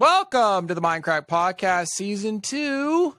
Welcome 0.00 0.68
to 0.68 0.74
the 0.74 0.80
Minecraft 0.80 1.28
Podcast 1.28 1.88
Season 1.88 2.40
2. 2.40 3.14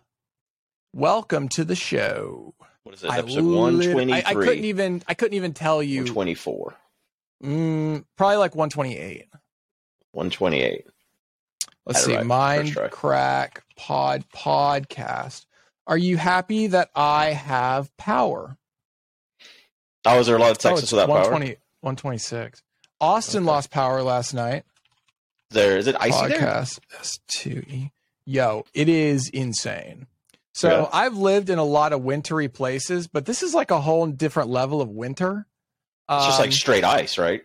Welcome 0.94 1.48
to 1.50 1.64
the 1.64 1.76
show. 1.76 2.56
What 2.82 2.96
is 2.96 3.04
it? 3.04 3.12
Episode 3.12 3.44
one 3.44 3.78
lit- 3.78 3.92
twenty 3.92 4.14
I, 4.14 4.24
I 4.26 4.34
couldn't 4.34 4.66
even 4.66 5.04
I 5.08 5.14
couldn't 5.14 5.36
even 5.36 5.54
tell 5.54 5.84
you. 5.84 6.02
One 6.06 6.12
twenty 6.12 6.34
four. 6.34 6.74
Mm, 7.44 8.04
probably 8.18 8.38
like 8.38 8.56
128. 8.56 9.28
One 10.14 10.32
twenty 10.32 10.62
eight. 10.62 10.88
Let's 11.86 12.04
see. 12.04 12.16
right. 12.16 12.26
Minecraft 12.26 13.58
Pod 13.78 14.26
Podcast. 14.36 15.46
Are 15.86 16.00
you 16.00 16.18
happy 16.18 16.66
that 16.66 16.90
I 16.96 17.28
have 17.34 17.96
power? 17.96 18.58
Oh, 20.06 20.20
is 20.20 20.26
there 20.26 20.36
a 20.36 20.40
lot 20.40 20.50
of 20.50 20.58
Oh, 20.58 20.70
Texas 20.70 20.86
it's 20.86 20.92
without 20.94 21.10
power? 21.10 21.18
120 21.30 21.58
126. 21.82 22.64
Austin 23.00 23.44
Okay. 23.44 23.48
lost 23.52 23.70
power 23.70 24.02
last 24.02 24.34
night. 24.34 24.64
There 25.52 25.78
is 25.78 25.88
it 25.88 25.96
icy 26.00 26.28
there? 26.30 26.40
podcast 26.40 26.80
S2E. 27.02 27.92
Yo, 28.26 28.64
it 28.74 28.88
is 28.90 29.30
insane. 29.30 30.08
So 30.54 30.70
Yeah. 30.70 30.90
I've 30.94 31.16
lived 31.18 31.50
in 31.50 31.60
a 31.60 31.64
lot 31.64 31.94
of 31.94 32.02
wintry 32.02 32.48
places, 32.50 33.08
but 33.08 33.26
this 33.26 33.44
is 33.44 33.54
like 33.54 33.72
a 33.72 33.82
whole 33.82 34.06
different 34.08 34.50
level 34.50 34.82
of 34.82 34.90
winter. 34.90 35.48
It's 36.10 36.26
just 36.26 36.40
Um, 36.40 36.46
like 36.46 36.54
straight 36.54 36.84
ice, 36.84 37.18
right? 37.18 37.42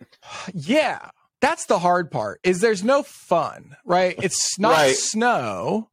yeah, 0.53 1.09
that's 1.41 1.65
the 1.65 1.79
hard 1.79 2.11
part. 2.11 2.39
Is 2.43 2.59
there's 2.59 2.83
no 2.83 3.03
fun, 3.03 3.75
right? 3.85 4.15
It's 4.21 4.57
not 4.59 4.71
Right. 4.73 4.95
snow. 4.95 5.89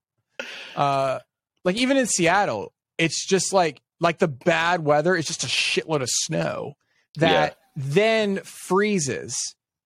Uh, 0.74 1.20
like 1.64 1.77
even 1.77 1.96
in 1.96 2.06
Seattle, 2.06 2.72
it's 2.98 3.24
just 3.27 3.52
like 3.52 3.80
like 4.00 4.19
the 4.19 4.28
bad 4.28 4.84
weather. 4.84 5.14
It's 5.16 5.28
just 5.28 5.44
a 5.44 5.46
shitload 5.46 6.02
of 6.02 6.08
snow 6.10 6.74
that 7.16 7.56
then 7.77 8.38
freezes. 8.44 9.36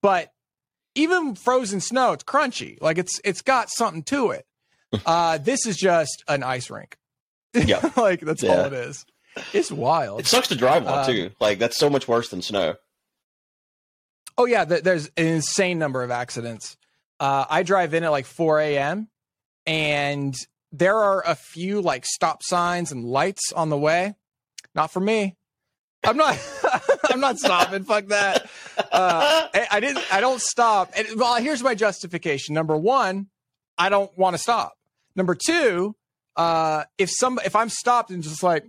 But 0.02 0.32
even 0.98 1.34
frozen 1.34 1.80
snow, 1.80 2.12
it's 2.12 2.24
crunchy. 2.24 2.76
Like 2.80 2.98
it's 2.98 3.20
it's 3.24 3.42
got 3.42 3.70
something 3.70 4.02
to 4.04 4.30
it. 4.30 4.44
Uh, 5.04 5.36
this 5.36 5.66
is 5.66 5.76
just 5.76 6.24
an 6.28 6.42
ice 6.42 6.70
rink. 6.70 6.96
Yeah. 7.52 7.90
like 7.96 8.20
that's 8.20 8.42
all 8.42 8.64
it 8.64 8.72
is. 8.72 9.04
It's 9.52 9.70
wild. 9.70 10.20
It 10.20 10.26
sucks 10.26 10.48
to 10.48 10.56
drive 10.56 10.86
on 10.86 11.00
Um, 11.00 11.06
too. 11.06 11.30
Like 11.40 11.58
that's 11.58 11.76
so 11.76 11.90
much 11.90 12.08
worse 12.08 12.30
than 12.30 12.40
snow. 12.40 12.76
Oh 14.38 14.46
yeah, 14.46 14.64
th- 14.64 14.82
there's 14.84 15.06
an 15.18 15.26
insane 15.26 15.78
number 15.78 16.02
of 16.02 16.10
accidents. 16.10 16.78
Uh, 17.20 17.44
I 17.50 17.64
drive 17.64 17.92
in 17.92 18.02
at 18.04 18.10
like 18.10 18.24
4 18.24 18.60
a.m. 18.60 19.08
and 19.66 20.34
there 20.72 20.96
are 20.96 21.22
a 21.26 21.34
few 21.34 21.82
like 21.82 22.06
stop 22.06 22.42
signs 22.42 22.90
and 22.90 23.04
lights 23.04 23.52
on 23.52 23.68
the 23.68 23.76
way. 23.76 24.14
Not 24.74 24.90
for 24.90 25.00
me. 25.00 25.36
I'm 26.02 26.16
not. 26.16 26.38
I'm 27.12 27.20
not 27.20 27.38
stopping. 27.38 27.84
Fuck 27.84 28.06
that. 28.06 28.48
Uh, 28.78 29.48
I, 29.54 29.66
I 29.72 29.80
didn't. 29.80 30.04
I 30.12 30.20
don't 30.20 30.40
stop. 30.40 30.92
And, 30.96 31.06
well, 31.16 31.36
here's 31.36 31.62
my 31.62 31.74
justification. 31.74 32.54
Number 32.54 32.76
one, 32.76 33.28
I 33.76 33.88
don't 33.88 34.16
want 34.18 34.34
to 34.34 34.38
stop. 34.38 34.74
Number 35.16 35.34
two, 35.34 35.96
uh, 36.36 36.84
if 36.98 37.10
some 37.10 37.40
if 37.44 37.56
I'm 37.56 37.68
stopped 37.68 38.10
and 38.10 38.22
just 38.22 38.42
like 38.42 38.64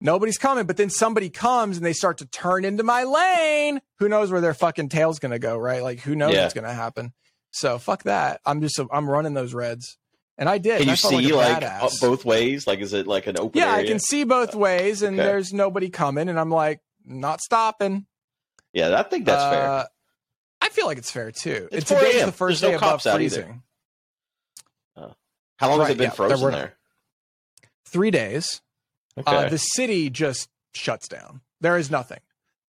nobody's 0.00 0.38
coming, 0.38 0.66
but 0.66 0.76
then 0.76 0.90
somebody 0.90 1.30
comes 1.30 1.76
and 1.76 1.84
they 1.84 1.92
start 1.92 2.18
to 2.18 2.26
turn 2.26 2.64
into 2.64 2.82
my 2.84 3.04
lane, 3.04 3.80
who 3.98 4.08
knows 4.08 4.30
where 4.30 4.40
their 4.40 4.54
fucking 4.54 4.88
tail's 4.88 5.18
gonna 5.18 5.38
go, 5.38 5.56
right? 5.56 5.82
Like 5.82 6.00
who 6.00 6.14
knows 6.14 6.34
Yeah. 6.34 6.42
what's 6.42 6.54
gonna 6.54 6.72
happen. 6.72 7.12
So 7.50 7.78
fuck 7.78 8.04
that. 8.04 8.40
I'm 8.46 8.60
just 8.60 8.78
I'm 8.92 9.08
running 9.10 9.34
those 9.34 9.54
reds, 9.54 9.98
and 10.36 10.48
I 10.48 10.58
did. 10.58 10.78
Can 10.78 10.88
you 10.88 10.96
see 10.96 11.30
a 11.30 11.34
like, 11.36 11.64
both 12.00 12.24
ways? 12.24 12.66
Like 12.66 12.78
is 12.80 12.92
it 12.92 13.06
like 13.06 13.26
an 13.26 13.38
open 13.38 13.60
Yeah, 13.60 13.72
I 13.74 13.84
can 13.84 13.98
see 13.98 14.24
both 14.24 14.54
ways, 14.54 15.02
and 15.02 15.18
Okay. 15.18 15.26
there's 15.26 15.52
nobody 15.52 15.88
coming, 15.88 16.28
and 16.28 16.38
I'm 16.38 16.50
like 16.50 16.80
not 17.08 17.40
stopping. 17.40 18.06
Yeah, 18.72 18.98
I 18.98 19.02
think 19.02 19.24
that's 19.24 19.42
fair. 19.42 19.68
Uh, 19.68 19.84
I 20.60 20.68
feel 20.68 20.86
like 20.86 20.98
it's 20.98 21.10
fair 21.10 21.30
too. 21.32 21.68
It's 21.72 21.88
Today's 21.88 22.12
4 22.12 22.20
a.m. 22.20 22.26
the 22.26 22.32
first 22.32 22.60
There's 22.60 22.70
day 22.72 22.78
no 22.80 22.88
above 22.88 23.02
freezing. 23.02 23.62
How 25.56 25.70
long 25.70 25.80
has 25.80 25.90
it 25.90 25.96
been 25.98 26.04
yeah, 26.04 26.08
there 26.10 26.16
frozen 26.16 26.40
were- 26.44 26.50
there? 26.52 26.74
Three 27.86 28.10
days. 28.10 28.60
Okay. 29.18 29.34
Uh, 29.46 29.48
the 29.48 29.58
city 29.58 30.10
just 30.10 30.48
shuts 30.74 31.08
down. 31.08 31.40
There 31.60 31.76
is 31.76 31.90
nothing. 31.90 32.20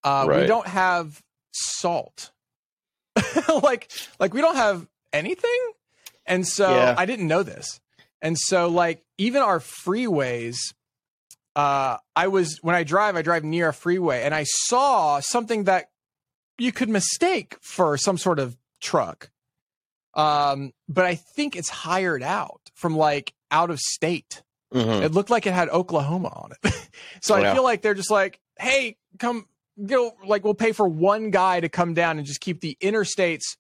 Uh, 0.04 0.26
We 0.28 0.48
don't 0.48 0.66
have 0.66 1.22
salt. 1.52 2.32
like, 3.64 3.92
like 4.20 4.34
we 4.34 4.42
don't 4.42 4.56
have 4.56 4.88
anything. 5.14 5.60
And 6.26 6.48
so 6.48 6.74
Yeah. 6.74 6.96
I 6.98 7.06
didn't 7.06 7.28
know 7.28 7.44
this. 7.44 7.80
And 8.22 8.38
so, 8.38 8.68
like, 8.70 9.04
even 9.18 9.42
our 9.42 9.60
freeways, 9.60 10.58
uh, 11.56 11.98
I 12.16 12.28
was 12.28 12.60
when 12.62 12.76
I 12.76 12.84
drive, 12.84 13.16
I 13.16 13.22
drive 13.22 13.44
near 13.44 13.70
a 13.70 13.74
freeway, 13.74 14.24
and 14.24 14.34
I 14.34 14.44
saw 14.44 15.20
something 15.20 15.66
that 15.66 15.90
you 16.58 16.72
could 16.72 16.90
mistake 16.90 17.58
for 17.62 17.98
some 17.98 18.18
sort 18.18 18.40
of 18.40 18.58
truck. 18.82 19.30
Um, 20.14 20.74
but 20.88 21.06
I 21.06 21.16
think 21.16 21.56
it's 21.56 21.70
hired 21.70 22.24
out 22.24 22.62
from 22.76 22.96
like 22.98 23.34
out 23.52 23.70
of 23.70 23.80
state. 23.80 24.42
Mhm. 24.74 25.02
It 25.04 25.14
looked 25.14 25.30
like 25.30 25.48
it 25.48 25.54
had 25.54 25.70
Oklahoma 25.70 26.28
on 26.30 26.52
it. 26.64 26.74
so 27.22 27.36
I 27.36 27.54
feel 27.54 27.64
like 27.64 27.82
they're 27.82 27.94
just 27.94 28.12
like, 28.12 28.40
hey, 28.60 28.98
come, 29.18 29.48
you 29.78 29.88
know, 29.96 30.12
like 30.26 30.44
we'll 30.44 30.54
pay 30.54 30.72
for 30.74 30.88
one 30.88 31.32
guy 31.32 31.60
to 31.60 31.70
come 31.70 31.94
down 31.94 32.18
and 32.18 32.28
just 32.28 32.42
keep 32.42 32.62
the 32.62 32.78
interstates 32.82 33.56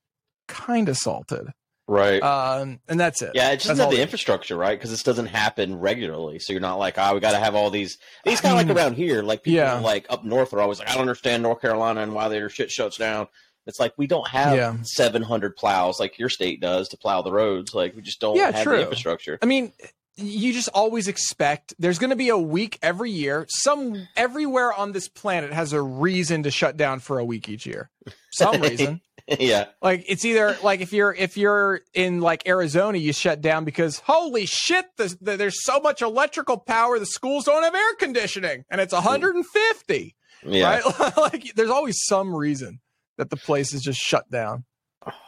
kind 0.48 0.90
of 0.90 0.98
salted. 0.98 1.48
Right. 1.90 2.22
Um, 2.22 2.80
and 2.88 3.00
that's 3.00 3.22
it. 3.24 3.32
yeah, 3.34 3.50
it 3.50 3.56
just 3.56 3.68
that's 3.68 3.80
doesn't 3.80 3.86
have 3.86 3.92
the 3.92 4.02
infrastructure, 4.02 4.56
right? 4.56 4.78
Because 4.78 4.92
this 4.92 5.02
doesn't 5.02 5.26
happen 5.26 5.80
regularly. 5.80 6.38
So 6.38 6.54
you're 6.54 6.62
not 6.62 6.78
like, 6.78 6.96
oh, 7.00 7.16
we 7.16 7.20
got 7.20 7.32
to 7.32 7.40
have 7.40 7.56
all 7.56 7.72
these. 7.72 7.98
These 8.24 8.40
I 8.40 8.42
kind 8.44 8.60
of 8.62 8.68
like 8.68 8.78
around 8.84 8.94
here, 8.96 9.24
like 9.24 9.42
people 9.42 9.58
yeah. 9.58 9.80
like 9.80 10.06
up 10.10 10.24
north 10.24 10.54
are 10.54 10.62
always 10.62 10.78
like, 10.78 10.88
I 10.90 10.94
don't 10.94 11.02
understand 11.02 11.42
North 11.42 11.62
Carolina 11.62 12.02
and 12.02 12.14
why 12.14 12.28
their 12.28 12.48
shit 12.50 12.70
shuts 12.70 12.98
down. 12.98 13.28
It's 13.66 13.80
like 13.80 13.94
we 13.98 14.06
don't 14.08 14.28
have 14.28 14.56
Yeah. 14.56 14.76
700 14.84 15.56
plows 15.56 16.00
like 16.00 16.18
your 16.20 16.30
state 16.30 16.62
does 16.62 16.90
to 16.90 16.98
plow 16.98 17.24
the 17.24 17.32
roads. 17.32 17.74
Like 17.74 17.96
we 17.96 18.02
just 18.04 18.20
don't 18.20 18.36
Yeah, 18.36 18.52
have 18.52 18.64
true. 18.64 18.78
the 18.78 18.82
infrastructure. 18.84 19.40
I 19.42 19.48
mean, 19.48 19.74
you 20.16 20.54
just 20.54 20.70
always 20.74 21.08
expect 21.08 21.74
there's 21.80 21.98
going 21.98 22.10
to 22.10 22.16
be 22.16 22.30
a 22.30 22.38
week 22.38 22.78
every 22.82 23.10
year. 23.12 23.46
Some 23.50 24.08
everywhere 24.16 24.74
on 24.74 24.92
this 24.92 25.08
planet 25.08 25.54
has 25.54 25.72
a 25.74 25.82
reason 25.82 26.44
to 26.44 26.52
shut 26.52 26.78
down 26.78 27.00
for 27.00 27.20
a 27.20 27.26
week 27.26 27.48
each 27.50 27.66
year. 27.66 27.90
Some 28.32 28.62
reason. 28.62 29.02
yeah, 29.40 29.66
Like 29.82 30.06
it's 30.08 30.26
either 30.26 30.58
like 30.64 30.82
if 30.82 30.94
you're 30.94 31.14
if 31.14 31.38
you're 31.38 31.82
in 31.94 32.22
like 32.22 32.48
Arizona, 32.48 32.98
you 32.98 33.14
shut 33.14 33.42
down 33.42 33.66
because 33.66 34.00
holy 34.00 34.46
shit, 34.46 34.86
the, 34.98 35.16
the, 35.22 35.38
there's 35.38 35.64
so 35.64 35.80
much 35.80 36.02
electrical 36.02 36.58
power, 36.58 37.00
the 37.00 37.06
schools 37.06 37.46
don't 37.46 37.64
have 37.64 37.76
air 37.76 37.96
conditioning, 38.00 38.64
and 38.70 38.82
it's 38.82 38.94
150, 38.94 40.16
yeah. 40.46 40.80
right? 40.80 41.18
like 41.18 41.54
there's 41.56 41.70
always 41.70 41.98
some 42.06 42.34
reason 42.36 42.80
that 43.18 43.30
the 43.30 43.38
place 43.38 43.74
is 43.74 43.82
just 43.82 44.00
shut 44.00 44.30
down. 44.32 44.66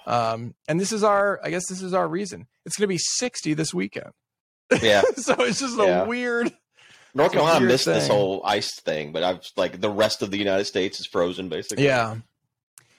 Um, 0.06 0.54
and 0.68 0.80
this 0.80 0.92
is 0.92 1.04
our, 1.04 1.40
I 1.44 1.50
guess 1.50 1.68
this 1.68 1.82
is 1.82 1.94
our 1.94 2.08
reason. 2.08 2.48
It's 2.66 2.78
going 2.78 2.86
to 2.88 2.94
be 2.94 2.98
60 2.98 3.54
this 3.54 3.74
weekend, 3.74 4.12
Yeah. 4.82 5.02
so 5.16 5.36
it's 5.40 5.60
just 5.60 5.78
Yeah. 5.78 6.04
a 6.04 6.08
weird. 6.08 6.52
North 7.14 7.34
Carolina 7.34 7.66
missed 7.66 7.86
this 7.86 8.08
whole 8.08 8.42
ice 8.46 8.80
thing, 8.80 9.12
but 9.12 9.24
I've 9.24 9.42
like 9.58 9.82
the 9.82 9.90
rest 9.90 10.22
of 10.22 10.32
the 10.32 10.38
United 10.38 10.66
States 10.66 11.00
is 11.00 11.08
frozen 11.08 11.50
basically. 11.50 11.86
Yeah, 11.86 12.18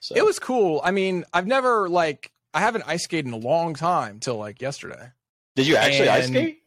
So. 0.02 0.16
it 0.16 0.24
was 0.24 0.38
cool. 0.40 0.80
I 0.82 0.90
mean, 0.90 1.24
I've 1.32 1.46
never 1.46 1.88
like 1.88 2.32
I 2.52 2.60
haven't 2.60 2.82
ice 2.86 3.04
skated 3.04 3.26
in 3.26 3.32
a 3.32 3.36
long 3.36 3.74
time 3.74 4.18
till 4.20 4.36
like 4.36 4.60
yesterday. 4.60 5.10
Did 5.56 5.66
you 5.68 5.76
actually 5.76 6.08
ice 6.08 6.26
skate? 6.26 6.62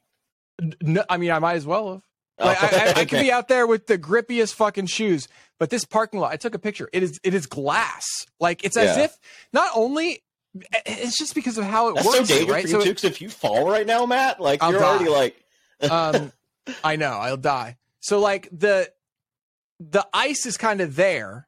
No, 0.81 1.03
I 1.09 1.17
mean, 1.17 1.31
I 1.31 1.39
might 1.39 1.55
as 1.55 1.65
well 1.65 1.91
have. 1.93 2.01
Oh, 2.39 2.45
Like, 2.45 2.63
I, 2.63 2.67
I, 2.67 2.89
I 3.01 3.05
could 3.05 3.19
be 3.19 3.31
out 3.31 3.47
there 3.49 3.67
with 3.67 3.87
the 3.87 3.97
grippiest 3.97 4.53
fucking 4.55 4.85
shoes, 4.87 5.27
but 5.59 5.69
this 5.69 5.83
parking 5.85 6.19
lot, 6.21 6.31
I 6.31 6.37
took 6.37 6.55
a 6.55 6.59
picture. 6.59 6.89
It 6.93 7.03
is 7.03 7.19
it 7.23 7.33
is 7.33 7.45
glass. 7.45 8.05
Like 8.39 8.63
it's 8.63 8.77
as 8.77 8.95
Yeah. 8.97 9.03
if 9.05 9.17
not 9.53 9.69
only 9.75 10.23
it's 10.85 11.17
just 11.17 11.35
because 11.35 11.57
of 11.57 11.65
how 11.65 11.89
it 11.89 11.95
That's 11.95 12.05
so 12.09 12.17
works, 12.19 12.29
dangerous 12.29 12.49
right? 12.51 12.61
for 12.63 12.67
you 12.69 12.73
So 12.75 12.83
too. 12.83 12.89
Because 12.91 13.03
if 13.03 13.21
you 13.21 13.27
fall 13.29 13.69
right 13.69 13.85
now, 13.85 14.05
Matt, 14.05 14.39
like 14.39 14.63
I'll 14.63 14.71
you're 14.71 14.79
die. 14.79 14.87
already 14.95 15.09
like, 15.09 15.43
um, 15.91 16.31
I 16.85 16.95
know 16.95 17.11
I'll 17.11 17.35
die. 17.35 17.75
So 17.99 18.19
like 18.21 18.47
the 18.51 18.89
the 19.81 20.07
ice 20.13 20.45
is 20.45 20.55
kind 20.55 20.79
of 20.79 20.95
there, 20.95 21.47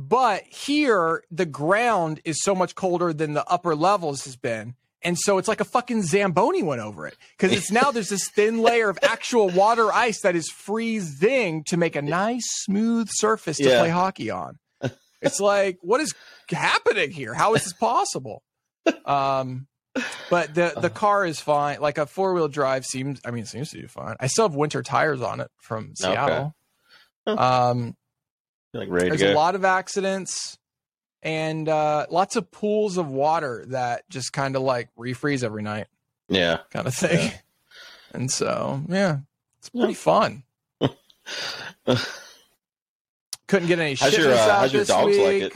but 0.00 0.44
here 0.44 1.24
the 1.30 1.44
ground 1.44 2.20
is 2.24 2.40
so 2.40 2.54
much 2.54 2.76
colder 2.76 3.12
than 3.12 3.32
the 3.34 3.44
upper 3.46 3.74
levels 3.74 4.24
has 4.24 4.36
been. 4.36 4.74
And 5.02 5.18
so 5.18 5.38
it's 5.38 5.48
like 5.48 5.60
a 5.60 5.64
fucking 5.64 6.02
Zamboni 6.02 6.62
went 6.62 6.80
over 6.80 7.06
it 7.06 7.16
because 7.36 7.56
it's 7.56 7.70
now 7.72 7.90
there's 7.90 8.08
this 8.08 8.28
thin 8.30 8.58
layer 8.58 8.88
of 8.88 8.98
actual 9.02 9.48
water 9.50 9.92
ice 9.92 10.20
that 10.22 10.34
is 10.36 10.48
freezing 10.50 11.64
to 11.64 11.76
make 11.76 11.96
a 11.96 12.02
nice 12.02 12.46
smooth 12.62 13.08
surface 13.10 13.56
to 13.58 13.64
Yeah. 13.68 13.80
play 13.80 13.90
hockey 13.90 14.30
on. 14.30 14.58
It's 15.20 15.40
like, 15.40 15.78
what 15.82 16.00
is 16.00 16.14
happening 16.48 17.10
here? 17.10 17.34
How 17.34 17.54
is 17.54 17.64
this 17.64 17.72
possible? 17.72 18.42
Um, 19.04 19.66
but 20.30 20.54
the 20.54 20.74
the 20.80 20.90
car 20.90 21.26
is 21.26 21.40
fine. 21.40 21.80
Like 21.80 21.98
a 21.98 22.06
four 22.06 22.34
wheel 22.34 22.46
drive 22.48 22.84
seems. 22.84 23.20
I 23.24 23.32
mean, 23.32 23.42
it 23.42 23.48
seems 23.48 23.70
to 23.70 23.80
be 23.80 23.88
fine. 23.88 24.14
I 24.20 24.28
still 24.28 24.46
have 24.48 24.54
winter 24.54 24.82
tires 24.82 25.20
on 25.20 25.40
it 25.40 25.50
from 25.60 25.94
Seattle. 25.96 26.54
Huh. 27.26 27.36
Um, 27.70 27.96
like 28.74 28.88
ready 28.90 29.08
there's 29.08 29.22
a 29.22 29.34
lot 29.34 29.54
of 29.54 29.64
accidents 29.64 30.58
and 31.22 31.68
uh, 31.68 32.06
lots 32.10 32.36
of 32.36 32.50
pools 32.50 32.96
of 32.96 33.08
water 33.08 33.64
that 33.68 34.08
just 34.08 34.32
kind 34.32 34.56
of 34.56 34.62
like 34.62 34.88
refreeze 34.96 35.42
every 35.42 35.62
night, 35.62 35.88
yeah. 36.28 36.58
kind 36.70 36.86
of 36.86 36.94
thing. 36.94 37.32
And 38.10 38.30
so, 38.30 38.82
yeah, 38.88 39.18
it's 39.58 39.68
pretty 39.68 39.92
fun. 39.92 40.42
Couldn't 43.46 43.68
get 43.68 43.78
any 43.78 43.96
How's 43.96 44.16
your, 44.16 44.32
uh, 44.32 44.38
out 44.38 44.60
how's 44.60 44.72
your 44.72 44.80
this 44.80 44.88
dogs 44.88 45.18
like 45.18 45.42
it? 45.42 45.52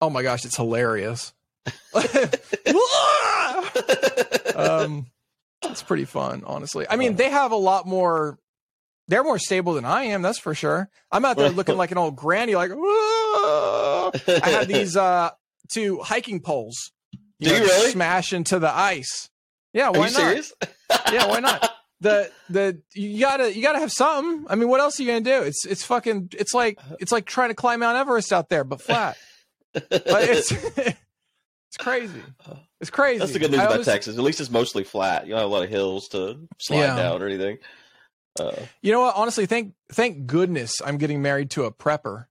Oh 0.00 0.08
my 0.08 0.22
gosh, 0.22 0.46
it's 0.46 0.56
hilarious. 0.56 1.34
um, 4.56 5.06
it's 5.62 5.82
pretty 5.82 6.06
fun, 6.06 6.44
honestly. 6.46 6.86
I 6.88 6.96
mean, 6.96 7.16
they 7.16 7.28
have 7.30 7.52
a 7.52 7.56
lot 7.56 7.86
more. 7.86 8.38
They're 9.08 9.24
more 9.24 9.38
stable 9.38 9.74
than 9.74 9.84
I 9.86 10.04
am. 10.04 10.22
That's 10.22 10.38
for 10.38 10.54
sure. 10.54 10.88
I'm 11.10 11.24
out 11.24 11.36
there 11.36 11.48
looking 11.50 11.76
like 11.82 11.90
an 11.90 11.98
old 11.98 12.14
granny, 12.16 12.54
like. 12.54 12.70
"Whoa." 12.72 14.12
I 14.42 14.50
have 14.50 14.68
these 14.68 14.96
uh 14.96 15.30
two 15.70 15.98
hiking 16.00 16.40
poles. 16.40 16.92
Do 17.40 17.50
you 17.50 17.56
really? 17.62 17.90
smash 17.90 18.32
into 18.32 18.58
the 18.58 18.70
ice? 18.70 19.30
Yeah, 19.72 19.88
Are 19.88 19.92
why 19.92 20.06
you 20.08 20.12
not? 20.12 20.20
serious? 20.20 20.52
Yeah, 21.12 21.26
why 21.26 21.40
not? 21.40 21.70
The 22.00 22.30
the 22.48 22.80
you 22.94 23.20
gotta 23.20 23.54
you 23.54 23.62
gotta 23.62 23.78
have 23.80 23.90
something. 23.92 24.46
I 24.48 24.54
mean, 24.54 24.68
what 24.68 24.80
else 24.80 24.98
are 24.98 25.02
you 25.02 25.08
gonna 25.08 25.20
do? 25.20 25.42
It's 25.46 25.64
it's 25.66 25.84
fucking 25.84 26.30
it's 26.32 26.54
like 26.54 26.78
it's 27.00 27.10
like 27.12 27.24
trying 27.26 27.48
to 27.50 27.54
climb 27.54 27.80
Mount 27.80 27.96
Everest 27.96 28.32
out 28.32 28.48
there, 28.48 28.62
but 28.64 28.80
flat. 28.80 29.16
Like, 29.74 29.84
it's 29.90 30.52
it's 30.52 31.76
crazy. 31.78 32.22
It's 32.80 32.90
crazy. 32.90 33.18
That's 33.18 33.32
the 33.32 33.38
good 33.38 33.50
news 33.50 33.60
I 33.60 33.64
about 33.64 33.72
always- 33.72 33.86
Texas. 33.86 34.16
At 34.16 34.22
least 34.24 34.40
it's 34.40 34.50
mostly 34.50 34.84
flat. 34.84 35.26
You 35.26 35.30
don't 35.32 35.40
have 35.40 35.50
a 35.50 35.52
lot 35.52 35.64
of 35.64 35.70
hills 35.70 36.08
to 36.08 36.38
slide 36.60 36.76
Yeah. 36.78 36.96
down 36.96 37.22
or 37.22 37.26
anything. 37.26 37.58
Uh, 38.40 38.66
You 38.82 38.92
know 38.92 39.00
what? 39.00 39.16
Honestly, 39.16 39.46
thank 39.46 39.74
thank 39.92 40.26
goodness 40.26 40.72
I'm 40.84 40.98
getting 40.98 41.22
married 41.22 41.50
to 41.52 41.64
a 41.64 41.72
prepper 41.72 42.26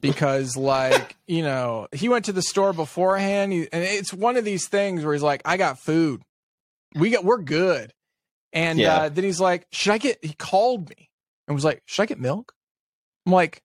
because, 0.00 0.56
like, 0.56 1.16
you 1.26 1.42
know, 1.42 1.88
he 1.92 2.08
went 2.08 2.26
to 2.26 2.32
the 2.32 2.42
store 2.42 2.72
beforehand, 2.72 3.52
and 3.52 3.68
it's 3.72 4.12
one 4.12 4.36
of 4.36 4.44
these 4.44 4.68
things 4.68 5.04
where 5.04 5.12
he's 5.14 5.22
like, 5.22 5.42
"I 5.44 5.56
got 5.56 5.78
food, 5.80 6.22
we 6.94 7.10
got, 7.10 7.24
we're 7.24 7.38
good," 7.42 7.92
and 8.52 8.78
Yeah. 8.78 8.94
uh, 8.96 9.08
then 9.08 9.24
he's 9.24 9.40
like, 9.40 9.66
"Should 9.72 9.92
I 9.92 9.98
get?" 9.98 10.24
He 10.24 10.32
called 10.34 10.88
me 10.90 11.10
and 11.48 11.54
was 11.54 11.64
like, 11.64 11.82
"Should 11.86 12.02
I 12.02 12.06
get 12.06 12.20
milk?" 12.20 12.52
I'm 13.26 13.32
like, 13.32 13.62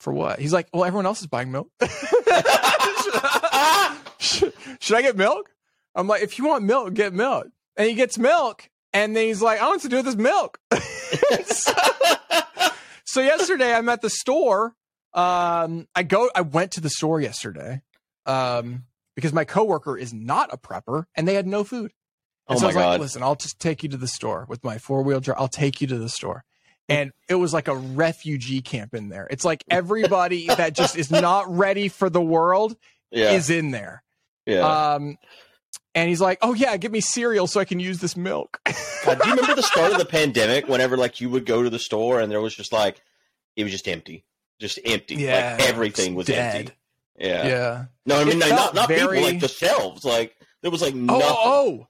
"For 0.00 0.12
what?" 0.12 0.38
He's 0.40 0.52
like, 0.52 0.68
"Well, 0.72 0.84
everyone 0.84 1.06
else 1.06 1.20
is 1.20 1.26
buying 1.26 1.50
milk." 1.52 1.68
should, 4.18 4.52
should 4.80 4.96
I 4.96 5.02
get 5.02 5.16
milk? 5.16 5.50
I'm 5.94 6.06
like, 6.06 6.22
if 6.22 6.38
you 6.38 6.46
want 6.46 6.64
milk, 6.64 6.94
get 6.94 7.12
milk. 7.12 7.48
And 7.76 7.88
he 7.88 7.94
gets 7.94 8.18
milk, 8.18 8.68
and 8.92 9.16
then 9.16 9.26
he's 9.26 9.42
like, 9.42 9.60
I 9.60 9.68
what 9.68 9.80
to 9.82 9.88
do 9.88 10.02
this 10.02 10.16
milk. 10.16 10.58
so, 11.44 11.72
so 13.04 13.20
yesterday 13.20 13.72
I'm 13.72 13.88
at 13.88 14.02
the 14.02 14.10
store. 14.10 14.74
Um, 15.12 15.88
I 15.94 16.02
go, 16.02 16.30
I 16.34 16.42
went 16.42 16.72
to 16.72 16.80
the 16.80 16.90
store 16.90 17.20
yesterday, 17.20 17.82
um, 18.26 18.84
because 19.16 19.32
my 19.32 19.44
coworker 19.44 19.96
is 19.96 20.12
not 20.12 20.52
a 20.52 20.56
prepper, 20.56 21.04
and 21.14 21.26
they 21.26 21.34
had 21.34 21.46
no 21.46 21.64
food. 21.64 21.92
And 22.48 22.56
oh 22.56 22.60
so 22.60 22.66
I 22.66 22.68
was 22.68 22.76
like, 22.76 23.00
listen, 23.00 23.22
I'll 23.22 23.36
just 23.36 23.60
take 23.60 23.82
you 23.82 23.88
to 23.90 23.96
the 23.96 24.08
store 24.08 24.46
with 24.48 24.64
my 24.64 24.78
four 24.78 25.02
wheel 25.02 25.20
drive. 25.20 25.38
I'll 25.38 25.48
take 25.48 25.80
you 25.80 25.86
to 25.88 25.98
the 25.98 26.08
store. 26.08 26.44
And 26.88 27.12
it 27.28 27.36
was 27.36 27.54
like 27.54 27.68
a 27.68 27.76
refugee 27.76 28.62
camp 28.62 28.94
in 28.94 29.08
there. 29.08 29.28
It's 29.30 29.44
like 29.44 29.62
everybody 29.70 30.48
that 30.48 30.74
just 30.74 30.96
is 30.96 31.08
not 31.08 31.48
ready 31.48 31.86
for 31.86 32.10
the 32.10 32.20
world 32.20 32.76
yeah, 33.12 33.30
is 33.30 33.50
in 33.50 33.70
there. 33.70 34.02
yeah. 34.46 34.94
Um, 34.94 35.16
and 35.94 36.08
he's 36.08 36.20
like, 36.20 36.38
"Oh 36.42 36.54
yeah, 36.54 36.76
give 36.76 36.92
me 36.92 37.00
cereal 37.00 37.46
so 37.46 37.60
I 37.60 37.64
can 37.64 37.80
use 37.80 37.98
this 37.98 38.16
milk." 38.16 38.60
God, 39.04 39.20
do 39.20 39.28
you 39.28 39.34
remember 39.34 39.54
the 39.54 39.62
start 39.62 39.92
of 39.92 39.98
the 39.98 40.04
pandemic? 40.04 40.68
Whenever 40.68 40.96
like 40.96 41.20
you 41.20 41.30
would 41.30 41.46
go 41.46 41.62
to 41.62 41.70
the 41.70 41.78
store 41.78 42.20
and 42.20 42.30
there 42.30 42.40
was 42.40 42.54
just 42.54 42.72
like 42.72 43.00
it 43.56 43.62
was 43.64 43.72
just 43.72 43.88
empty, 43.88 44.24
just 44.60 44.78
empty. 44.84 45.16
Yeah, 45.16 45.56
like 45.58 45.68
everything 45.68 46.14
was 46.14 46.26
dead. 46.26 46.56
empty. 46.56 46.74
Yeah. 47.18 47.46
yeah. 47.46 47.84
No, 48.06 48.20
I 48.20 48.24
mean 48.24 48.38
like, 48.38 48.50
not 48.50 48.74
not 48.74 48.88
very- 48.88 49.18
people, 49.18 49.32
like 49.32 49.40
the 49.40 49.48
shelves. 49.48 50.04
Like 50.04 50.36
there 50.62 50.70
was 50.70 50.82
like 50.82 50.94
oh, 50.94 50.98
oh, 50.98 51.02
nothing. 51.02 51.26
oh, 51.28 51.88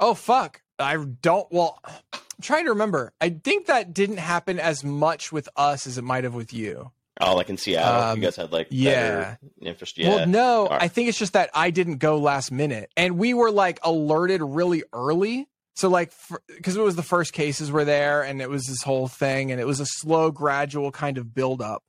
oh, 0.00 0.14
fuck! 0.14 0.62
I 0.78 0.96
don't. 0.96 1.46
Well, 1.50 1.80
I'm 2.12 2.20
trying 2.40 2.64
to 2.64 2.70
remember. 2.70 3.12
I 3.20 3.30
think 3.30 3.66
that 3.66 3.92
didn't 3.92 4.18
happen 4.18 4.60
as 4.60 4.84
much 4.84 5.32
with 5.32 5.48
us 5.56 5.86
as 5.86 5.98
it 5.98 6.04
might 6.04 6.24
have 6.24 6.34
with 6.34 6.52
you. 6.52 6.92
Oh, 7.20 7.34
like 7.34 7.50
in 7.50 7.56
Seattle, 7.56 8.10
Um, 8.10 8.18
you 8.18 8.22
guys 8.24 8.36
had 8.36 8.52
like 8.52 8.68
yeah. 8.70 9.36
better 9.60 9.76
Yeah. 9.96 10.08
Well, 10.08 10.26
no, 10.26 10.62
Alright. 10.66 10.82
I 10.82 10.88
think 10.88 11.08
it's 11.08 11.18
just 11.18 11.32
that 11.32 11.50
I 11.54 11.70
didn't 11.70 11.96
go 11.98 12.18
last 12.18 12.52
minute, 12.52 12.90
and 12.96 13.18
we 13.18 13.34
were 13.34 13.50
like 13.50 13.80
alerted 13.82 14.40
really 14.42 14.84
early. 14.92 15.48
So 15.74 15.88
like, 15.88 16.12
because 16.48 16.76
it 16.76 16.80
was 16.82 16.96
the 16.96 17.02
first 17.04 17.32
cases 17.32 17.70
were 17.70 17.84
there, 17.84 18.22
and 18.22 18.40
it 18.42 18.50
was 18.50 18.66
this 18.66 18.82
whole 18.82 19.06
thing, 19.08 19.52
and 19.52 19.60
it 19.60 19.64
was 19.66 19.78
a 19.80 19.86
slow, 19.86 20.30
gradual 20.30 20.90
kind 20.92 21.18
of 21.18 21.34
build 21.34 21.60
up. 21.62 21.82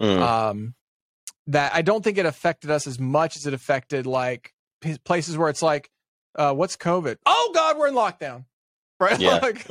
Mm. 0.00 0.18
um, 0.20 0.74
that 1.46 1.72
I 1.74 1.82
don't 1.82 2.02
think 2.02 2.18
it 2.18 2.26
affected 2.26 2.68
us 2.70 2.86
as 2.88 2.98
much 2.98 3.36
as 3.36 3.46
it 3.46 3.54
affected 3.54 4.06
like 4.06 4.52
p- 4.80 4.98
places 5.04 5.36
where 5.38 5.48
it's 5.50 5.62
like, 5.62 5.88
uh, 6.36 6.52
what's 6.52 6.76
COVID? 6.76 7.16
Oh 7.26 7.50
God, 7.54 7.78
we're 7.78 7.86
in 7.88 7.94
lockdown, 7.94 8.44
right? 9.00 9.20
Yeah. 9.20 9.38
like, 9.38 9.68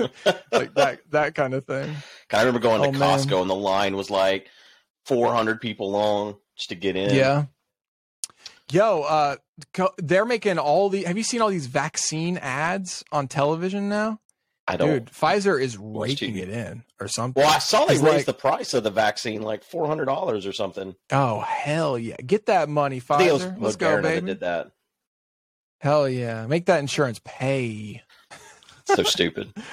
like 0.52 0.74
that 0.76 1.00
that 1.10 1.36
kind 1.36 1.54
of 1.54 1.66
thing. 1.66 1.94
I 2.32 2.40
remember 2.40 2.60
going 2.60 2.82
to 2.84 2.88
Oh, 2.90 2.92
man. 2.92 3.20
Costco 3.20 3.42
and 3.42 3.50
the 3.50 3.56
line 3.56 3.98
was 3.98 4.10
like 4.10 4.48
400 5.06 5.60
people 5.62 5.92
long 5.92 6.38
just 6.58 6.70
to 6.70 6.76
get 6.76 6.96
in. 6.96 7.14
Yeah. 7.16 7.46
Yo, 8.72 9.02
uh, 9.02 9.36
co- 9.74 9.94
they're 9.98 10.26
making 10.26 10.58
all 10.58 10.90
the. 10.90 11.04
Have 11.04 11.18
you 11.18 11.24
seen 11.24 11.42
all 11.42 11.50
these 11.50 11.68
vaccine 11.68 12.38
ads 12.38 13.04
on 13.12 13.28
television 13.28 13.90
now? 13.90 14.20
I 14.68 14.78
don't. 14.78 14.90
Dude, 14.90 15.06
Pfizer 15.08 15.62
is 15.62 15.78
raking 15.78 16.38
it 16.38 16.50
in 16.50 16.84
or 17.00 17.08
something. 17.10 17.44
Well, 17.44 17.54
I 17.54 17.60
saw 17.60 17.86
they 17.86 17.96
raised 17.96 18.04
like- 18.04 18.26
the 18.26 18.34
price 18.34 18.74
of 18.74 18.84
the 18.84 18.90
vaccine 18.90 19.42
like 19.42 19.64
four 19.64 19.86
hundred 19.88 20.06
dollars 20.06 20.46
or 20.48 20.54
something. 20.54 20.96
Oh 21.12 21.42
hell 21.42 22.00
yeah! 22.00 22.16
Get 22.16 22.46
that 22.46 22.70
money, 22.70 23.02
I 23.10 23.18
think 23.18 23.30
it 23.30 23.34
was 23.34 23.46
Pfizer. 23.46 23.56
Let's 23.60 23.76
go, 23.76 23.88
Moderna 23.88 24.02
that 24.02 24.04
baby. 24.04 24.26
did 24.28 24.40
that. 24.40 24.72
Hell 25.82 26.08
yeah! 26.08 26.48
Make 26.48 26.66
that 26.68 26.80
insurance 26.80 27.20
pay. 27.26 28.02
So 28.86 29.04
stupid. 29.04 29.54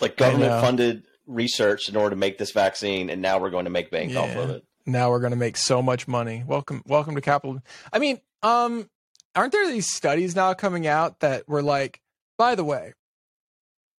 Like 0.00 0.16
government 0.16 0.60
funded 0.60 1.04
research 1.28 1.88
in 1.88 1.94
order 1.94 2.10
to 2.10 2.16
make 2.16 2.36
this 2.36 2.50
vaccine, 2.50 3.08
and 3.08 3.22
now 3.22 3.38
we're 3.38 3.50
going 3.50 3.66
to 3.66 3.70
make 3.70 3.92
bank 3.92 4.16
off 4.16 4.34
of 4.34 4.50
it. 4.50 4.64
Now 4.86 5.10
we're 5.10 5.20
going 5.20 5.32
to 5.32 5.36
make 5.36 5.56
so 5.56 5.82
much 5.82 6.08
money. 6.08 6.44
Welcome, 6.46 6.82
welcome 6.86 7.14
to 7.14 7.20
capital. 7.20 7.60
I 7.92 7.98
mean, 7.98 8.20
um, 8.42 8.88
aren't 9.34 9.52
there 9.52 9.68
these 9.68 9.92
studies 9.92 10.34
now 10.36 10.54
coming 10.54 10.86
out 10.86 11.20
that 11.20 11.48
were 11.48 11.62
like, 11.62 12.00
by 12.38 12.54
the 12.54 12.64
way, 12.64 12.94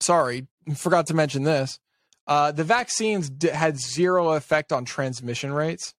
sorry, 0.00 0.46
forgot 0.74 1.06
to 1.08 1.14
mention 1.14 1.44
this. 1.44 1.78
Uh, 2.26 2.52
the 2.52 2.64
vaccines 2.64 3.28
d- 3.28 3.48
had 3.48 3.78
zero 3.78 4.30
effect 4.32 4.72
on 4.72 4.84
transmission 4.84 5.52
rates, 5.52 5.94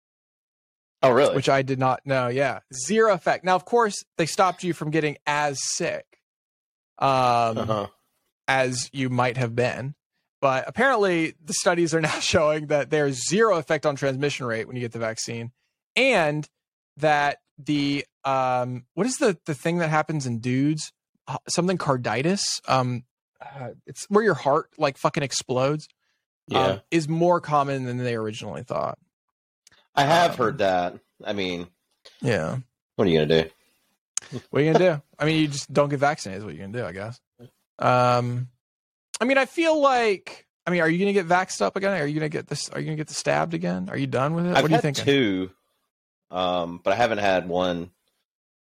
Oh, 1.01 1.12
really? 1.12 1.36
which 1.36 1.50
I 1.50 1.62
did 1.63 1.79
not 1.79 2.00
know. 2.06 2.27
Yeah, 2.29 2.59
zero 2.74 3.13
effect. 3.13 3.44
Now, 3.44 3.56
of 3.56 3.65
course, 3.65 4.03
they 4.18 4.25
stopped 4.25 4.63
you 4.63 4.74
from 4.74 4.89
getting 4.89 5.18
as 5.27 5.59
sick 5.62 6.06
um, 6.97 7.57
uh-huh. 7.57 7.88
as 8.47 8.89
you 8.94 9.09
might 9.09 9.36
have 9.38 9.53
been. 9.56 9.95
But 10.44 10.66
apparently, 10.68 11.36
the 11.42 11.54
studies 11.54 11.94
are 11.94 12.01
now 12.10 12.19
showing 12.19 12.68
that 12.68 12.90
there's 12.90 13.30
zero 13.30 13.57
effect 13.57 13.86
on 13.86 13.95
transmission 13.95 14.45
rate 14.45 14.68
when 14.68 14.75
you 14.75 14.81
get 14.81 14.92
the 14.92 15.00
vaccine, 15.00 15.54
and 15.95 16.45
that 16.98 17.38
the 17.57 18.04
um, 18.25 18.84
what 18.94 19.08
is 19.08 19.15
the 19.20 19.38
the 19.46 19.53
thing 19.56 19.77
that 19.77 19.89
happens 19.89 20.25
in 20.27 20.39
dudes? 20.39 20.91
Uh, 21.29 21.38
something 21.48 21.77
carditis. 21.77 22.41
Um, 22.67 23.06
uh, 23.39 23.70
it's 23.88 24.06
where 24.10 24.22
your 24.22 24.34
heart 24.34 24.70
like 24.77 24.98
fucking 24.98 25.24
explodes. 25.24 25.88
Yeah, 26.50 26.65
um, 26.65 26.82
is 26.91 27.08
more 27.08 27.39
common 27.39 27.86
than 27.86 27.98
they 28.00 28.15
originally 28.15 28.63
thought. 28.63 28.98
I 29.96 30.03
have 30.03 30.32
um, 30.32 30.38
heard 30.38 30.58
that. 30.58 31.00
I 31.24 31.32
mean, 31.32 31.67
Yeah. 32.22 32.58
what 32.98 33.08
are 33.08 33.10
you 33.10 33.20
gonna 33.25 33.44
do? 33.44 34.39
What 34.50 34.62
are 34.62 34.65
you 34.65 34.74
gonna 34.74 34.96
do? 34.96 35.01
I 35.17 35.24
mean, 35.24 35.39
you 35.39 35.48
just 35.48 35.72
don't 35.72 35.88
get 35.88 36.00
vaccinated. 36.00 36.39
Is 36.41 36.46
what 36.46 36.53
you're 36.53 36.67
gonna 36.67 36.77
do, 36.79 36.86
I 36.86 36.91
guess. 36.91 37.17
Um, 37.79 38.50
I 39.24 39.25
mean, 39.25 39.38
I 39.38 39.46
feel 39.46 39.80
like. 39.82 40.46
I 40.68 40.72
mean, 40.72 40.82
are 40.82 40.89
you 40.89 41.00
gonna 41.00 41.13
get 41.13 41.27
vaxxed 41.27 41.62
up 41.62 41.77
again? 41.77 41.94
Are 42.01 42.06
you 42.06 42.13
gonna 42.13 42.27
get 42.27 42.48
this? 42.48 42.70
Are 42.70 42.80
you 42.80 42.86
gonna 42.86 42.98
get 42.98 43.08
the 43.08 43.13
stabbed 43.13 43.53
again? 43.53 43.88
Are 43.89 43.98
you 43.98 44.06
done 44.08 44.34
with 44.34 44.46
it? 44.46 44.50
I've 44.50 44.63
what 44.63 44.65
are 44.65 44.68
you 44.70 44.75
had 44.75 44.82
thinking? 44.82 45.06
two, 45.06 45.51
um, 46.30 46.82
but 46.84 46.92
I 46.92 46.96
haven't 46.98 47.20
had 47.20 47.48
one. 47.48 47.92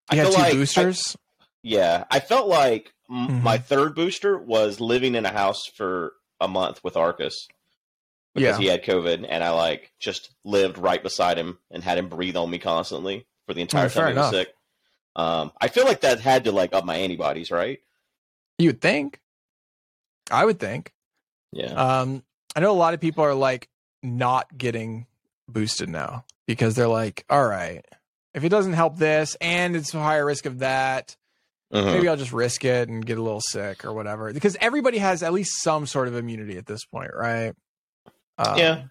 I 0.10 0.16
had 0.16 0.28
two 0.28 0.34
like 0.34 0.44
I- 0.44 0.52
boosters. 0.52 1.18
yeah, 1.62 2.04
I 2.12 2.20
felt 2.20 2.48
like 2.50 2.94
m- 3.10 3.28
Mhm. 3.28 3.42
my 3.42 3.58
third 3.58 3.96
booster 3.96 4.38
was 4.38 4.80
living 4.82 5.16
in 5.16 5.26
a 5.26 5.32
house 5.32 5.62
for 5.76 6.14
a 6.42 6.48
month 6.50 6.84
with 6.84 6.98
Arcus 6.98 7.48
because 8.34 8.58
yeah. 8.58 8.62
he 8.62 8.68
had 8.68 8.84
COVID, 8.84 9.26
and 9.30 9.44
I 9.44 9.52
like 9.52 9.92
just 10.00 10.34
lived 10.44 10.78
right 10.78 11.02
beside 11.04 11.38
him 11.38 11.58
and 11.72 11.84
had 11.84 11.98
him 11.98 12.10
breathe 12.10 12.36
on 12.38 12.50
me 12.50 12.60
constantly 12.60 13.26
for 13.46 13.54
the 13.54 13.62
entire 13.62 13.86
Oh, 13.86 13.90
time 13.90 14.14
he 14.14 14.18
was 14.20 14.28
enough. 14.30 14.32
sick. 14.34 14.54
Um, 15.16 15.52
I 15.62 15.68
feel 15.68 15.86
like 15.86 16.02
that 16.02 16.20
had 16.22 16.46
to 16.46 16.52
like 16.52 16.74
up 16.74 16.86
my 16.86 16.96
antibodies, 16.98 17.52
right? 17.52 17.80
You 18.58 18.70
would 18.70 18.82
think. 18.82 19.20
I 20.32 20.46
would 20.46 20.60
think. 20.60 20.92
Yeah. 21.52 21.74
Um, 21.74 22.24
I 22.56 22.60
know 22.60 22.72
a 22.72 22.74
lot 22.74 22.94
of 22.94 23.00
people 23.02 23.24
are 23.24 23.34
like 23.34 23.68
not 24.02 24.58
getting 24.58 25.08
boosted 25.48 25.90
now 25.90 26.26
because 26.48 26.76
they're 26.76 26.88
like, 26.88 27.26
all 27.30 27.46
right, 27.46 27.86
if 28.34 28.44
it 28.44 28.50
doesn't 28.50 28.74
help 28.74 28.98
this 28.98 29.36
and 29.42 29.76
it's 29.76 29.94
a 29.94 30.00
higher 30.00 30.26
risk 30.26 30.46
of 30.46 30.60
that, 30.60 31.16
Mhm. 31.74 31.86
maybe 31.94 32.08
I'll 32.08 32.16
just 32.18 32.34
risk 32.34 32.64
it 32.66 32.88
and 32.90 33.04
get 33.06 33.18
a 33.18 33.22
little 33.22 33.42
sick 33.42 33.84
or 33.86 33.94
whatever. 33.94 34.32
Because 34.32 34.56
everybody 34.62 35.00
has 35.00 35.24
at 35.24 35.34
least 35.34 35.62
some 35.64 35.86
sort 35.88 36.08
of 36.08 36.16
immunity 36.16 36.58
at 36.58 36.66
this 36.68 36.86
point, 36.86 37.12
right? 37.16 37.54
Um, 38.38 38.58
Yeah. 38.58 38.84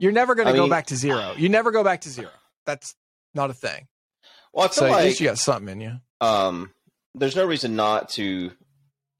You're 0.00 0.12
never 0.12 0.34
going 0.34 0.48
to 0.48 0.54
go 0.54 0.62
mean- 0.62 0.70
back 0.70 0.86
to 0.86 0.96
zero. 0.96 1.34
You 1.36 1.48
never 1.48 1.70
go 1.70 1.84
back 1.84 2.00
to 2.02 2.10
zero. 2.10 2.30
That's 2.66 2.94
not 3.34 3.50
a 3.50 3.54
thing. 3.54 3.86
Well, 4.52 4.64
I 4.64 4.68
feel 4.68 4.74
So 4.88 4.94
at 4.94 5.04
least 5.04 5.20
you 5.20 5.28
got 5.28 5.38
something 5.38 5.68
in 5.68 5.80
you. 5.80 6.00
um, 6.20 6.72
there's 7.14 7.36
no 7.36 7.44
reason 7.46 7.76
not 7.76 8.08
to. 8.10 8.50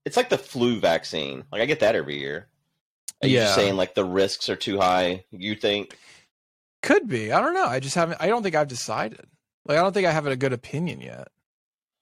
It's 0.04 0.16
like 0.16 0.28
the 0.28 0.38
flu 0.38 0.80
vaccine. 0.80 1.44
Like 1.50 1.60
I 1.62 1.66
get 1.66 1.80
that 1.80 1.94
every 1.94 2.18
year. 2.18 2.46
Are 3.22 3.28
you 3.28 3.38
just 3.38 3.54
saying 3.54 3.76
like 3.76 3.94
the 3.94 4.04
risks 4.04 4.48
are 4.48 4.56
too 4.56 4.78
high? 4.78 5.24
You 5.30 5.54
think? 5.54 5.96
Could 6.82 7.08
be. 7.08 7.32
I 7.32 7.40
don't 7.40 7.54
know. 7.54 7.66
I 7.66 7.80
just 7.80 7.94
haven't. 7.94 8.20
I 8.20 8.26
don't 8.26 8.42
think 8.42 8.54
I've 8.54 8.68
decided. 8.68 9.26
Like 9.66 9.78
I 9.78 9.80
don't 9.82 9.92
think 9.94 10.06
I 10.06 10.10
have 10.12 10.26
a 10.26 10.36
good 10.36 10.52
opinion 10.52 11.00
yet. 11.00 11.28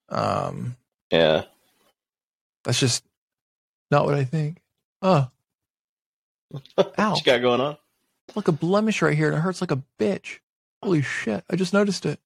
Um, 0.09 0.77
Yeah. 1.11 1.45
that's 2.65 2.81
just 2.81 3.05
not 3.91 4.05
what 4.05 4.15
I 4.15 4.25
think. 4.25 4.61
Oh, 5.01 5.29
What 6.75 6.95
ow! 6.99 7.15
you 7.15 7.23
got 7.23 7.41
going 7.41 7.61
on? 7.61 7.77
Like 8.35 8.49
a 8.49 8.53
blemish 8.53 9.01
right 9.03 9.17
here, 9.17 9.29
and 9.29 9.37
it 9.37 9.41
hurts 9.41 9.61
like 9.61 9.71
a 9.71 9.83
bitch. 9.99 10.39
Holy 10.83 11.03
shit! 11.03 11.45
I 11.49 11.57
just 11.57 11.73
noticed 11.73 12.05
it. 12.07 12.19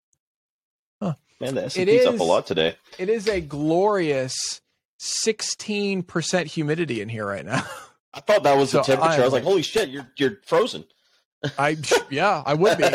Man, 1.38 1.54
the 1.54 1.64
It 1.64 1.66
S&P's 1.76 2.06
up 2.06 2.18
a 2.18 2.22
lot 2.22 2.46
today. 2.46 2.76
It 2.98 3.10
is 3.10 3.28
a 3.28 3.42
glorious 3.42 4.62
sixteen 4.98 6.02
percent 6.02 6.46
humidity 6.48 7.00
in 7.00 7.08
here 7.08 7.26
right 7.26 7.44
now. 7.44 7.64
I 8.14 8.20
thought 8.20 8.44
that 8.44 8.56
was 8.56 8.72
the 8.72 8.82
temperature. 8.82 9.12
I, 9.20 9.22
I- 9.22 9.24
was 9.24 9.32
like, 9.32 9.42
"Holy 9.44 9.62
shit, 9.62 9.88
you're 9.90 10.10
you're 10.16 10.38
frozen." 10.46 10.84
I 11.58 11.76
yeah, 12.10 12.42
I 12.44 12.54
would 12.54 12.78
be. 12.78 12.84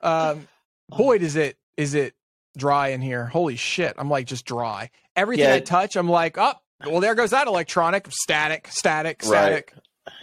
Um, 0.00 0.48
boy, 0.90 1.16
does 1.16 1.34
it 1.34 1.56
is 1.78 1.94
it 1.94 2.12
dry 2.58 2.88
in 2.88 3.00
here. 3.00 3.24
Holy 3.24 3.56
shit! 3.56 3.94
I'm 3.96 4.10
like 4.10 4.26
just 4.26 4.44
dry. 4.44 4.90
Everything 5.16 5.46
Yeah. 5.46 5.54
I 5.54 5.60
touch, 5.60 5.96
I'm 5.96 6.10
like, 6.10 6.36
oh, 6.36 6.52
well, 6.86 7.00
there 7.00 7.14
goes 7.14 7.30
that 7.30 7.46
electronic. 7.46 8.08
Static, 8.10 8.68
static, 8.68 9.22
Right. 9.22 9.28
static. 9.28 9.72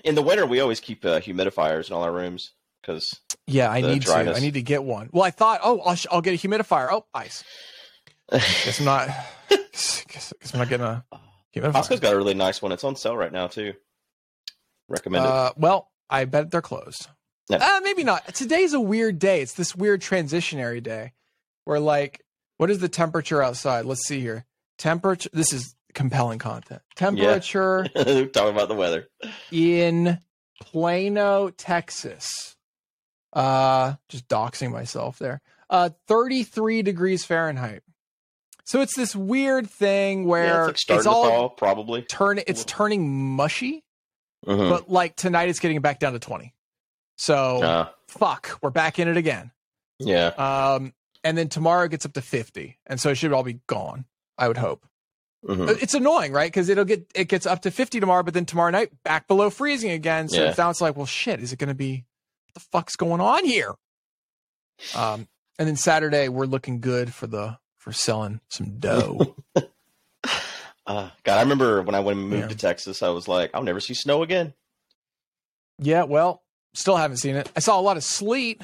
In 0.04 0.14
the 0.14 0.22
winter, 0.22 0.46
we 0.46 0.60
always 0.60 0.80
keep 0.80 1.04
uh, 1.04 1.20
humidifiers 1.20 1.88
in 1.88 1.96
all 1.96 2.04
our 2.04 2.12
rooms 2.12 2.52
because 2.80 3.10
Yeah, 3.48 3.72
I 3.72 3.82
need 3.82 4.04
dryness. 4.04 4.36
to. 4.36 4.40
I 4.40 4.46
need 4.46 4.54
to 4.54 4.62
get 4.62 4.84
one. 4.84 5.10
Well, 5.12 5.24
I 5.24 5.32
thought, 5.32 5.62
oh, 5.64 5.80
I'll, 5.80 5.96
sh- 5.96 6.06
I'll 6.12 6.22
get 6.22 6.36
a 6.36 6.48
humidifier. 6.48 6.90
Oh, 6.92 7.08
ice. 7.16 7.44
Guess 8.32 8.80
I'm 8.80 8.86
not. 8.86 9.10
guess, 9.50 10.06
guess 10.08 10.54
I'm 10.54 10.60
not 10.60 10.70
getting 10.70 10.86
a 10.86 11.04
Costco's 11.56 12.00
got 12.00 12.14
a 12.14 12.18
really 12.18 12.34
nice 12.34 12.62
one. 12.62 12.72
It's 12.72 12.84
on 12.84 12.96
sale 12.96 13.18
right 13.18 13.32
now 13.32 13.48
too. 13.48 13.74
Recommend 14.88 15.26
it. 15.26 15.32
Uh, 15.32 15.52
well, 15.58 15.90
I 16.10 16.26
bet 16.26 16.52
they're 16.52 16.62
closed. 16.62 17.08
Yeah. 17.50 17.58
Uh, 17.58 17.82
maybe 17.84 18.04
not. 18.04 18.34
Today's 18.34 18.74
a 18.74 18.80
weird 18.80 19.20
day. 19.20 19.42
It's 19.42 19.54
this 19.54 19.76
weird 19.76 20.02
transitionary 20.02 20.82
day 20.82 21.14
where, 21.66 21.80
like, 21.80 22.24
what 22.58 22.70
is 22.70 22.80
the 22.80 22.90
temperature 22.90 23.42
outside? 23.42 23.86
Let's 23.86 24.08
see 24.08 24.22
here. 24.22 24.46
Temperature. 24.78 25.30
This 25.34 25.52
is 25.52 25.76
compelling 25.94 26.40
content. 26.40 26.82
Temperature 26.96 27.88
Talking 27.96 28.56
about 28.56 28.70
the 28.70 28.76
weather. 28.76 29.10
in 29.52 30.20
Plano, 30.62 31.50
Texas. 31.50 32.56
Uh, 33.34 33.96
just 34.10 34.28
doxing 34.28 34.72
myself 34.72 35.20
there. 35.20 35.42
Uh, 35.70 35.90
33 36.08 36.82
degrees 36.82 37.26
Fahrenheit. 37.26 37.82
So 38.72 38.80
it's 38.80 38.96
this 38.96 39.14
weird 39.14 39.70
thing 39.70 40.22
Yeah, 40.22 40.28
where 40.30 40.70
it's 40.70 40.90
like 40.90 41.00
it's, 41.00 41.06
all 41.06 41.28
fall, 41.30 41.50
probably. 41.50 42.04
turn. 42.04 42.40
It's 42.48 42.64
turning 42.64 43.36
mushy, 43.36 43.84
Mhm. 44.48 44.70
but 44.70 44.90
like 44.90 45.18
tonight 45.18 45.50
it's 45.50 45.60
getting 45.60 45.82
back 45.82 46.00
down 46.00 46.14
to 46.14 46.20
20. 46.20 46.54
So 47.18 47.62
Uh, 47.62 47.90
fuck, 48.08 48.58
we're 48.62 48.70
back 48.70 48.98
in 48.98 49.10
it 49.10 49.18
again. 49.18 49.52
yeah. 50.00 50.28
Um, 50.38 50.94
and 51.22 51.38
then 51.38 51.50
tomorrow 51.50 51.84
it 51.84 51.92
gets 51.92 52.06
up 52.06 52.14
to 52.14 52.22
50, 52.22 52.80
and 52.88 52.98
so 52.98 53.10
it 53.10 53.16
should 53.16 53.34
all 53.34 53.44
be 53.44 53.60
gone. 53.68 54.06
I 54.38 54.48
would 54.48 54.58
hope. 54.58 54.88
Mhm. 55.46 55.82
It's 55.84 55.94
annoying, 55.94 56.32
right? 56.32 56.50
Because 56.50 56.70
it'll 56.70 56.86
get 56.86 57.12
it 57.14 57.26
gets 57.26 57.46
up 57.46 57.64
to 57.64 57.72
50 57.72 58.00
tomorrow, 58.00 58.24
but 58.24 58.34
then 58.34 58.46
tomorrow 58.46 58.72
night 58.72 58.92
back 59.04 59.28
below 59.28 59.50
freezing 59.50 59.92
again. 59.92 60.30
So 60.30 60.42
Yeah. 60.46 60.54
now 60.58 60.70
it's 60.70 60.80
like, 60.80 60.96
well, 60.96 61.06
shit, 61.06 61.42
is 61.42 61.52
it 61.52 61.58
going 61.60 61.68
to 61.68 61.74
be? 61.76 62.06
What 62.46 62.54
the 62.54 62.60
fuck's 62.72 62.96
going 62.96 63.20
on 63.20 63.44
here? 63.44 63.76
Um, 64.96 65.28
and 65.60 65.68
then 65.68 65.76
Saturday 65.76 66.30
we're 66.30 66.46
looking 66.46 66.80
good 66.80 67.14
for 67.14 67.28
the 67.28 67.58
for 67.82 67.92
selling 67.92 68.40
some 68.50 68.78
dough. 68.80 69.36
Uh, 70.88 71.10
God, 71.24 71.38
I 71.38 71.42
remember 71.42 71.84
when 71.84 71.94
I 71.94 72.00
went 72.00 72.18
and 72.20 72.28
moved 72.28 72.42
Yeah. 72.42 72.48
to 72.50 72.56
Texas, 72.56 73.04
I 73.04 73.10
was 73.10 73.28
like, 73.28 73.52
I'll 73.54 73.62
never 73.64 73.80
see 73.80 73.94
snow 73.94 74.24
again. 74.24 74.54
yeah, 75.78 76.04
well, 76.04 76.42
still 76.74 76.98
haven't 76.98 77.18
seen 77.18 77.36
it. 77.36 77.50
I 77.56 77.60
saw 77.60 77.80
a 77.80 77.82
lot 77.82 77.98
of 77.98 78.04
sleet, 78.04 78.62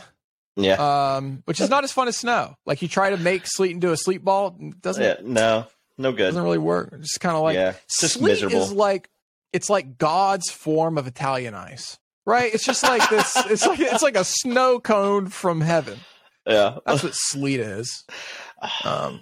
Yeah. 0.55 1.15
um, 1.15 1.43
which 1.45 1.62
is 1.62 1.69
not 1.69 1.83
as 1.83 1.91
fun 1.91 2.07
as 2.07 2.17
snow. 2.17 2.55
Like 2.65 2.81
you 2.81 2.88
try 2.88 3.12
to 3.12 3.17
make 3.17 3.43
sleet 3.45 3.71
into 3.71 3.91
a 3.91 3.97
sleet 3.97 4.25
ball, 4.25 4.57
it 4.59 4.81
doesn't 4.81 5.01
yeah. 5.03 5.15
No, 5.24 5.67
no 5.97 6.12
good. 6.12 6.25
doesn't 6.29 6.43
really 6.43 6.57
work. 6.57 6.89
It's 6.93 7.09
just 7.13 7.21
kind 7.21 7.36
of 7.38 7.43
like 7.43 7.55
yeah. 7.55 7.74
It's 7.86 8.01
just 8.01 8.13
sleet 8.15 8.31
miserable. 8.31 8.62
is 8.63 8.74
like 8.74 9.09
it's 9.53 9.69
like 9.69 9.97
God's 10.00 10.50
form 10.50 10.97
of 10.97 11.05
Italian 11.07 11.53
ice, 11.53 12.00
right? 12.25 12.51
It's 12.53 12.65
just 12.65 12.81
like 12.83 13.07
this. 13.12 13.36
It's 13.45 13.65
like 13.65 13.79
it's 13.79 14.03
like 14.03 14.17
a 14.17 14.24
snow 14.25 14.79
cone 14.79 15.27
from 15.27 15.62
heaven. 15.62 16.00
yeah. 16.47 16.79
That's 16.86 17.03
what 17.03 17.13
sleet 17.13 17.59
is. 17.59 18.03
Um, 18.83 19.21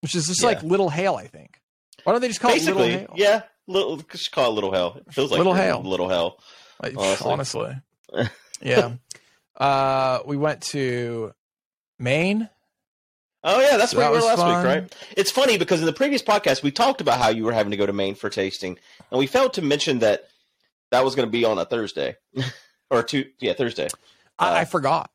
which 0.00 0.14
is 0.14 0.26
just 0.26 0.40
Yeah. 0.42 0.48
like 0.48 0.62
little 0.62 0.90
hail, 0.90 1.16
I 1.16 1.26
think. 1.26 1.60
Why 2.04 2.12
don't 2.12 2.20
they 2.20 2.28
just 2.28 2.40
call 2.40 2.50
it 2.50 2.54
Basically, 2.54 2.92
little 2.92 2.98
hail? 2.98 3.12
yeah. 3.16 3.42
Little, 3.66 3.96
just 3.96 4.30
call 4.30 4.50
it 4.50 4.54
little 4.54 4.72
Hail. 4.72 5.00
It 5.06 5.14
feels 5.14 5.30
like 5.30 5.38
Little 5.38 5.54
hail. 5.54 5.80
Little 5.82 6.08
Hail. 6.10 6.38
Like, 6.82 6.94
honestly. 6.98 7.30
honestly, 8.12 8.28
yeah. 8.60 8.92
Uh, 9.56 10.18
we 10.26 10.36
went 10.36 10.60
to 10.62 11.32
Maine. 11.98 12.50
Oh 13.42 13.60
yeah, 13.60 13.76
that's 13.78 13.92
So 13.92 13.98
where 13.98 14.06
that 14.10 14.14
you 14.14 14.20
were 14.20 14.26
last 14.26 14.38
fun. 14.38 14.56
week, 14.58 14.66
right? 14.66 14.94
It's 15.16 15.30
funny 15.30 15.56
because 15.56 15.80
in 15.80 15.86
the 15.86 15.92
previous 15.94 16.22
podcast 16.22 16.62
we 16.62 16.70
talked 16.72 17.00
about 17.00 17.18
how 17.18 17.28
you 17.30 17.44
were 17.44 17.52
having 17.52 17.70
to 17.70 17.76
go 17.78 17.86
to 17.86 17.92
Maine 17.94 18.14
for 18.14 18.28
tasting, 18.28 18.78
and 19.10 19.18
we 19.18 19.26
failed 19.26 19.54
to 19.54 19.62
mention 19.62 20.00
that 20.00 20.28
that 20.90 21.02
was 21.04 21.14
going 21.14 21.26
to 21.26 21.32
be 21.32 21.44
on 21.46 21.58
a 21.58 21.64
Thursday 21.64 22.16
or 22.90 23.02
two. 23.02 23.24
Yeah, 23.40 23.54
Thursday. 23.54 23.88
I, 24.38 24.48
Uh, 24.50 24.54
I 24.60 24.64
forgot. 24.66 25.10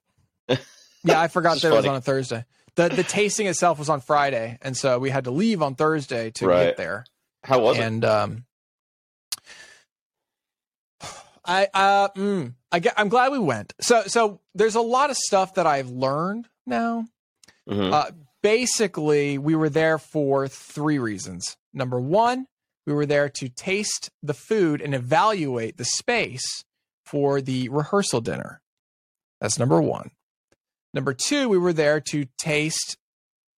Yeah, 1.03 1.21
I 1.21 1.27
forgot 1.27 1.61
that 1.61 1.71
it 1.71 1.75
was 1.75 1.85
on 1.85 1.95
a 1.95 2.01
Thursday. 2.01 2.45
The 2.79 2.87
the 2.87 3.03
tasting 3.03 3.45
itself 3.47 3.77
was 3.77 3.89
on 3.89 3.99
Friday, 3.99 4.57
and 4.61 4.77
so 4.77 4.99
we 4.99 5.09
had 5.09 5.25
to 5.25 5.31
leave 5.31 5.61
on 5.61 5.75
Thursday 5.75 6.31
to 6.31 6.47
Right. 6.47 6.67
get 6.67 6.77
there. 6.77 7.05
How 7.43 7.59
was 7.59 7.77
it? 7.77 7.81
and 7.81 8.05
um 8.05 8.45
i 11.45 11.67
uh 11.73 12.07
mm, 12.15 12.53
i 12.71 12.81
i'm 12.97 13.09
glad 13.09 13.31
we 13.33 13.39
went 13.39 13.73
so 13.81 14.03
so 14.07 14.39
there's 14.55 14.75
a 14.75 14.81
lot 14.81 15.09
of 15.09 15.17
stuff 15.17 15.55
that 15.55 15.65
i've 15.67 15.89
learned 15.89 16.47
now 16.65 17.05
Mhm. 17.67 17.91
uh 17.93 18.11
basically 18.43 19.37
we 19.37 19.55
were 19.55 19.69
there 19.69 19.97
for 19.97 20.47
three 20.47 20.99
reasons 20.99 21.57
number 21.73 21.99
one 21.99 22.45
we 22.85 22.93
were 22.93 23.05
there 23.05 23.29
to 23.29 23.49
taste 23.49 24.09
the 24.23 24.33
food 24.33 24.81
and 24.81 24.93
evaluate 24.95 25.77
the 25.77 25.85
space 25.85 26.63
for 27.05 27.41
the 27.41 27.67
rehearsal 27.69 28.21
dinner 28.21 28.61
that's 29.41 29.57
number 29.59 29.81
one 29.81 30.11
number 30.93 31.13
two 31.13 31.49
we 31.49 31.57
were 31.57 31.73
there 31.73 31.99
to 32.11 32.25
taste 32.37 32.97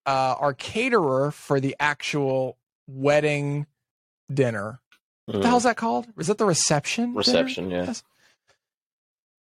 uh, 0.06 0.36
our 0.40 0.54
caterer 0.54 1.32
for 1.32 1.60
the 1.60 1.76
actual 1.80 2.58
wedding 2.88 3.66
dinner 4.34 4.80
what 5.26 5.38
Mhm. 5.38 5.42
the 5.44 5.48
hell's 5.50 5.64
that 5.64 5.78
called? 5.78 6.08
Is 6.18 6.28
that 6.28 6.40
the 6.40 6.46
reception? 6.46 7.06
dinner? 7.10 7.18
reception? 7.20 7.70
Yeah. 7.70 7.84
Yes. 7.86 8.04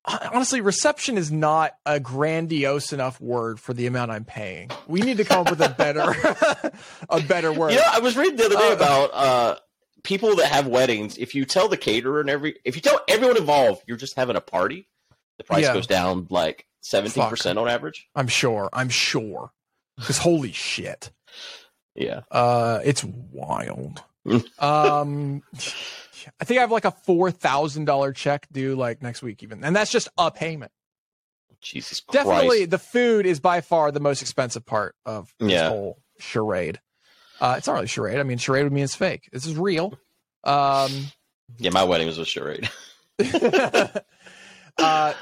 Honestly, 0.06 0.62
reception 0.62 1.18
is 1.18 1.32
not 1.32 1.74
a 1.86 2.00
grandiose 2.00 2.94
enough 2.94 3.20
word 3.22 3.60
for 3.60 3.74
the 3.74 3.86
amount 3.86 4.12
I'm 4.12 4.26
paying. 4.26 4.72
We 4.88 5.02
need 5.02 5.18
to 5.18 5.24
come 5.24 5.42
up 5.46 5.50
with 5.52 5.62
a 5.62 5.70
better, 5.70 6.14
a 7.10 7.22
better 7.22 7.52
word. 7.54 7.74
Yeah, 7.74 7.90
I 7.92 8.00
was 8.00 8.18
reading 8.18 8.38
the 8.38 8.46
other 8.46 8.56
day 8.56 8.70
Uh, 8.72 8.76
about 8.76 9.14
uh, 9.14 9.56
people 10.04 10.36
that 10.38 10.48
have 10.48 10.68
weddings. 10.68 11.18
If 11.18 11.36
you 11.36 11.46
tell 11.46 11.68
the 11.68 11.78
caterer 11.78 12.22
and 12.22 12.30
every, 12.30 12.56
if 12.66 12.76
you 12.76 12.82
tell 12.82 13.00
everyone 13.08 13.38
involved, 13.38 13.84
you're 13.88 13.98
just 13.98 14.16
having 14.16 14.36
a 14.36 14.42
party, 14.42 14.88
the 15.38 15.44
price 15.44 15.64
Yeah. 15.64 15.74
goes 15.74 15.86
down 15.88 16.28
like 16.30 16.66
seventeen 16.82 17.28
percent 17.30 17.58
on 17.60 17.68
average. 17.68 18.08
I'm 18.16 18.28
sure. 18.28 18.70
I'm 18.74 18.90
sure. 18.90 19.52
Because 19.98 20.18
holy 20.30 20.52
shit, 20.52 21.12
Yeah. 21.96 22.22
uh, 22.32 22.80
it's 22.84 23.04
wild. 23.04 24.04
Um, 24.60 25.42
I 26.40 26.44
think 26.46 26.58
I 26.60 26.62
have 26.62 26.72
like 26.72 26.86
a 26.86 26.92
four 26.92 27.32
thousand 27.32 27.86
dollar 27.86 28.12
check 28.14 28.48
due 28.52 28.76
like 28.76 29.02
next 29.02 29.22
week, 29.24 29.42
even, 29.44 29.64
and 29.64 29.76
that's 29.76 29.92
just 29.92 30.08
a 30.18 30.30
payment. 30.30 30.72
Jesus 31.62 32.02
Christ. 32.02 32.26
Definitely, 32.28 32.66
the 32.66 32.78
food 32.78 33.26
is 33.26 33.40
by 33.40 33.62
far 33.62 33.92
the 33.92 34.00
most 34.00 34.22
expensive 34.22 34.66
part 34.66 34.96
of 35.06 35.34
this 35.40 35.52
Yeah. 35.54 35.70
whole 35.70 35.98
charade. 36.20 36.80
Uh, 37.42 37.56
it's 37.58 37.66
not 37.68 37.74
really 37.74 37.88
charade. 37.88 38.20
I 38.20 38.24
mean, 38.24 38.38
charade 38.38 38.66
would 38.66 38.74
mean 38.74 38.84
it's 38.84 38.94
fake. 38.96 39.30
This 39.32 39.46
is 39.46 39.56
real. 39.56 39.98
Um, 40.44 40.92
Yeah, 41.58 41.72
my 41.72 41.84
wedding 41.86 42.06
was 42.08 42.18
a 42.20 42.26
charade. 42.26 42.70
uh, 44.78 45.14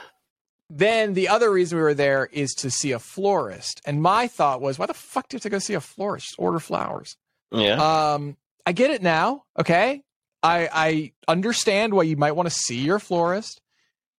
then 0.70 1.14
the 1.14 1.30
other 1.30 1.52
reason 1.52 1.78
we 1.78 1.84
were 1.84 1.94
there 1.94 2.28
is 2.32 2.54
to 2.56 2.70
see 2.70 2.92
a 2.92 3.00
florist, 3.00 3.82
and 3.86 4.02
my 4.02 4.28
thought 4.28 4.62
was, 4.62 4.78
why 4.78 4.86
the 4.86 4.94
fuck 4.94 5.30
do 5.30 5.36
you 5.36 5.38
have 5.38 5.44
to 5.44 5.50
go 5.50 5.60
see 5.60 5.74
a 5.76 5.80
florist? 5.82 6.36
Order 6.38 6.60
flowers. 6.60 7.16
Yeah. 7.52 8.14
Um, 8.14 8.36
I 8.66 8.74
get 8.74 8.92
it 8.92 9.02
now. 9.02 9.44
Okay, 9.58 10.04
I 10.44 10.68
I 10.74 11.12
understand 11.28 11.94
why 11.94 12.04
you 12.04 12.18
might 12.18 12.34
want 12.34 12.50
to 12.50 12.56
see 12.56 12.80
your 12.80 13.00
florist. 13.00 13.62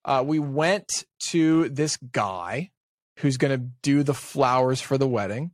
Uh, 0.04 0.22
we 0.26 0.38
went 0.38 0.88
to 1.30 1.68
this 1.68 1.98
guy 1.98 2.70
who's 3.18 3.36
going 3.36 3.50
to 3.60 3.66
do 3.82 4.02
the 4.02 4.14
flowers 4.14 4.80
for 4.80 4.96
the 4.96 5.06
wedding, 5.08 5.50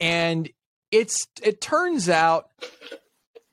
and 0.00 0.48
it's 0.90 1.26
it 1.42 1.60
turns 1.60 2.08
out, 2.08 2.48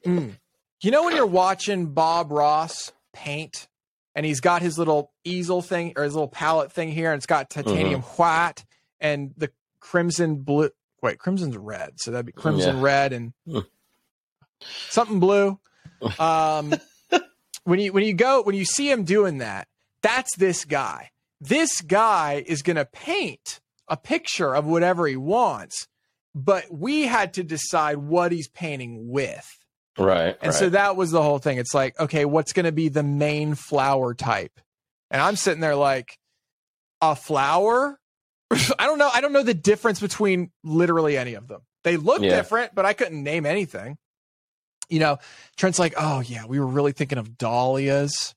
Mm. 0.06 0.38
you 0.82 0.90
know 0.92 1.04
when 1.04 1.16
you're 1.16 1.26
watching 1.26 1.88
Bob 1.88 2.32
Ross 2.32 2.92
paint, 3.14 3.68
and 4.16 4.26
he's 4.26 4.40
got 4.42 4.62
his 4.62 4.78
little 4.78 5.12
easel 5.24 5.62
thing 5.62 5.94
or 5.96 6.04
his 6.04 6.14
little 6.14 6.28
palette 6.28 6.72
thing 6.72 6.92
here, 6.92 7.12
and 7.12 7.18
it's 7.20 7.26
got 7.26 7.50
titanium 7.50 8.02
white 8.02 8.66
and 9.00 9.34
the 9.38 9.52
crimson 9.80 10.38
blue. 10.38 10.70
Wait, 11.02 11.18
crimson's 11.18 11.58
red, 11.58 11.94
so 11.98 12.12
that'd 12.12 12.26
be 12.26 12.32
crimson 12.32 12.76
Yeah. 12.78 12.82
red 12.84 13.14
and 13.14 13.34
Hmm. 13.48 13.60
something 14.90 15.20
blue. 15.20 15.60
Um, 16.20 16.74
when 17.64 17.80
you 17.80 17.94
when 17.94 18.04
you 18.04 18.14
go 18.14 18.42
when 18.42 18.56
you 18.56 18.66
see 18.66 18.90
him 18.90 19.04
doing 19.04 19.38
that, 19.38 19.68
that's 20.02 20.36
this 20.36 20.66
guy. 20.66 21.12
This 21.40 21.82
guy 21.82 22.44
is 22.48 22.62
going 22.64 22.78
to 22.78 22.86
paint 22.86 23.60
a 23.88 23.98
picture 23.98 24.56
of 24.56 24.66
whatever 24.66 25.06
he 25.08 25.16
wants, 25.16 25.88
but 26.34 26.66
we 26.72 27.04
had 27.04 27.34
to 27.36 27.44
decide 27.44 27.98
what 27.98 28.32
he's 28.32 28.48
painting 28.48 29.10
with. 29.10 29.48
Right. 30.02 30.38
And 30.42 30.48
right. 30.52 30.54
so 30.54 30.70
that 30.70 30.96
was 30.96 31.12
the 31.12 31.22
whole 31.22 31.40
thing. 31.40 31.58
It's 31.58 31.74
like, 31.74 32.00
okay, 32.00 32.26
what's 32.26 32.54
going 32.54 32.66
to 32.66 32.72
be 32.72 32.90
the 32.90 33.04
main 33.04 33.56
flower 33.56 34.14
type? 34.14 34.60
And 35.10 35.22
I'm 35.22 35.36
sitting 35.36 35.62
there 35.62 35.76
like, 35.76 36.18
a 37.02 37.16
flower? 37.16 38.00
I 38.52 38.86
don't 38.86 38.98
know. 38.98 39.10
I 39.14 39.22
don't 39.22 39.34
know 39.34 39.44
the 39.44 39.54
difference 39.54 40.00
between 40.00 40.52
literally 40.64 41.18
any 41.18 41.34
of 41.34 41.48
them. 41.48 41.62
They 41.84 41.98
look 41.98 42.22
Yeah. 42.22 42.36
different, 42.36 42.76
but 42.76 42.86
I 42.86 42.94
couldn't 42.94 43.24
name 43.24 43.46
anything. 43.46 43.98
You 44.90 45.00
know, 45.00 45.18
Trent's 45.58 45.80
like, 45.80 45.94
oh 45.98 46.20
yeah, 46.20 46.46
we 46.46 46.60
were 46.60 46.68
really 46.68 46.92
thinking 46.92 47.18
of 47.18 47.38
dahlias. 47.38 48.36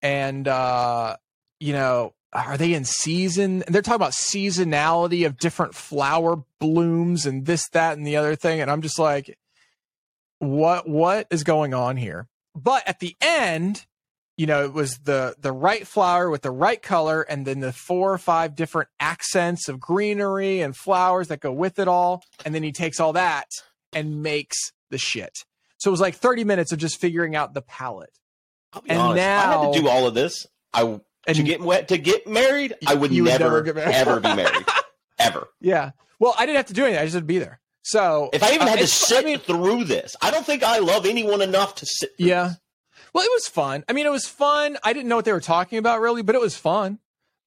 And 0.00 0.48
uh, 0.48 1.16
you 1.60 1.72
know, 1.74 2.14
are 2.32 2.56
they 2.56 2.74
in 2.74 2.84
season? 2.84 3.62
And 3.62 3.74
they're 3.74 3.82
talking 3.82 3.96
about 3.96 4.12
seasonality 4.12 5.26
of 5.26 5.36
different 5.36 5.74
flower 5.74 6.42
blooms 6.58 7.26
and 7.26 7.44
this, 7.46 7.68
that, 7.68 7.96
and 7.96 8.06
the 8.06 8.16
other 8.16 8.34
thing. 8.34 8.60
And 8.60 8.70
I'm 8.70 8.82
just 8.82 8.98
like, 8.98 9.38
what 10.42 10.88
what 10.88 11.26
is 11.30 11.44
going 11.44 11.72
on 11.72 11.96
here? 11.96 12.28
But 12.54 12.82
at 12.88 12.98
the 13.00 13.14
end, 13.20 13.86
you 14.36 14.46
know, 14.46 14.64
it 14.64 14.72
was 14.72 14.98
the 14.98 15.34
the 15.38 15.52
right 15.52 15.86
flower 15.86 16.28
with 16.30 16.42
the 16.42 16.50
right 16.50 16.82
color, 16.82 17.22
and 17.22 17.46
then 17.46 17.60
the 17.60 17.72
four 17.72 18.12
or 18.12 18.18
five 18.18 18.54
different 18.56 18.88
accents 18.98 19.68
of 19.68 19.78
greenery 19.78 20.60
and 20.60 20.76
flowers 20.76 21.28
that 21.28 21.40
go 21.40 21.52
with 21.52 21.78
it 21.78 21.86
all. 21.88 22.22
And 22.44 22.54
then 22.54 22.62
he 22.62 22.72
takes 22.72 22.98
all 22.98 23.12
that 23.12 23.46
and 23.92 24.22
makes 24.22 24.56
the 24.90 24.98
shit. 24.98 25.32
So 25.78 25.90
it 25.90 25.92
was 25.92 26.00
like 26.00 26.14
30 26.16 26.44
minutes 26.44 26.72
of 26.72 26.78
just 26.78 27.00
figuring 27.00 27.34
out 27.36 27.54
the 27.54 27.62
palette. 27.62 28.10
And 28.86 28.98
honest, 28.98 29.18
if 29.18 29.26
I 29.26 29.40
had 29.40 29.50
now- 29.62 29.72
to 29.72 29.80
do 29.80 29.88
all 29.88 30.06
of 30.06 30.14
this. 30.14 30.46
I 30.74 30.82
And 31.26 31.36
to 31.36 31.42
get 31.42 31.60
wet 31.60 31.88
to 31.88 31.98
get 31.98 32.26
married. 32.26 32.74
I 32.86 32.94
would, 32.94 33.12
You 33.12 33.24
would 33.24 33.38
never, 33.38 33.62
never 33.62 33.78
ever 33.80 34.20
be 34.20 34.34
married. 34.34 34.66
ever. 35.18 35.48
yeah. 35.60 35.90
Well, 36.18 36.34
I 36.38 36.46
didn't 36.46 36.56
have 36.56 36.66
to 36.66 36.72
do 36.74 36.84
anything. 36.84 37.00
I 37.00 37.04
just 37.04 37.14
had 37.14 37.20
to 37.20 37.26
be 37.26 37.38
there. 37.38 37.60
So 37.82 38.30
If 38.32 38.42
I 38.42 38.52
even 38.54 38.66
uh, 38.68 38.70
had 38.70 38.78
to 38.80 38.86
sit 38.86 39.24
I 39.24 39.26
mean, 39.26 39.38
through 39.38 39.84
this, 39.84 40.16
I 40.22 40.30
don't 40.30 40.46
think 40.46 40.62
I 40.62 40.78
love 40.78 41.04
anyone 41.06 41.42
enough 41.42 41.74
to 41.76 41.86
sit. 41.86 42.16
through 42.16 42.26
Yeah. 42.28 42.48
this. 42.48 42.56
Well, 43.12 43.24
it 43.24 43.30
was 43.32 43.46
fun. 43.48 43.84
I 43.88 43.92
mean, 43.92 44.06
it 44.06 44.12
was 44.12 44.26
fun. 44.26 44.78
I 44.84 44.92
didn't 44.92 45.08
know 45.08 45.16
what 45.16 45.24
they 45.24 45.32
were 45.32 45.40
talking 45.40 45.78
about 45.78 46.00
really, 46.00 46.22
but 46.22 46.34
it 46.34 46.40
was 46.40 46.56
fun. 46.56 46.98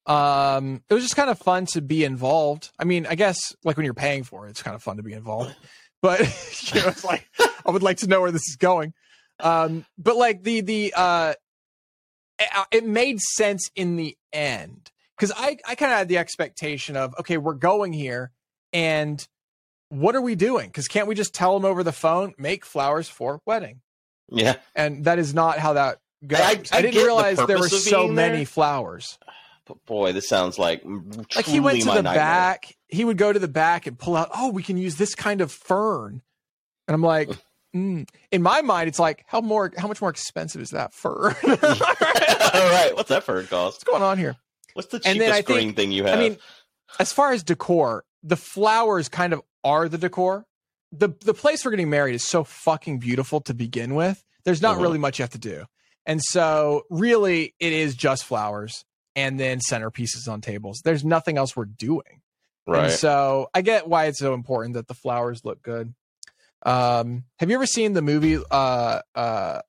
Um, 0.06 0.82
it 0.88 0.94
was 0.94 1.02
just 1.02 1.16
kind 1.16 1.30
of 1.30 1.38
fun 1.38 1.66
to 1.72 1.80
be 1.82 2.04
involved. 2.04 2.70
I 2.78 2.84
mean, 2.84 3.06
I 3.06 3.16
guess 3.16 3.56
like 3.64 3.76
when 3.76 3.84
you're 3.84 3.94
paying 3.94 4.22
for 4.22 4.46
it, 4.46 4.50
it's 4.50 4.62
kind 4.62 4.74
of 4.76 4.82
fun 4.82 4.98
to 4.98 5.02
be 5.02 5.12
involved. 5.12 5.54
But 6.02 6.20
you 6.74 6.82
know, 6.82 6.88
it's 6.88 7.04
like 7.04 7.26
I 7.64 7.70
would 7.70 7.82
like 7.82 7.96
to 7.98 8.06
know 8.06 8.20
where 8.20 8.30
this 8.30 8.46
is 8.48 8.56
going. 8.56 8.92
Um, 9.40 9.86
but 9.98 10.16
like 10.16 10.42
the 10.44 10.60
the 10.60 10.92
uh, 10.94 11.32
it, 12.38 12.66
it 12.70 12.84
made 12.86 13.18
sense 13.18 13.70
in 13.74 13.96
the 13.96 14.16
end 14.32 14.92
because 15.16 15.32
I 15.34 15.56
I 15.66 15.74
kind 15.74 15.90
of 15.92 15.98
had 15.98 16.08
the 16.08 16.18
expectation 16.18 16.96
of 16.96 17.14
okay, 17.20 17.38
we're 17.38 17.54
going 17.54 17.94
here, 17.94 18.30
and 18.74 19.26
what 19.88 20.14
are 20.16 20.20
we 20.20 20.34
doing? 20.34 20.66
Because 20.68 20.88
can't 20.88 21.06
we 21.06 21.14
just 21.14 21.34
tell 21.34 21.54
them 21.54 21.64
over 21.64 21.82
the 21.82 21.92
phone, 21.92 22.34
make 22.38 22.64
flowers 22.64 23.08
for 23.08 23.40
wedding? 23.46 23.80
Yeah. 24.28 24.56
and 24.74 25.04
that 25.04 25.18
is 25.20 25.34
not 25.34 25.58
how 25.58 25.74
that 25.74 25.98
goes. 26.26 26.40
I- 26.40 26.44
I, 26.44 26.50
I 26.50 26.54
didn't 26.82 26.94
get 26.94 27.00
the 27.00 27.04
realize 27.04 27.36
there 27.38 27.58
were 27.58 27.68
so 27.68 28.08
many 28.08 28.38
there. 28.38 28.46
flowers. 28.46 29.18
But 29.66 29.84
boy, 29.86 30.12
this 30.12 30.28
sounds 30.28 30.58
like 30.58 30.82
Like 31.34 31.44
he 31.44 31.60
went 31.60 31.80
to 31.80 31.86
the 31.86 31.94
nightmare. 31.94 32.14
back. 32.14 32.76
He 32.88 33.04
would 33.04 33.18
go 33.18 33.32
to 33.32 33.38
the 33.38 33.48
back 33.48 33.86
and 33.86 33.98
pull 33.98 34.16
out. 34.16 34.30
Oh, 34.34 34.50
we 34.50 34.62
can 34.62 34.76
use 34.76 34.94
this 34.96 35.14
kind 35.16 35.40
of 35.40 35.50
fern. 35.50 36.22
And 36.86 36.94
I'm 36.94 37.02
like, 37.02 37.28
mm. 37.74 38.08
in 38.30 38.42
my 38.42 38.62
mind, 38.62 38.86
it's 38.88 38.98
like 39.00 39.24
how 39.26 39.40
more, 39.40 39.72
how 39.76 39.88
much 39.88 40.00
more 40.00 40.10
expensive 40.10 40.60
is 40.62 40.70
that 40.70 40.92
fern? 40.94 41.34
All 41.44 41.56
right, 41.56 42.90
what's 42.94 43.08
that 43.08 43.24
fern 43.24 43.46
cost? 43.48 43.76
What's 43.78 43.84
going 43.84 44.02
on 44.02 44.18
here? 44.18 44.36
What's 44.74 44.88
the 44.88 45.00
cheapest 45.00 45.32
think- 45.32 45.46
green 45.46 45.72
thing 45.74 45.90
you 45.92 46.04
have? 46.04 46.16
I 46.18 46.22
mean, 46.22 46.38
as 47.00 47.12
far 47.12 47.32
as 47.32 47.42
decor, 47.42 48.04
the 48.26 48.36
flowers 48.36 49.08
kind 49.08 49.32
of 49.32 49.40
are 49.62 49.88
the 49.88 49.98
decor. 49.98 50.46
The 50.92 51.10
the 51.24 51.34
place 51.34 51.64
we're 51.64 51.70
getting 51.70 51.90
married 51.90 52.14
is 52.16 52.24
so 52.26 52.42
fucking 52.44 52.98
beautiful 52.98 53.40
to 53.42 53.54
begin 53.54 53.94
with. 53.94 54.22
There's 54.44 54.60
not 54.62 54.78
Mhm. 54.78 54.82
really 54.82 54.98
much 54.98 55.18
you 55.18 55.22
have 55.22 55.30
to 55.30 55.38
do. 55.38 55.64
And 56.06 56.20
so 56.22 56.84
really 56.90 57.54
it 57.60 57.72
is 57.72 57.94
just 57.94 58.24
flowers 58.24 58.84
and 59.14 59.38
then 59.40 59.58
centerpieces 59.58 60.28
on 60.30 60.40
tables. 60.40 60.80
There's 60.84 61.04
nothing 61.04 61.38
else 61.38 61.56
we're 61.56 61.64
doing. 61.66 62.22
And 62.66 62.76
right? 62.76 62.90
so 62.90 63.48
I 63.54 63.62
get 63.62 63.88
why 63.88 64.06
it's 64.06 64.18
so 64.18 64.34
important 64.34 64.74
that 64.74 64.88
the 64.88 64.94
flowers 64.94 65.44
look 65.44 65.62
good. 65.62 65.94
Um 66.64 67.24
have 67.38 67.48
you 67.50 67.56
ever 67.56 67.66
seen 67.66 67.92
the 67.92 68.02
movie 68.02 68.38
uh 68.50 69.00
uh 69.14 69.60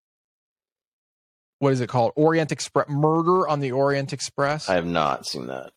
what 1.60 1.74
is 1.74 1.82
it 1.82 1.90
called? 1.90 2.12
Orient 2.16 2.52
Express 2.52 2.88
Murder 2.90 3.48
on 3.48 3.60
the 3.60 3.72
Orient 3.72 4.14
Express? 4.14 4.70
I 4.70 4.76
have 4.76 4.86
not 4.86 5.26
seen 5.26 5.48
that. 5.48 5.72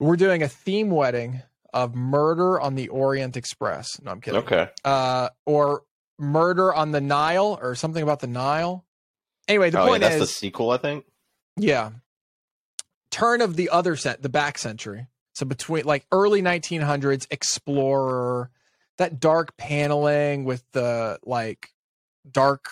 We're 0.00 0.16
doing 0.16 0.42
a 0.42 0.48
theme 0.48 0.90
wedding 0.90 1.42
of 1.74 1.94
Murder 1.94 2.58
on 2.58 2.74
the 2.76 2.88
Orient 2.88 3.36
Express. 3.36 4.00
No, 4.00 4.12
I'm 4.12 4.20
kidding. 4.22 4.40
Okay. 4.40 4.68
Uh, 4.84 5.28
or 5.44 5.82
Murder 6.18 6.72
on 6.72 6.92
the 6.92 7.00
Nile, 7.02 7.58
or 7.60 7.74
something 7.74 8.02
about 8.02 8.20
the 8.20 8.26
Nile. 8.28 8.86
Anyway, 9.48 9.68
the 9.68 9.80
oh, 9.80 9.84
yeah, 9.84 9.88
point 9.90 10.00
that's 10.02 10.18
the 10.18 10.26
sequel, 10.26 10.70
I 10.70 10.78
think. 10.78 11.04
yeah, 11.58 11.90
turn 13.10 13.40
of 13.42 13.56
the 13.56 13.68
other 13.70 13.96
set, 13.96 14.22
the 14.22 14.28
back 14.30 14.56
century. 14.58 15.06
So 15.34 15.44
between 15.46 15.84
like 15.84 16.06
early 16.12 16.40
1900s, 16.42 17.26
Explorer, 17.30 18.50
that 18.98 19.18
dark 19.20 19.56
paneling 19.56 20.44
with 20.44 20.62
the 20.72 21.18
like 21.24 21.70
dark 22.30 22.66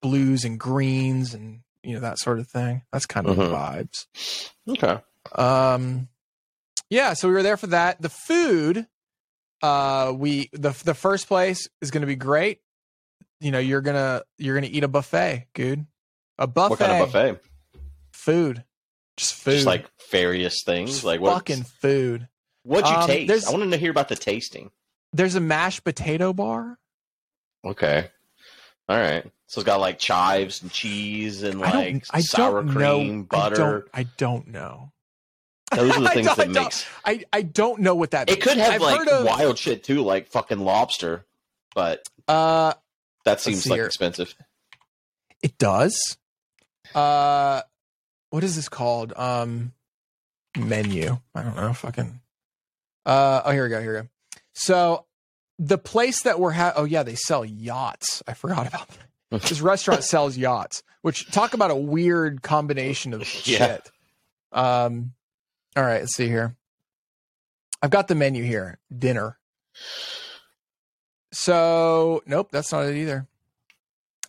blues 0.00 0.44
and 0.44 0.60
greens 0.60 1.34
and 1.34 1.60
you 1.82 1.94
know 1.94 2.00
that 2.00 2.18
sort 2.18 2.38
of 2.38 2.46
thing. 2.48 2.82
That's 2.92 3.06
kind 3.06 3.26
of 3.26 3.36
the 3.36 3.44
Mhm. 3.44 3.88
vibes. 3.88 4.50
Okay. 4.68 5.00
Um, 5.34 6.08
yeah, 6.90 7.14
so 7.14 7.28
we 7.28 7.34
were 7.34 7.42
there 7.42 7.56
for 7.56 7.68
that. 7.68 8.00
The 8.00 8.08
food, 8.08 8.86
uh, 9.62 10.12
we 10.16 10.48
the 10.52 10.70
the 10.84 10.94
first 10.94 11.26
place 11.28 11.68
is 11.80 11.90
going 11.90 12.02
to 12.02 12.06
be 12.06 12.16
great. 12.16 12.60
You 13.40 13.50
know, 13.50 13.58
you're 13.58 13.80
gonna 13.80 14.22
you're 14.38 14.54
gonna 14.54 14.70
eat 14.70 14.84
a 14.84 14.88
buffet, 14.88 15.46
dude. 15.54 15.86
A 16.38 16.46
buffet, 16.46 16.70
What 16.70 16.78
kind 16.78 16.92
of 17.02 17.12
buffet? 17.12 17.40
food, 18.12 18.64
just 19.16 19.34
food, 19.34 19.52
Just 19.52 19.66
like 19.66 19.86
various 20.10 20.62
things. 20.64 20.90
Just 20.90 21.04
like 21.04 21.20
what? 21.20 21.34
fucking 21.34 21.62
food. 21.64 22.28
What'd 22.64 22.88
you 22.90 22.96
Um, 22.96 23.06
taste? 23.06 23.46
I 23.48 23.52
want 23.52 23.70
to 23.70 23.76
hear 23.76 23.90
about 23.90 24.08
the 24.08 24.16
tasting. 24.16 24.70
There's 25.12 25.34
a 25.34 25.40
mashed 25.40 25.84
potato 25.84 26.32
bar. 26.32 26.78
Okay. 27.64 28.08
All 28.88 28.96
right. 28.98 29.24
So 29.46 29.60
it's 29.60 29.66
got 29.66 29.80
like 29.80 29.98
chives 29.98 30.62
and 30.62 30.72
cheese 30.72 31.42
and 31.42 31.62
I 31.62 31.70
like 31.70 31.92
don't, 31.92 32.04
I 32.10 32.20
sour 32.20 32.62
don't 32.62 32.72
cream, 32.74 33.16
know. 33.18 33.22
butter. 33.24 33.54
I 33.54 33.58
don't, 33.58 33.84
I 33.94 34.02
don't 34.16 34.46
know. 34.48 34.92
Those 35.76 35.96
are 35.96 36.00
the 36.00 36.08
things 36.14 36.34
that 36.36 36.40
I 36.40 36.50
makes 36.50 36.86
I, 37.04 37.24
I 37.32 37.42
don't 37.42 37.80
know 37.80 37.94
what 37.94 38.12
that. 38.12 38.30
it 38.30 38.40
could 38.40 38.56
have 38.58 38.74
I've 38.74 38.80
like 38.82 38.98
heard 38.98 39.08
of, 39.08 39.24
wild 39.26 39.58
shit 39.58 39.84
too, 39.84 40.02
like 40.02 40.28
fucking 40.28 40.58
lobster, 40.58 41.24
but 41.74 42.06
Uh, 42.28 42.74
that 43.24 43.40
seems 43.40 43.66
like 43.66 43.78
here. 43.78 43.86
expensive. 43.86 44.34
It 45.42 45.58
does. 45.58 46.16
Uh 46.94 47.62
what 48.30 48.44
is 48.44 48.56
this 48.56 48.68
called? 48.68 49.12
Um 49.16 49.72
menu. 50.56 51.18
I 51.34 51.42
don't 51.42 51.56
know, 51.56 51.72
fucking 51.72 52.20
uh 53.06 53.42
oh 53.44 53.50
here 53.50 53.64
we 53.64 53.70
go, 53.70 53.80
here 53.80 53.94
we 53.94 54.00
go. 54.02 54.08
So 54.54 55.06
the 55.58 55.78
place 55.78 56.22
that 56.22 56.38
we're 56.40 56.52
ha- 56.52 56.72
oh 56.76 56.84
yeah, 56.84 57.02
they 57.02 57.14
sell 57.14 57.44
yachts. 57.44 58.22
I 58.26 58.34
forgot 58.34 58.66
about 58.66 58.88
that. 58.88 58.98
This 59.48 59.60
restaurant 59.60 60.04
sells 60.04 60.36
yachts, 60.36 60.84
which 61.02 61.28
talk 61.32 61.54
about 61.54 61.72
a 61.72 61.76
weird 61.76 62.42
combination 62.42 63.12
of 63.12 63.20
Yeah. 63.46 63.58
shit. 63.66 63.90
Um 64.52 65.12
all 65.76 65.82
right, 65.84 66.00
let's 66.00 66.14
see 66.16 66.28
here. 66.28 66.56
I've 67.82 67.90
got 67.90 68.08
the 68.08 68.14
menu 68.14 68.42
here. 68.44 68.78
Dinner. 68.96 69.38
So, 71.32 72.22
nope, 72.26 72.48
that's 72.52 72.72
not 72.72 72.86
it 72.86 72.96
either. 72.96 73.26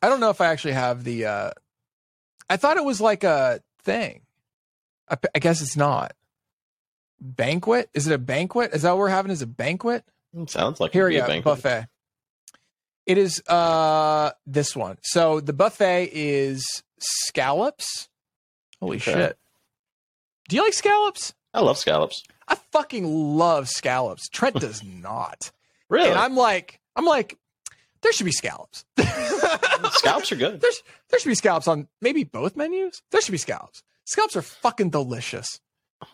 I 0.01 0.10
don't 0.10 0.19
know 0.19 0.29
if 0.29 0.41
I 0.41 0.47
actually 0.47 0.73
have 0.73 1.03
the. 1.03 1.25
uh 1.25 1.51
I 2.49 2.58
thought 2.58 2.77
it 2.77 2.84
was 2.86 3.01
like 3.01 3.23
a 3.23 3.62
thing. 3.84 4.21
I, 5.10 5.17
I 5.34 5.39
guess 5.39 5.62
it's 5.62 5.77
not. 5.77 6.13
Banquet? 7.19 7.89
Is 7.93 8.08
it 8.08 8.13
a 8.13 8.17
banquet? 8.17 8.73
Is 8.73 8.81
that 8.84 8.91
what 8.91 8.99
we're 8.99 9.10
having? 9.10 9.31
Is 9.31 9.41
a 9.41 9.47
banquet? 9.47 10.03
It 10.38 10.49
sounds 10.49 10.79
like 10.79 10.91
Here 10.91 11.08
we 11.08 11.15
go. 11.15 11.41
Buffet. 11.41 11.88
It 13.05 13.17
is 13.17 13.41
uh 13.47 14.31
this 14.45 14.75
one. 14.75 14.97
So 15.03 15.39
the 15.39 15.53
buffet 15.53 16.10
is 16.12 16.65
scallops. 16.99 18.10
Holy 18.79 18.97
Okay. 18.97 19.13
shit. 19.13 19.38
Do 20.47 20.55
you 20.55 20.63
like 20.63 20.73
scallops? 20.73 21.34
I 21.53 21.62
love 21.62 21.77
scallops. 21.77 22.23
I 22.47 22.55
fucking 22.71 23.05
love 23.38 23.67
scallops. 23.69 24.27
Trent 24.29 24.60
does 24.60 24.84
not. 24.86 25.51
Really? 25.89 26.10
And 26.10 26.19
I'm 26.19 26.36
like, 26.36 26.79
I'm 26.95 27.05
like, 27.05 27.38
there 28.01 28.12
should 28.12 28.25
be 28.25 28.31
scallops. 28.31 28.86
scallops 29.93 30.31
are 30.31 30.36
good. 30.36 30.62
There's 30.62 30.84
there 31.10 31.19
should 31.19 31.29
be 31.29 31.36
scallops 31.36 31.67
on 31.67 31.88
maybe 32.01 32.23
both 32.23 32.55
menus. 32.55 33.01
There 33.12 33.21
should 33.21 33.31
be 33.31 33.38
scallops. 33.38 33.81
Scallops 34.05 34.36
are 34.36 34.41
fucking 34.41 34.91
delicious. 34.91 35.60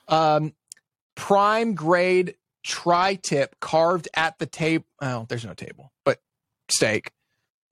Um, 0.07 0.53
prime 1.15 1.73
grade 1.75 2.35
tri-tip 2.63 3.59
carved 3.59 4.07
at 4.13 4.37
the 4.39 4.45
table. 4.45 4.85
Oh, 5.01 5.25
there's 5.27 5.43
no 5.45 5.53
table, 5.53 5.91
but 6.05 6.21
steak. 6.69 7.11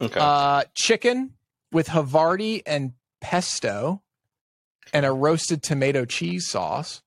Okay. 0.01 0.19
Uh, 0.19 0.63
chicken 0.75 1.35
with 1.71 1.87
Havarti 1.87 2.61
and 2.65 2.93
pesto, 3.21 4.01
and 4.93 5.05
a 5.05 5.11
roasted 5.11 5.61
tomato 5.63 6.05
cheese 6.05 6.47
sauce. 6.49 7.01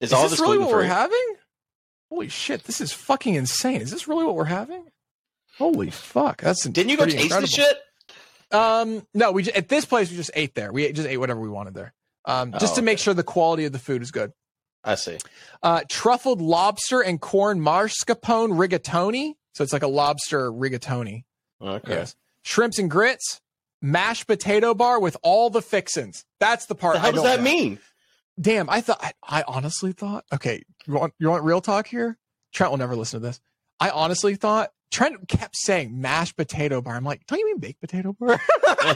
is 0.00 0.10
Is 0.10 0.12
all 0.12 0.22
this 0.22 0.32
this 0.32 0.40
really 0.40 0.58
what 0.58 0.70
we're 0.70 0.82
having? 0.84 1.34
Holy 2.10 2.28
shit, 2.28 2.64
this 2.64 2.80
is 2.80 2.92
fucking 2.92 3.34
insane. 3.34 3.80
Is 3.80 3.90
this 3.90 4.06
really 4.06 4.24
what 4.24 4.34
we're 4.36 4.44
having? 4.44 4.84
Holy 5.58 5.90
fuck, 5.90 6.40
that's 6.42 6.64
Didn't 6.64 6.90
you 6.90 6.96
go 6.96 7.04
taste 7.06 7.16
incredible. 7.16 7.40
the 7.42 7.52
shit? 7.52 7.76
Um, 8.52 9.06
no, 9.14 9.32
we 9.32 9.44
at 9.52 9.68
this 9.68 9.84
place 9.84 10.10
we 10.10 10.16
just 10.16 10.30
ate 10.34 10.54
there. 10.54 10.72
We 10.72 10.92
just 10.92 11.08
ate 11.08 11.16
whatever 11.16 11.40
we 11.40 11.48
wanted 11.48 11.74
there, 11.74 11.92
um, 12.26 12.52
just 12.52 12.74
Oh, 12.74 12.76
to 12.76 12.82
make 12.82 12.96
okay. 12.98 13.02
sure 13.02 13.14
the 13.14 13.22
quality 13.24 13.64
of 13.64 13.72
the 13.72 13.78
food 13.78 14.02
is 14.02 14.10
good. 14.10 14.32
I 14.84 14.94
see. 14.94 15.18
Uh, 15.64 15.80
truffled 15.90 16.40
lobster 16.40 17.00
and 17.00 17.20
corn 17.20 17.58
mascarpone 17.60 18.50
rigatoni. 18.52 19.34
So 19.54 19.64
it's 19.64 19.72
like 19.72 19.82
a 19.82 19.88
lobster 19.88 20.52
rigatoni. 20.52 21.24
Okay. 21.60 21.92
Yes. 21.94 22.14
Shrimps 22.42 22.78
and 22.78 22.88
grits, 22.88 23.40
mashed 23.82 24.26
potato 24.26 24.74
bar 24.74 25.00
with 25.00 25.16
all 25.22 25.50
the 25.50 25.62
fixins. 25.62 26.24
That's 26.40 26.66
the 26.66 26.74
part. 26.74 26.96
What 26.96 27.06
the 27.06 27.12
does 27.12 27.22
that 27.22 27.36
get. 27.36 27.44
mean? 27.44 27.78
Damn, 28.40 28.68
I 28.68 28.80
thought 28.80 28.98
I, 29.02 29.12
I 29.22 29.44
honestly 29.46 29.92
thought. 29.92 30.24
Okay, 30.32 30.62
you 30.86 30.94
want 30.94 31.14
you 31.18 31.28
want 31.28 31.44
real 31.44 31.60
talk 31.60 31.86
here? 31.86 32.18
Trent 32.52 32.70
will 32.70 32.78
never 32.78 32.96
listen 32.96 33.20
to 33.20 33.26
this. 33.26 33.40
I 33.80 33.90
honestly 33.90 34.34
thought 34.34 34.70
Trent 34.90 35.28
kept 35.28 35.56
saying 35.56 36.00
mashed 36.00 36.36
potato 36.36 36.80
bar. 36.80 36.96
I'm 36.96 37.04
like, 37.04 37.26
don't 37.26 37.38
you 37.38 37.46
mean 37.46 37.58
baked 37.58 37.80
potato 37.80 38.14
bar? 38.18 38.40
I 38.66 38.86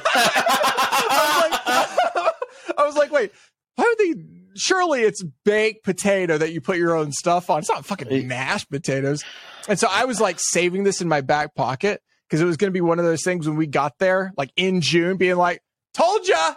was 1.37 1.51
like, 1.51 2.79
I 2.79 2.87
was 2.87 2.97
like, 2.97 3.11
wait, 3.11 3.33
why 3.77 3.85
would 3.85 3.99
they? 3.99 4.23
Surely 4.57 5.03
it's 5.03 5.23
baked 5.45 5.85
potato 5.85 6.37
that 6.37 6.53
you 6.53 6.61
put 6.61 6.77
your 6.77 6.97
own 6.97 7.13
stuff 7.13 7.51
on. 7.51 7.61
It's 7.61 7.69
not 7.71 7.87
fucking 7.87 8.27
mashed 8.27 8.69
potatoes. 8.69 9.23
And 9.69 9.79
so 9.79 9.87
I 9.89 10.07
was 10.07 10.21
like 10.21 10.39
saving 10.41 10.83
this 10.83 11.01
in 11.01 11.07
my 11.09 11.21
back 11.21 11.55
pocket 11.55 12.03
because 12.31 12.41
it 12.41 12.45
was 12.45 12.57
going 12.57 12.69
to 12.71 12.73
be 12.73 12.81
one 12.81 13.01
of 13.01 13.05
those 13.05 13.25
things 13.25 13.49
when 13.49 13.57
we 13.57 13.67
got 13.67 13.99
there, 13.99 14.33
like 14.37 14.53
in 14.57 14.81
June, 14.81 15.17
being 15.17 15.35
like, 15.37 15.61
"Told 15.95 16.29
ya." 16.29 16.55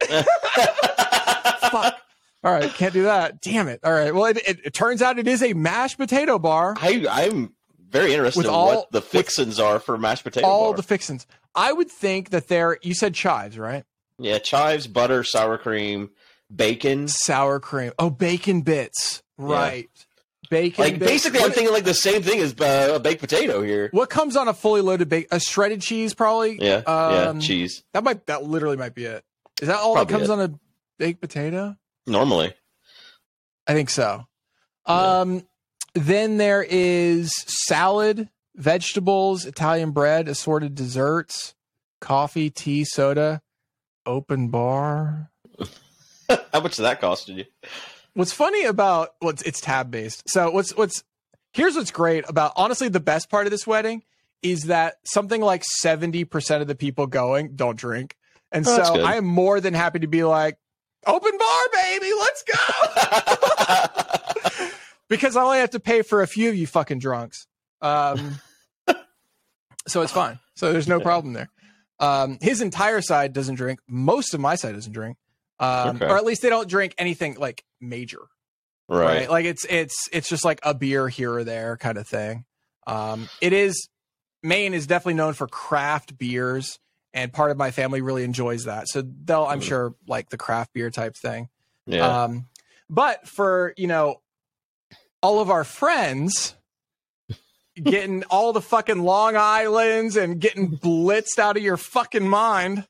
Fuck. 1.70 1.96
All 2.42 2.52
right, 2.52 2.72
can't 2.74 2.92
do 2.92 3.04
that. 3.04 3.40
Damn 3.40 3.68
it. 3.68 3.80
All 3.84 3.92
right. 3.92 4.14
Well, 4.14 4.26
it, 4.26 4.36
it, 4.46 4.60
it 4.66 4.74
turns 4.74 5.00
out 5.00 5.18
it 5.18 5.26
is 5.26 5.42
a 5.42 5.54
mashed 5.54 5.96
potato 5.96 6.38
bar. 6.38 6.74
I, 6.78 7.06
I'm 7.10 7.54
very 7.88 8.12
interested 8.12 8.40
With 8.40 8.46
in 8.48 8.52
all- 8.52 8.66
what 8.66 8.92
the 8.92 9.00
fixins 9.00 9.58
are 9.58 9.78
for 9.80 9.96
mashed 9.96 10.24
potato 10.24 10.46
all 10.46 10.68
bar. 10.72 10.76
the 10.76 10.82
fixins. 10.82 11.26
I 11.54 11.72
would 11.72 11.90
think 11.90 12.30
that 12.30 12.48
they're. 12.48 12.78
You 12.82 12.94
said 12.94 13.14
chives, 13.14 13.58
right? 13.58 13.84
yeah, 14.18 14.38
chives, 14.38 14.86
butter, 14.86 15.24
sour 15.24 15.56
cream, 15.58 16.10
bacon. 16.54 17.08
Sour 17.08 17.60
cream. 17.60 17.92
Oh, 17.98 18.10
bacon 18.10 18.60
bits. 18.60 19.22
Right. 19.38 19.88
Bacon. 20.50 20.84
Like 20.84 20.98
bits. 20.98 21.10
basically, 21.12 21.40
I'm 21.40 21.50
thinking 21.52 21.72
like 21.72 21.84
the 21.84 21.94
same 21.94 22.22
thing 22.22 22.40
as 22.40 22.54
uh, 22.60 22.92
a 22.94 22.98
baked 23.00 23.20
potato 23.20 23.62
here. 23.62 23.88
What 23.92 24.10
comes 24.10 24.36
on 24.36 24.48
a 24.48 24.54
fully 24.54 24.80
loaded 24.80 25.08
bake? 25.08 25.28
A 25.30 25.40
shredded 25.40 25.80
cheese, 25.80 26.14
probably. 26.14 26.58
Yeah, 26.60 26.76
Um, 26.86 27.36
yeah, 27.38 27.46
cheese. 27.46 27.82
That 27.92 28.04
might. 28.04 28.26
That 28.26 28.44
literally 28.44 28.76
might 28.76 28.94
be 28.94 29.04
it. 29.04 29.24
Is 29.62 29.68
that 29.68 29.78
all 29.78 29.94
Probably 29.94 30.12
that 30.12 30.18
comes 30.18 30.30
it. 30.30 30.32
on 30.32 30.40
a 30.40 30.58
baked 30.98 31.20
potato? 31.20 31.76
Normally, 32.06 32.52
I 33.66 33.72
think 33.74 33.88
so. 33.90 34.26
Yeah. 34.88 35.20
Um, 35.20 35.46
then 35.94 36.36
there 36.38 36.62
is 36.68 37.30
salad, 37.46 38.28
vegetables, 38.56 39.46
Italian 39.46 39.92
bread, 39.92 40.28
assorted 40.28 40.74
desserts, 40.74 41.54
coffee, 42.00 42.50
tea, 42.50 42.84
soda, 42.84 43.40
open 44.04 44.48
bar. 44.48 45.30
how 46.52 46.60
much 46.60 46.76
did 46.76 46.82
that 46.82 47.00
cost 47.00 47.28
you? 47.28 47.44
What's 48.14 48.32
funny 48.32 48.64
about 48.64 49.10
what's 49.18 49.42
it's 49.42 49.60
tab 49.60 49.90
based. 49.90 50.28
So 50.28 50.50
what's 50.50 50.76
what's 50.76 51.02
here's 51.52 51.74
what's 51.76 51.90
great 51.90 52.24
about 52.28 52.52
honestly 52.56 52.88
the 52.88 53.00
best 53.00 53.28
part 53.28 53.46
of 53.46 53.50
this 53.50 53.66
wedding 53.66 54.02
is 54.42 54.64
that 54.64 54.96
something 55.04 55.40
like 55.40 55.62
70% 55.82 56.60
of 56.60 56.66
the 56.66 56.74
people 56.74 57.06
going 57.06 57.56
don't 57.56 57.76
drink. 57.78 58.16
And 58.52 58.66
Oh, 58.68 58.82
so. 58.94 59.02
I 59.02 59.14
am 59.16 59.24
more 59.24 59.58
than 59.60 59.72
happy 59.74 60.00
to 60.00 60.06
be 60.06 60.22
like, 60.22 60.58
open 61.06 61.32
bar, 61.38 61.68
baby, 61.72 62.10
let's 62.18 62.44
go. 64.60 64.68
because 65.08 65.34
I 65.36 65.42
only 65.42 65.58
have 65.58 65.70
to 65.70 65.80
pay 65.80 66.02
for 66.02 66.22
a 66.22 66.26
few 66.26 66.50
of 66.50 66.54
you 66.54 66.66
fucking 66.66 66.98
drunks. 66.98 67.46
Um, 67.80 68.38
so 69.88 70.02
it's 70.02 70.12
fine. 70.12 70.38
So 70.54 70.72
there's 70.72 70.88
no 70.88 71.00
problem 71.00 71.32
there. 71.32 71.48
Um, 71.98 72.38
his 72.42 72.60
entire 72.60 73.00
side 73.00 73.32
doesn't 73.32 73.54
drink. 73.54 73.80
Most 73.88 74.34
of 74.34 74.40
my 74.40 74.56
side 74.56 74.74
doesn't 74.74 74.92
drink, 74.92 75.16
um, 75.60 75.96
Okay. 75.96 76.06
or 76.06 76.16
at 76.16 76.24
least 76.24 76.42
they 76.42 76.48
don't 76.48 76.68
drink 76.68 76.94
anything 76.98 77.36
like 77.38 77.64
major. 77.80 78.20
right. 78.88 79.04
Right. 79.20 79.30
Like 79.30 79.44
it's 79.46 79.64
it's 79.68 80.08
it's 80.12 80.28
just 80.28 80.44
like 80.44 80.60
a 80.62 80.74
beer 80.74 81.08
here 81.08 81.32
or 81.32 81.44
there 81.44 81.76
kind 81.76 81.96
of 81.98 82.06
thing. 82.06 82.44
Um, 82.86 83.28
it 83.40 83.52
is 83.52 83.88
Maine 84.42 84.74
is 84.74 84.86
definitely 84.86 85.14
known 85.14 85.32
for 85.32 85.46
craft 85.46 86.18
beers, 86.18 86.78
and 87.14 87.32
part 87.32 87.50
of 87.50 87.56
my 87.56 87.70
family 87.70 88.02
really 88.02 88.24
enjoys 88.24 88.64
that. 88.64 88.88
So 88.88 89.02
they'll, 89.02 89.44
I'm 89.44 89.60
Mm. 89.60 89.64
sure, 89.64 89.94
like 90.06 90.28
the 90.28 90.36
craft 90.36 90.74
beer 90.74 90.90
type 90.90 91.16
thing. 91.16 91.48
Yeah. 91.86 92.24
Um, 92.24 92.46
but 92.90 93.26
for 93.26 93.72
you 93.78 93.86
know, 93.86 94.20
all 95.22 95.40
of 95.40 95.50
our 95.50 95.64
friends 95.64 96.54
getting 97.82 98.22
all 98.24 98.52
the 98.52 98.60
fucking 98.60 99.02
Long 99.02 99.36
Islands 99.36 100.16
and 100.16 100.38
getting 100.40 100.76
blitzed 100.76 101.38
out 101.38 101.56
of 101.56 101.62
your 101.62 101.76
fucking 101.76 102.28
mind, 102.28 102.86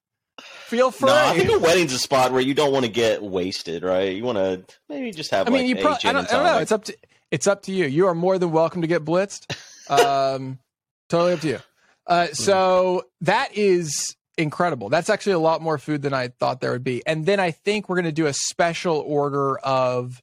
feel 0.67 0.91
free. 0.91 1.09
no, 1.09 1.15
I 1.15 1.37
think 1.37 1.51
a 1.51 1.59
wedding's 1.59 1.93
a 1.93 1.99
spot 1.99 2.33
where 2.33 2.41
you 2.41 2.55
don't 2.55 2.73
want 2.73 2.85
to 2.85 2.91
get 2.91 3.23
wasted, 3.23 3.83
right? 3.83 4.15
You 4.15 4.25
want 4.25 4.39
to 4.39 4.65
maybe 4.89 5.11
just 5.13 5.31
have. 5.31 5.47
I 5.47 5.51
mean, 5.51 5.63
like, 5.63 5.69
you 5.69 5.77
a 5.77 5.83
probably. 5.83 6.11
I 6.11 6.13
don't, 6.13 6.33
I 6.33 6.37
don't 6.37 6.45
know. 6.45 6.59
It's 6.59 6.73
up 6.73 6.85
to. 6.85 6.97
It's 7.31 7.47
up 7.47 7.63
to 7.63 7.73
you. 7.73 7.87
You 7.87 8.07
are 8.07 8.15
more 8.15 8.39
than 8.39 8.53
welcome 8.53 8.83
to 8.83 8.87
get 8.87 9.05
blitzed. 9.05 9.55
Um, 9.91 10.59
totally 11.09 11.33
up 11.33 11.41
to 11.41 11.49
you. 11.49 11.59
Uh, 12.07 12.27
so 12.29 13.07
that 13.23 13.57
is 13.57 14.17
incredible. 14.37 14.89
That's 14.89 15.11
actually 15.11 15.33
a 15.33 15.39
lot 15.39 15.63
more 15.63 15.79
food 15.79 16.03
than 16.03 16.13
I 16.13 16.29
thought 16.29 16.61
there 16.61 16.73
would 16.73 16.85
be. 16.85 17.05
And 17.07 17.27
then 17.27 17.41
I 17.41 17.51
think 17.51 17.89
we're 17.89 17.97
going 17.97 18.05
to 18.05 18.13
do 18.13 18.27
a 18.27 18.33
special 18.33 18.99
order 18.99 19.59
of 19.59 20.23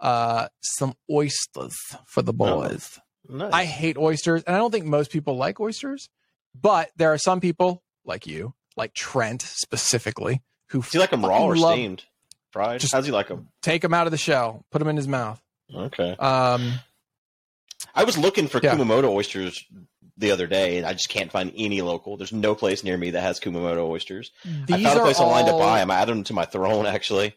uh, 0.00 0.48
some 0.62 0.94
oysters 1.10 1.76
for 2.06 2.22
the 2.22 2.32
boys. 2.32 2.98
Nice. 3.28 3.52
I 3.52 3.64
hate 3.64 3.98
oysters, 3.98 4.42
and 4.44 4.56
I 4.56 4.58
don't 4.58 4.70
think 4.70 4.86
most 4.86 5.10
people 5.10 5.36
like 5.36 5.60
oysters. 5.60 6.08
But 6.58 6.90
there 6.96 7.12
are 7.12 7.18
some 7.18 7.40
people 7.40 7.82
like 8.04 8.26
you, 8.26 8.54
like 8.78 8.94
Trent 8.94 9.42
specifically, 9.42 10.40
who 10.70 10.80
Do 10.80 10.88
you 10.94 11.00
like 11.00 11.10
them 11.10 11.24
raw 11.26 11.42
or 11.44 11.56
love- 11.56 11.74
steamed? 11.74 12.04
Fried? 12.52 12.80
Just- 12.80 12.94
How's 12.94 13.04
he 13.04 13.12
like 13.12 13.28
them? 13.28 13.48
take 13.60 13.82
them 13.82 13.92
out 13.92 14.06
of 14.06 14.10
the 14.10 14.16
shell, 14.16 14.64
put 14.70 14.78
them 14.78 14.88
in 14.88 14.96
his 14.96 15.06
mouth. 15.08 15.42
Okay. 15.74 16.12
Um, 16.18 16.72
I 17.94 18.04
was 18.04 18.16
looking 18.16 18.48
for 18.48 18.58
Yeah. 18.62 18.74
Kumamoto 18.74 19.10
oysters 19.10 19.62
the 20.16 20.30
other 20.30 20.46
day, 20.46 20.78
and 20.78 20.86
I 20.86 20.94
just 20.94 21.10
can't 21.10 21.30
find 21.30 21.52
any 21.56 21.82
local. 21.82 22.16
There's 22.16 22.32
no 22.32 22.54
place 22.54 22.82
near 22.82 22.96
me 22.96 23.10
that 23.10 23.20
has 23.20 23.38
Kumamoto 23.38 23.86
oysters. 23.86 24.30
I 24.44 24.82
found 24.82 24.98
a 24.98 25.02
place 25.02 25.20
online 25.20 25.44
to 25.46 25.52
buy 25.52 25.78
them. 25.80 25.90
I 25.90 25.96
added 25.96 26.12
them 26.16 26.24
to 26.24 26.32
my 26.32 26.44
throne, 26.46 26.86
actually. 26.86 27.36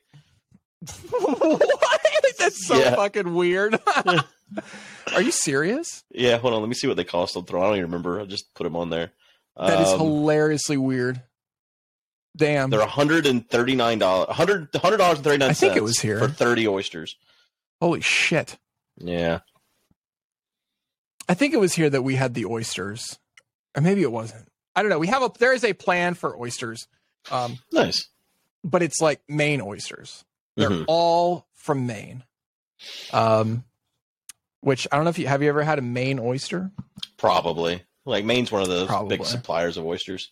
what? 1.10 2.02
That's 2.40 2.66
so 2.66 2.78
Yeah. 2.80 2.96
fucking 2.96 3.34
weird. 3.36 3.78
Are 5.14 5.22
you 5.22 5.32
serious? 5.32 6.04
Yeah, 6.12 6.38
hold 6.38 6.54
on. 6.54 6.62
Let 6.62 6.70
me 6.70 6.76
see 6.76 6.88
what 6.88 6.98
they 6.98 7.04
cost 7.04 7.36
on 7.38 7.46
throne. 7.46 7.64
I 7.64 7.68
don't 7.68 7.76
even 7.78 7.86
remember. 7.92 8.20
I 8.22 8.26
just 8.26 8.54
put 8.56 8.64
them 8.64 8.76
on 8.76 8.90
there. 8.90 9.12
That 9.58 9.82
is 9.82 9.90
Um, 9.90 10.00
hilariously 10.00 10.78
weird. 10.78 11.22
Damn. 12.36 12.70
They're 12.70 12.80
$139. 12.80 13.48
$100, 13.48 14.72
$100.39 14.72 15.42
I 15.42 15.54
think 15.54 15.76
it 15.76 15.84
was 15.84 16.00
here. 16.00 16.20
for 16.20 16.28
30 16.30 16.68
oysters. 16.68 17.16
Holy 17.82 18.02
shit. 18.02 18.58
Yeah. 18.98 19.40
I 21.28 21.34
think 21.34 21.54
it 21.54 21.60
was 21.60 21.74
here 21.74 21.90
that 21.90 22.02
we 22.04 22.16
had 22.16 22.34
the 22.34 22.46
oysters. 22.46 23.20
Or 23.76 23.82
maybe 23.82 24.02
it 24.02 24.12
wasn't. 24.12 24.48
I 24.76 24.82
don't 24.82 24.90
know. 24.90 25.00
We 25.00 25.08
have 25.08 25.24
a 25.24 25.32
there 25.40 25.54
is 25.54 25.64
a 25.64 25.74
plan 25.74 26.14
for 26.14 26.38
oysters. 26.40 26.88
Um, 27.30 27.58
Nice. 27.72 28.08
but 28.64 28.82
it's 28.82 29.02
like 29.02 29.22
Maine 29.28 29.62
oysters. 29.62 30.24
They're 30.56 30.70
Mhm. 30.70 30.86
all 30.88 31.48
from 31.54 31.86
Maine. 31.86 32.24
Um 33.14 33.64
which 34.62 34.88
I 34.92 34.96
don't 34.96 35.06
know 35.06 35.10
if 35.10 35.20
you 35.20 35.28
have 35.28 35.42
you 35.42 35.50
ever 35.50 35.64
had 35.64 35.80
a 35.80 35.82
Maine 35.82 36.20
oyster? 36.20 36.72
Probably. 37.18 37.84
Like 38.06 38.26
Maine's 38.26 38.52
one 38.52 38.62
of 38.64 38.68
the 38.68 38.88
Probably. 38.88 39.18
big 39.18 39.26
suppliers 39.26 39.78
of 39.78 39.86
oysters. 39.86 40.32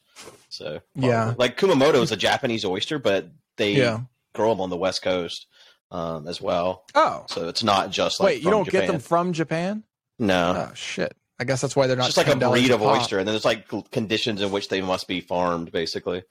So 0.50 0.80
Yeah. 0.96 1.34
like 1.38 1.58
Kumamoto 1.58 2.02
is 2.02 2.12
a 2.12 2.18
Japanese 2.18 2.66
oyster, 2.66 2.98
but 3.00 3.30
they 3.58 3.74
Yeah. 3.74 4.02
grow 4.34 4.50
them 4.50 4.62
on 4.62 4.70
the 4.70 4.78
West 4.78 5.02
Coast 5.02 5.46
um, 5.92 6.28
as 6.28 6.42
well. 6.42 6.86
Oh. 6.96 7.26
So 7.30 7.48
it's 7.48 7.64
not 7.64 7.92
just 7.92 8.20
like 8.20 8.26
Wait, 8.28 8.44
you 8.44 8.50
don't 8.50 8.66
Japan. 8.66 8.82
get 8.82 8.88
them 8.88 9.00
from 9.00 9.34
Japan? 9.34 9.84
No, 10.18 10.70
Oh 10.70 10.74
shit. 10.76 11.16
I 11.40 11.46
guess 11.46 11.62
that's 11.62 11.76
why 11.76 11.88
they're 11.88 11.96
it's 11.96 12.00
not 12.00 12.06
just 12.08 12.18
like 12.18 12.28
a 12.28 12.50
breed 12.50 12.72
of 12.72 12.82
oyster, 12.82 13.18
and 13.20 13.28
then 13.28 13.34
there's 13.34 13.46
like 13.46 13.68
conditions 13.92 14.42
in 14.42 14.52
which 14.52 14.68
they 14.68 14.82
must 14.82 15.08
be 15.08 15.22
farmed, 15.22 15.72
basically. 15.72 16.24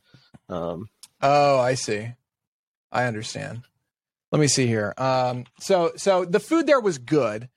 Um, 0.48 0.88
Oh, 1.22 1.58
I 1.58 1.74
see. 1.74 2.12
I 2.92 3.04
understand. 3.04 3.62
Let 4.30 4.38
me 4.40 4.46
see 4.48 4.66
here. 4.66 4.92
Um, 4.98 5.44
so 5.60 5.92
so 5.96 6.24
the 6.26 6.40
food 6.40 6.66
there 6.66 6.78
was 6.80 6.98
good. 6.98 7.48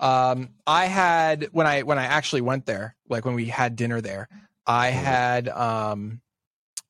Um, 0.00 0.50
I 0.66 0.86
had 0.86 1.48
when 1.52 1.66
I 1.66 1.82
when 1.82 1.98
I 1.98 2.04
actually 2.04 2.40
went 2.42 2.66
there, 2.66 2.96
like 3.08 3.24
when 3.24 3.34
we 3.34 3.46
had 3.46 3.76
dinner 3.76 4.00
there, 4.00 4.28
I 4.66 4.90
Mhm. 4.90 4.94
had 4.94 5.48
um, 5.48 6.20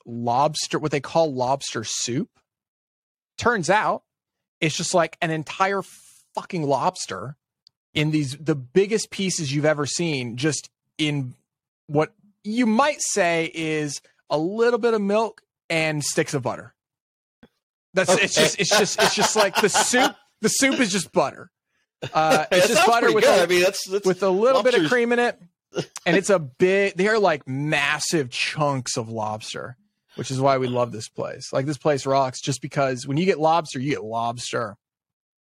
lobster, 0.04 0.78
what 0.78 0.90
they 0.90 1.00
call 1.00 1.32
lobster 1.32 1.84
soup. 1.84 2.30
Turns 3.36 3.70
out, 3.70 4.02
it's 4.60 4.76
just 4.76 4.94
like 4.94 5.16
an 5.22 5.30
entire 5.30 5.82
fucking 6.34 6.62
lobster 6.64 7.36
in 7.94 8.10
these 8.10 8.36
the 8.38 8.54
biggest 8.54 9.10
pieces 9.10 9.52
you've 9.52 9.64
ever 9.64 9.86
seen, 9.86 10.36
just 10.36 10.70
in 10.98 11.34
what 11.86 12.12
you 12.44 12.66
might 12.66 13.00
say 13.00 13.50
is 13.54 14.00
a 14.30 14.38
little 14.38 14.78
bit 14.78 14.94
of 14.94 15.00
milk 15.00 15.42
and 15.70 16.02
sticks 16.04 16.34
of 16.34 16.42
butter. 16.42 16.74
That's 17.94 18.12
it's 18.14 18.34
just 18.34 18.60
it's 18.60 18.70
just 18.76 19.00
it's 19.02 19.14
just 19.14 19.36
like 19.36 19.56
the 19.60 19.68
soup. 19.68 20.14
The 20.40 20.48
soup 20.48 20.78
is 20.78 20.92
just 20.92 21.10
butter. 21.12 21.50
Uh, 22.14 22.46
it's 22.52 22.68
just 22.68 22.86
butter 22.86 23.12
with 23.12 23.24
good. 23.24 23.38
a, 23.38 23.42
I 23.42 23.46
mean, 23.46 23.62
that's, 23.62 23.86
that's 23.88 24.06
with 24.06 24.22
a 24.22 24.30
little 24.30 24.62
bit 24.62 24.74
of 24.74 24.88
cream 24.88 25.12
in 25.12 25.18
it, 25.18 25.40
and 26.06 26.16
it's 26.16 26.30
a 26.30 26.38
big. 26.38 26.94
They 26.96 27.08
are 27.08 27.18
like 27.18 27.46
massive 27.48 28.30
chunks 28.30 28.96
of 28.96 29.08
lobster, 29.08 29.76
which 30.16 30.30
is 30.30 30.40
why 30.40 30.58
we 30.58 30.68
love 30.68 30.92
this 30.92 31.08
place. 31.08 31.52
Like 31.52 31.66
this 31.66 31.78
place 31.78 32.06
rocks, 32.06 32.40
just 32.40 32.62
because 32.62 33.06
when 33.06 33.16
you 33.16 33.24
get 33.24 33.38
lobster, 33.40 33.80
you 33.80 33.90
get 33.90 34.04
lobster. 34.04 34.76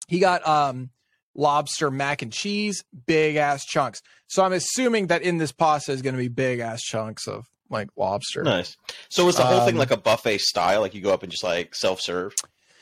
He 0.07 0.19
got 0.19 0.47
um 0.47 0.89
lobster 1.35 1.91
mac 1.91 2.21
and 2.21 2.31
cheese, 2.33 2.83
big 3.05 3.35
ass 3.35 3.65
chunks. 3.65 4.01
So 4.27 4.43
I'm 4.43 4.53
assuming 4.53 5.07
that 5.07 5.21
in 5.21 5.37
this 5.37 5.51
pasta 5.51 5.91
is 5.91 6.01
going 6.01 6.15
to 6.15 6.19
be 6.21 6.29
big 6.29 6.59
ass 6.59 6.81
chunks 6.81 7.27
of 7.27 7.45
like 7.69 7.89
lobster. 7.97 8.43
nice. 8.43 8.75
So 9.09 9.25
was 9.25 9.35
the 9.35 9.43
whole 9.43 9.59
thing 9.65 9.75
Um, 9.75 9.79
like 9.79 9.91
a 9.91 9.97
buffet 9.97 10.39
style? 10.39 10.79
Like 10.81 10.95
you 10.95 11.01
go 11.01 11.13
up 11.13 11.23
and 11.23 11.31
just 11.31 11.43
like 11.43 11.75
self 11.75 11.99
serve? 12.01 12.33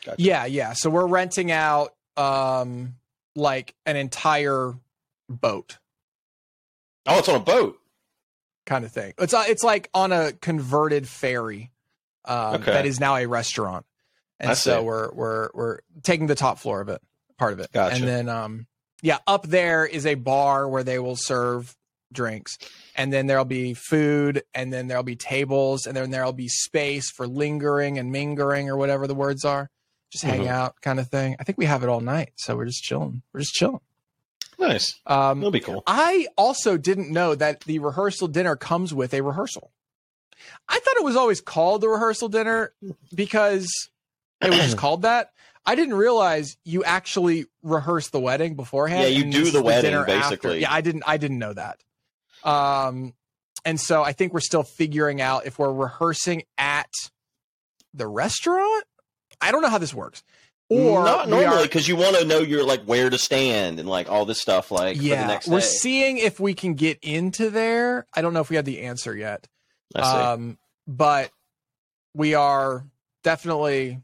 Gotcha. 0.06 0.21
Yeah, 0.21 0.45
yeah. 0.45 0.73
So 0.73 0.89
we're 0.91 1.08
renting 1.08 1.51
out 1.51 1.93
um 2.15 2.93
like 3.36 3.76
an 3.86 3.95
entire 3.95 4.74
boat 5.30 5.78
Oh, 7.08 7.19
it's 7.19 7.30
on 7.30 7.36
a 7.36 7.39
boat. 7.39 7.80
kind 8.65 8.84
of 8.84 8.91
thing. 8.91 9.13
It's 9.19 9.34
uh, 9.34 9.43
it's 9.48 9.63
like 9.63 9.89
on 9.93 10.12
a 10.12 10.32
converted 10.34 11.08
ferry 11.08 11.71
um, 12.26 12.56
Okay. 12.56 12.71
that 12.74 12.86
is 12.88 13.00
now 13.00 13.15
a 13.17 13.28
restaurant, 13.28 13.86
and 14.39 14.52
I 14.52 14.54
so 14.56 14.80
see. 14.80 14.86
we're 14.86 15.12
we're 15.13 15.50
we're 15.54 15.80
taking 16.02 16.26
the 16.28 16.34
top 16.36 16.58
floor 16.58 16.82
of 16.82 16.89
it, 16.89 17.00
part 17.38 17.54
of 17.54 17.60
it, 17.60 17.71
Gotcha. 17.71 17.95
and 17.95 18.04
then 18.08 18.28
um 18.30 18.65
yeah, 19.04 19.19
up 19.28 19.45
there 19.45 19.86
is 19.86 20.06
a 20.08 20.15
bar 20.15 20.67
where 20.67 20.84
they 20.84 20.98
will 20.98 21.15
serve 21.15 21.76
drinks, 22.12 22.58
and 22.95 23.13
then 23.13 23.28
there'll 23.28 23.45
be 23.45 23.76
food, 23.76 24.41
and 24.56 24.74
then 24.74 24.88
there'll 24.88 25.04
be 25.04 25.15
tables, 25.15 25.86
and 25.86 25.95
then 25.95 26.10
there'll 26.10 26.34
be 26.34 26.48
space 26.48 27.12
for 27.12 27.28
lingering 27.28 28.00
and 28.00 28.12
mingering 28.12 28.67
or 28.67 28.78
whatever 28.78 29.06
the 29.06 29.13
words 29.13 29.45
are, 29.45 29.69
just 30.12 30.24
hang 30.24 30.41
Mhm. 30.41 30.48
out 30.48 30.80
kind 30.82 31.00
of 31.00 31.10
thing. 31.10 31.36
I 31.39 31.44
think 31.44 31.58
we 31.58 31.65
have 31.65 31.84
it 31.84 31.89
all 31.89 32.02
night, 32.02 32.34
so 32.36 32.56
we're 32.56 32.65
just 32.65 32.84
chilling. 32.84 33.22
We're 33.34 33.41
just 33.41 33.54
chilling. 33.54 33.82
Nice. 34.58 34.96
Um, 35.06 35.39
That'll 35.39 35.52
be 35.52 35.60
cool. 35.60 35.84
I 35.86 36.28
also 36.38 36.78
didn't 36.78 37.12
know 37.12 37.36
that 37.36 37.62
the 37.65 37.80
rehearsal 37.80 38.28
dinner 38.30 38.56
comes 38.56 38.94
with 38.94 39.13
a 39.13 39.22
rehearsal. 39.22 39.72
I 40.70 40.80
thought 40.80 40.98
it 40.98 41.04
was 41.04 41.15
always 41.15 41.41
called 41.41 41.82
the 41.82 41.89
rehearsal 41.89 42.30
dinner 42.30 42.74
because 43.13 43.68
it 44.41 44.50
was 44.50 44.60
just 44.60 44.78
called 44.78 45.02
that. 45.02 45.32
I 45.65 45.76
didn't 45.76 45.96
realize 45.96 46.58
you 46.63 46.84
actually 46.84 47.48
rehearse 47.63 48.10
the 48.10 48.20
wedding 48.20 48.56
beforehand. 48.56 49.02
Yeah, 49.02 49.08
you 49.08 49.32
do 49.32 49.44
this 49.46 49.54
the 49.54 49.63
wedding, 49.63 49.91
dinner 49.91 50.02
after. 50.02 50.13
basically. 50.20 50.62
Yeah, 50.62 50.72
I 50.72 50.82
didn't. 50.82 51.04
I 51.08 51.18
didn't 51.18 51.39
know 51.39 51.54
that. 51.54 51.80
Um, 52.44 53.13
and 53.65 53.80
so 53.82 54.04
I 54.04 54.13
think 54.13 54.32
we're 54.32 54.41
still 54.41 54.62
figuring 54.63 55.22
out 55.22 55.48
if 55.48 55.58
we're 55.58 55.74
rehearsing 55.74 56.44
at 56.58 56.89
the 57.96 58.06
restaurant. 58.08 58.84
I 59.45 59.51
don't 59.51 59.62
know 59.62 59.69
how 59.69 59.77
this 59.77 59.93
works. 59.93 60.23
Or 60.67 61.03
not 61.03 61.29
normally 61.29 61.63
because 61.63 61.88
you 61.88 61.95
want 61.95 62.15
to 62.17 62.25
know 62.25 62.39
you're 62.39 62.65
like 62.65 62.84
where 62.86 63.12
to 63.12 63.19
stand 63.19 63.79
and 63.79 63.88
like 63.88 64.10
all 64.10 64.25
this 64.25 64.41
stuff 64.41 64.71
like 64.71 64.95
for 64.95 65.03
the 65.03 65.08
yeah, 65.08 65.39
we're 65.45 65.62
seeing 65.62 66.17
if 66.17 66.39
we 66.39 66.55
can 66.55 66.73
get 66.73 66.97
into 67.03 67.51
there. 67.51 68.08
I 68.15 68.23
don't 68.23 68.34
know 68.34 68.41
if 68.41 68.49
we 68.49 68.55
have 68.55 68.65
the 68.65 68.81
answer 68.81 69.15
yet. 69.15 69.47
Um, 69.93 70.58
but 70.88 71.29
we 72.15 72.34
are 72.34 72.84
definitely 73.23 74.01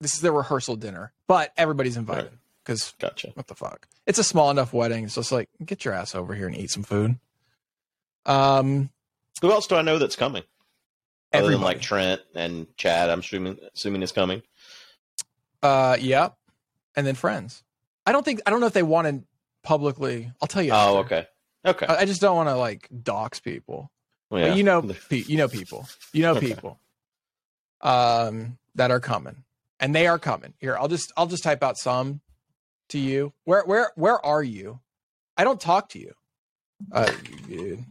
this 0.00 0.14
is 0.14 0.20
the 0.20 0.32
rehearsal 0.32 0.74
dinner, 0.74 1.12
but 1.28 1.52
everybody's 1.56 1.96
invited 1.96 2.32
because 2.64 2.92
gotcha. 2.98 3.28
what 3.34 3.46
the 3.46 3.54
fuck? 3.54 3.86
It's 4.04 4.18
a 4.18 4.24
small 4.24 4.50
enough 4.50 4.72
wedding. 4.72 5.08
so 5.08 5.20
It's 5.20 5.28
just 5.28 5.32
like 5.32 5.48
get 5.64 5.84
your 5.84 5.94
ass 5.94 6.16
over 6.16 6.34
here 6.34 6.48
and 6.48 6.56
eat 6.56 6.70
some 6.70 6.82
food. 6.82 7.18
Um, 8.26 8.90
Who 9.42 9.52
else 9.52 9.68
do 9.68 9.76
I 9.76 9.82
know 9.82 9.98
that's 9.98 10.16
coming? 10.16 10.42
Other 11.32 11.52
than 11.52 11.60
like 11.60 11.80
Trent 11.80 12.20
and 12.34 12.66
Chad, 12.76 13.08
I'm 13.08 13.20
assuming 13.20 13.58
assuming 13.74 14.02
is 14.02 14.10
coming. 14.10 14.42
Uh, 15.62 15.96
yeah, 16.00 16.30
and 16.96 17.06
then 17.06 17.14
friends. 17.14 17.62
I 18.06 18.12
don't 18.12 18.24
think 18.24 18.40
I 18.46 18.50
don't 18.50 18.60
know 18.60 18.66
if 18.66 18.72
they 18.72 18.82
wanted 18.82 19.24
publicly. 19.62 20.30
I'll 20.40 20.48
tell 20.48 20.62
you. 20.62 20.72
Oh, 20.72 20.98
after. 21.00 21.14
okay. 21.16 21.26
Okay. 21.66 21.86
I 21.86 21.98
I 22.00 22.04
just 22.06 22.20
don't 22.20 22.36
want 22.36 22.48
to 22.48 22.56
like 22.56 22.88
dox 23.02 23.40
people. 23.40 23.90
Well, 24.30 24.40
But 24.42 24.46
yeah. 24.50 24.54
you 24.54 24.62
know, 24.62 24.90
you 25.10 25.36
know 25.36 25.48
people, 25.48 25.86
you 26.12 26.22
know 26.22 26.32
Okay. 26.36 26.48
people, 26.54 26.78
um, 27.80 28.58
that 28.76 28.90
are 28.90 29.00
coming, 29.00 29.42
and 29.80 29.94
they 29.94 30.06
are 30.06 30.18
coming. 30.18 30.54
Here, 30.58 30.76
I'll 30.78 30.88
just, 30.88 31.12
I'll 31.16 31.26
just 31.26 31.42
type 31.42 31.62
out 31.62 31.76
some 31.78 32.20
to 32.90 32.98
you. 32.98 33.32
Where, 33.44 33.62
where, 33.64 33.90
where 33.96 34.24
are 34.24 34.42
you? 34.42 34.80
I 35.36 35.44
don't 35.44 35.60
talk 35.60 35.88
to 35.90 35.98
you. 35.98 36.14
Uh, 36.92 37.10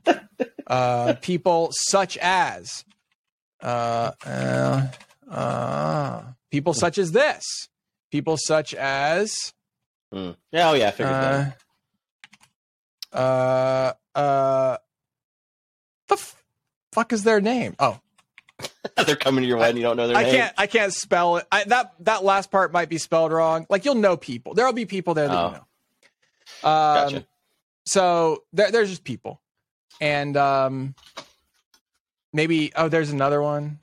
uh, 0.67 1.13
people 1.21 1.69
such 1.73 2.17
as, 2.17 2.85
uh, 3.61 4.11
uh, 4.25 4.87
uh, 5.29 6.23
people 6.51 6.73
such 6.73 6.97
as 6.97 7.11
this, 7.11 7.43
people 8.11 8.37
such 8.37 8.73
as, 8.73 9.31
Mm. 10.13 10.35
Yeah, 10.51 10.69
oh 10.71 10.73
yeah, 10.73 10.87
I 10.87 10.91
figured 10.91 11.13
that. 11.13 11.57
uh, 13.13 13.15
uh, 13.15 13.93
uh, 14.15 14.77
the 16.07 16.13
f- 16.15 16.43
fuck 16.91 17.13
is 17.13 17.23
their 17.23 17.39
name? 17.41 17.75
Oh, 17.79 17.99
They're 19.05 19.15
coming 19.15 19.43
to 19.43 19.47
your 19.47 19.57
wedding. 19.57 19.77
You 19.77 19.83
don't 19.83 19.97
know 19.97 20.07
their 20.07 20.17
I 20.17 20.23
name. 20.23 20.31
can't. 20.33 20.53
I 20.57 20.65
can't 20.67 20.93
spell 20.93 21.37
it. 21.37 21.45
I, 21.51 21.63
that 21.65 21.93
that 21.99 22.23
last 22.23 22.49
part 22.51 22.73
might 22.73 22.89
be 22.89 22.97
spelled 22.97 23.31
wrong. 23.31 23.67
Like 23.69 23.85
you'll 23.85 23.95
know 23.95 24.17
people. 24.17 24.55
There'll 24.55 24.73
be 24.73 24.85
people 24.85 25.13
there 25.13 25.27
that 25.27 25.37
Oh. 25.37 25.47
you 25.47 25.53
know. 25.53 26.69
Um, 26.69 27.13
Gotcha. 27.13 27.25
So 27.85 28.43
there, 28.51 28.71
there's 28.71 28.89
just 28.89 29.03
people, 29.03 29.39
and 30.01 30.35
um, 30.37 30.95
maybe 32.33 32.71
oh, 32.75 32.89
there's 32.89 33.11
another 33.11 33.41
one. 33.43 33.79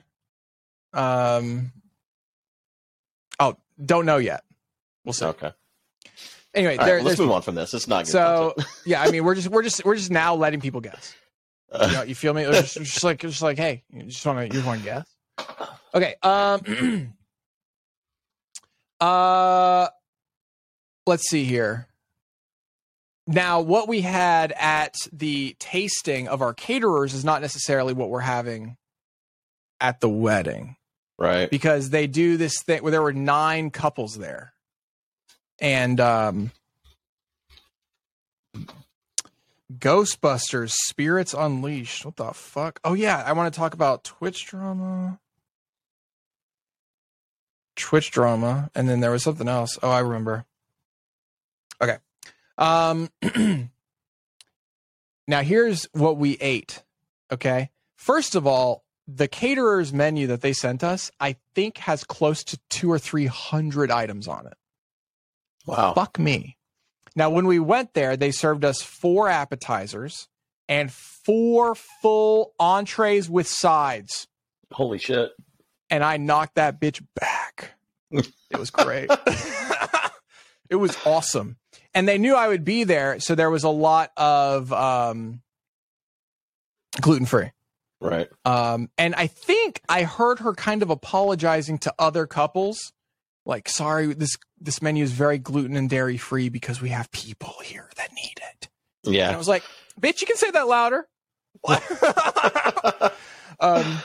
Um, 0.93 1.71
don't 3.83 4.05
know 4.05 4.17
yet. 4.17 4.43
We'll 5.03 5.13
see. 5.13 5.25
Okay. 5.25 5.51
Anyway, 6.53 6.77
there, 6.77 6.95
right, 6.95 7.05
let's 7.05 7.19
move 7.19 7.31
on 7.31 7.41
from 7.41 7.55
this. 7.55 7.73
It's 7.73 7.87
not 7.87 8.05
good. 8.05 8.11
so 8.11 8.55
yeah. 8.85 9.01
I 9.01 9.11
mean, 9.11 9.23
we're 9.23 9.35
just 9.35 9.47
we're 9.47 9.63
just 9.63 9.85
we're 9.85 9.95
just 9.95 10.11
now 10.11 10.35
letting 10.35 10.59
people 10.59 10.81
guess. 10.81 11.15
You, 11.73 11.91
know, 11.91 12.01
you 12.03 12.15
feel 12.15 12.33
me? 12.33 12.43
It's 12.43 12.73
just, 12.73 12.93
just 12.93 13.03
like 13.03 13.19
just 13.19 13.41
like, 13.41 13.57
hey, 13.57 13.83
you 13.91 14.03
just 14.03 14.25
want 14.25 14.51
to 14.51 14.57
you 14.57 14.65
want 14.65 14.81
to 14.81 14.85
guess? 14.85 15.07
Okay. 15.93 16.15
Um. 16.23 17.13
uh. 18.99 19.87
Let's 21.05 21.29
see 21.29 21.45
here. 21.45 21.87
Now, 23.27 23.59
what 23.59 23.89
we 23.89 24.01
had 24.01 24.53
at 24.53 24.95
the 25.11 25.55
tasting 25.59 26.29
of 26.29 26.41
our 26.41 26.53
caterers 26.53 27.13
is 27.13 27.25
not 27.25 27.41
necessarily 27.41 27.93
what 27.93 28.09
we're 28.09 28.21
having 28.21 28.77
at 29.81 29.99
the 29.99 30.09
wedding 30.09 30.77
right. 31.17 31.49
because 31.49 31.89
they 31.89 32.07
do 32.07 32.37
this 32.37 32.61
thing 32.61 32.83
where 32.83 32.91
there 32.91 33.01
were 33.01 33.13
nine 33.13 33.69
couples 33.69 34.17
there, 34.17 34.53
and 35.59 35.99
um, 35.99 36.51
Ghostbusters 39.73 40.71
Spirits 40.71 41.33
Unleashed. 41.33 42.05
What 42.05 42.15
the 42.15 42.33
fuck? 42.33 42.79
Oh 42.83 42.93
yeah, 42.93 43.23
I 43.25 43.33
want 43.33 43.53
to 43.53 43.57
talk 43.57 43.73
about 43.73 44.03
Twitch 44.03 44.45
drama. 44.45 45.19
Twitch 47.75 48.11
drama, 48.11 48.71
and 48.73 48.89
then 48.89 49.01
there 49.01 49.11
was 49.11 49.23
something 49.23 49.47
else. 49.47 49.77
Oh, 49.83 49.89
I 49.89 49.99
remember. 49.99 50.45
Okay. 51.81 51.97
Um 52.57 53.09
Now 55.27 55.41
here's 55.41 55.87
what 55.91 56.17
we 56.17 56.37
ate. 56.39 56.83
Okay? 57.31 57.69
First 57.95 58.35
of 58.35 58.47
all, 58.47 58.83
the 59.07 59.27
caterer's 59.27 59.93
menu 59.93 60.27
that 60.27 60.41
they 60.41 60.53
sent 60.53 60.83
us, 60.83 61.09
I 61.19 61.37
think 61.55 61.77
has 61.79 62.03
close 62.03 62.43
to 62.45 62.59
2 62.69 62.91
or 62.91 62.99
300 62.99 63.89
items 63.89 64.27
on 64.27 64.47
it 64.47 64.55
Wow. 65.65 65.93
fuck 65.93 66.19
me. 66.19 66.57
Now, 67.15 67.29
when 67.29 67.47
we 67.47 67.59
went 67.59 67.93
there, 67.93 68.15
they 68.15 68.31
served 68.31 68.63
us 68.63 68.81
four 68.81 69.27
appetizers 69.27 70.27
and 70.69 70.91
four 70.91 71.73
full 71.75 72.53
entrees 72.59 73.29
with 73.29 73.47
sides. 73.47 74.27
Holy 74.71 74.97
shit. 74.99 75.31
And 75.89 76.03
I 76.03 76.17
knocked 76.17 76.55
that 76.55 76.79
bitch 76.79 77.03
back. 77.19 77.71
It 78.49 78.57
was 78.57 78.69
great. 78.69 79.09
it 80.69 80.75
was 80.77 80.97
awesome. 81.05 81.57
And 81.93 82.07
they 82.07 82.17
knew 82.17 82.33
I 82.35 82.47
would 82.47 82.63
be 82.63 82.85
there. 82.85 83.19
So 83.19 83.35
there 83.35 83.49
was 83.49 83.65
a 83.65 83.69
lot 83.69 84.11
of 84.15 84.71
um, 84.71 85.41
gluten 87.01 87.25
free. 87.25 87.51
Right. 87.99 88.29
Um, 88.45 88.89
and 88.97 89.15
I 89.15 89.27
think 89.27 89.81
I 89.89 90.03
heard 90.03 90.39
her 90.39 90.53
kind 90.53 90.83
of 90.83 90.89
apologizing 90.89 91.79
to 91.79 91.93
other 91.97 92.27
couples, 92.27 92.93
like, 93.45 93.67
"Sorry, 93.67 94.13
this 94.13 94.37
this 94.59 94.81
menu 94.81 95.03
is 95.03 95.11
very 95.11 95.39
gluten 95.39 95.75
and 95.75 95.89
dairy 95.89 96.17
free 96.17 96.49
because 96.49 96.81
we 96.81 96.89
have 96.89 97.11
people 97.11 97.55
here 97.63 97.89
that 97.97 98.11
need 98.13 98.39
it." 98.53 98.69
Yeah. 99.03 99.27
And 99.27 99.35
I 99.35 99.37
was 99.37 99.47
like, 99.47 99.63
"Bitch, 99.99 100.21
you 100.21 100.27
can 100.27 100.37
say 100.37 100.51
that 100.51 100.67
louder." 100.67 101.07
um. 103.59 103.97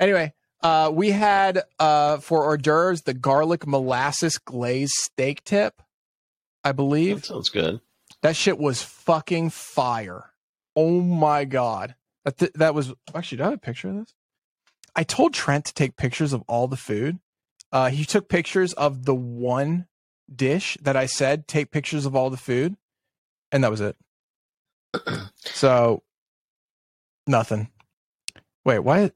Anyway, 0.00 0.32
uh, 0.62 0.90
we 0.92 1.10
had 1.10 1.62
uh 1.78 2.18
for 2.18 2.44
hors 2.44 2.56
d'oeuvres 2.56 3.02
the 3.02 3.14
garlic 3.14 3.66
molasses 3.66 4.38
glazed 4.38 4.94
steak 4.94 5.44
tip, 5.44 5.82
I 6.64 6.72
believe. 6.72 7.16
that 7.22 7.26
sounds 7.26 7.50
good. 7.50 7.80
That 8.22 8.36
shit 8.36 8.58
was 8.58 8.82
fucking 8.82 9.50
fire. 9.50 10.32
Oh 10.74 11.00
my 11.00 11.44
god. 11.44 11.94
That 12.28 12.36
th- 12.36 12.52
that 12.56 12.74
was 12.74 12.92
actually. 13.14 13.38
Do 13.38 13.44
I 13.44 13.46
have 13.46 13.54
a 13.54 13.58
picture 13.58 13.88
of 13.88 13.94
this? 13.94 14.14
I 14.94 15.02
told 15.02 15.32
Trent 15.32 15.64
to 15.64 15.72
take 15.72 15.96
pictures 15.96 16.34
of 16.34 16.42
all 16.46 16.68
the 16.68 16.76
food. 16.76 17.20
Uh, 17.72 17.88
he 17.88 18.04
took 18.04 18.28
pictures 18.28 18.74
of 18.74 19.06
the 19.06 19.14
one 19.14 19.86
dish 20.34 20.76
that 20.82 20.94
I 20.94 21.06
said 21.06 21.48
take 21.48 21.70
pictures 21.70 22.04
of 22.04 22.14
all 22.14 22.28
the 22.28 22.36
food, 22.36 22.76
and 23.50 23.64
that 23.64 23.70
was 23.70 23.80
it. 23.80 23.96
so 25.36 26.02
nothing. 27.26 27.70
Wait, 28.62 28.80
why? 28.80 29.10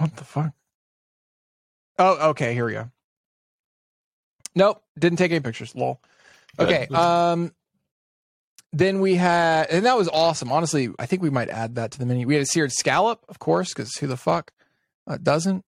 What 0.00 0.16
the 0.16 0.24
fuck? 0.24 0.52
Oh, 2.00 2.30
okay. 2.30 2.52
Here 2.52 2.66
we 2.66 2.72
go. 2.72 2.90
Nope, 4.56 4.82
didn't 4.98 5.18
take 5.18 5.30
any 5.30 5.38
pictures. 5.38 5.72
Lol. 5.76 6.00
Okay. 6.58 6.88
Um. 6.92 7.52
Then 8.72 9.00
we 9.00 9.14
had, 9.14 9.68
and 9.70 9.86
that 9.86 9.96
was 9.96 10.08
awesome. 10.08 10.52
Honestly, 10.52 10.90
I 10.98 11.06
think 11.06 11.22
we 11.22 11.30
might 11.30 11.48
add 11.48 11.76
that 11.76 11.92
to 11.92 11.98
the 11.98 12.06
menu. 12.06 12.26
We 12.26 12.34
had 12.34 12.42
a 12.42 12.46
seared 12.46 12.72
scallop, 12.72 13.24
of 13.28 13.38
course, 13.38 13.72
because 13.72 13.96
who 13.96 14.06
the 14.06 14.16
fuck 14.16 14.52
uh, 15.06 15.18
doesn't? 15.22 15.64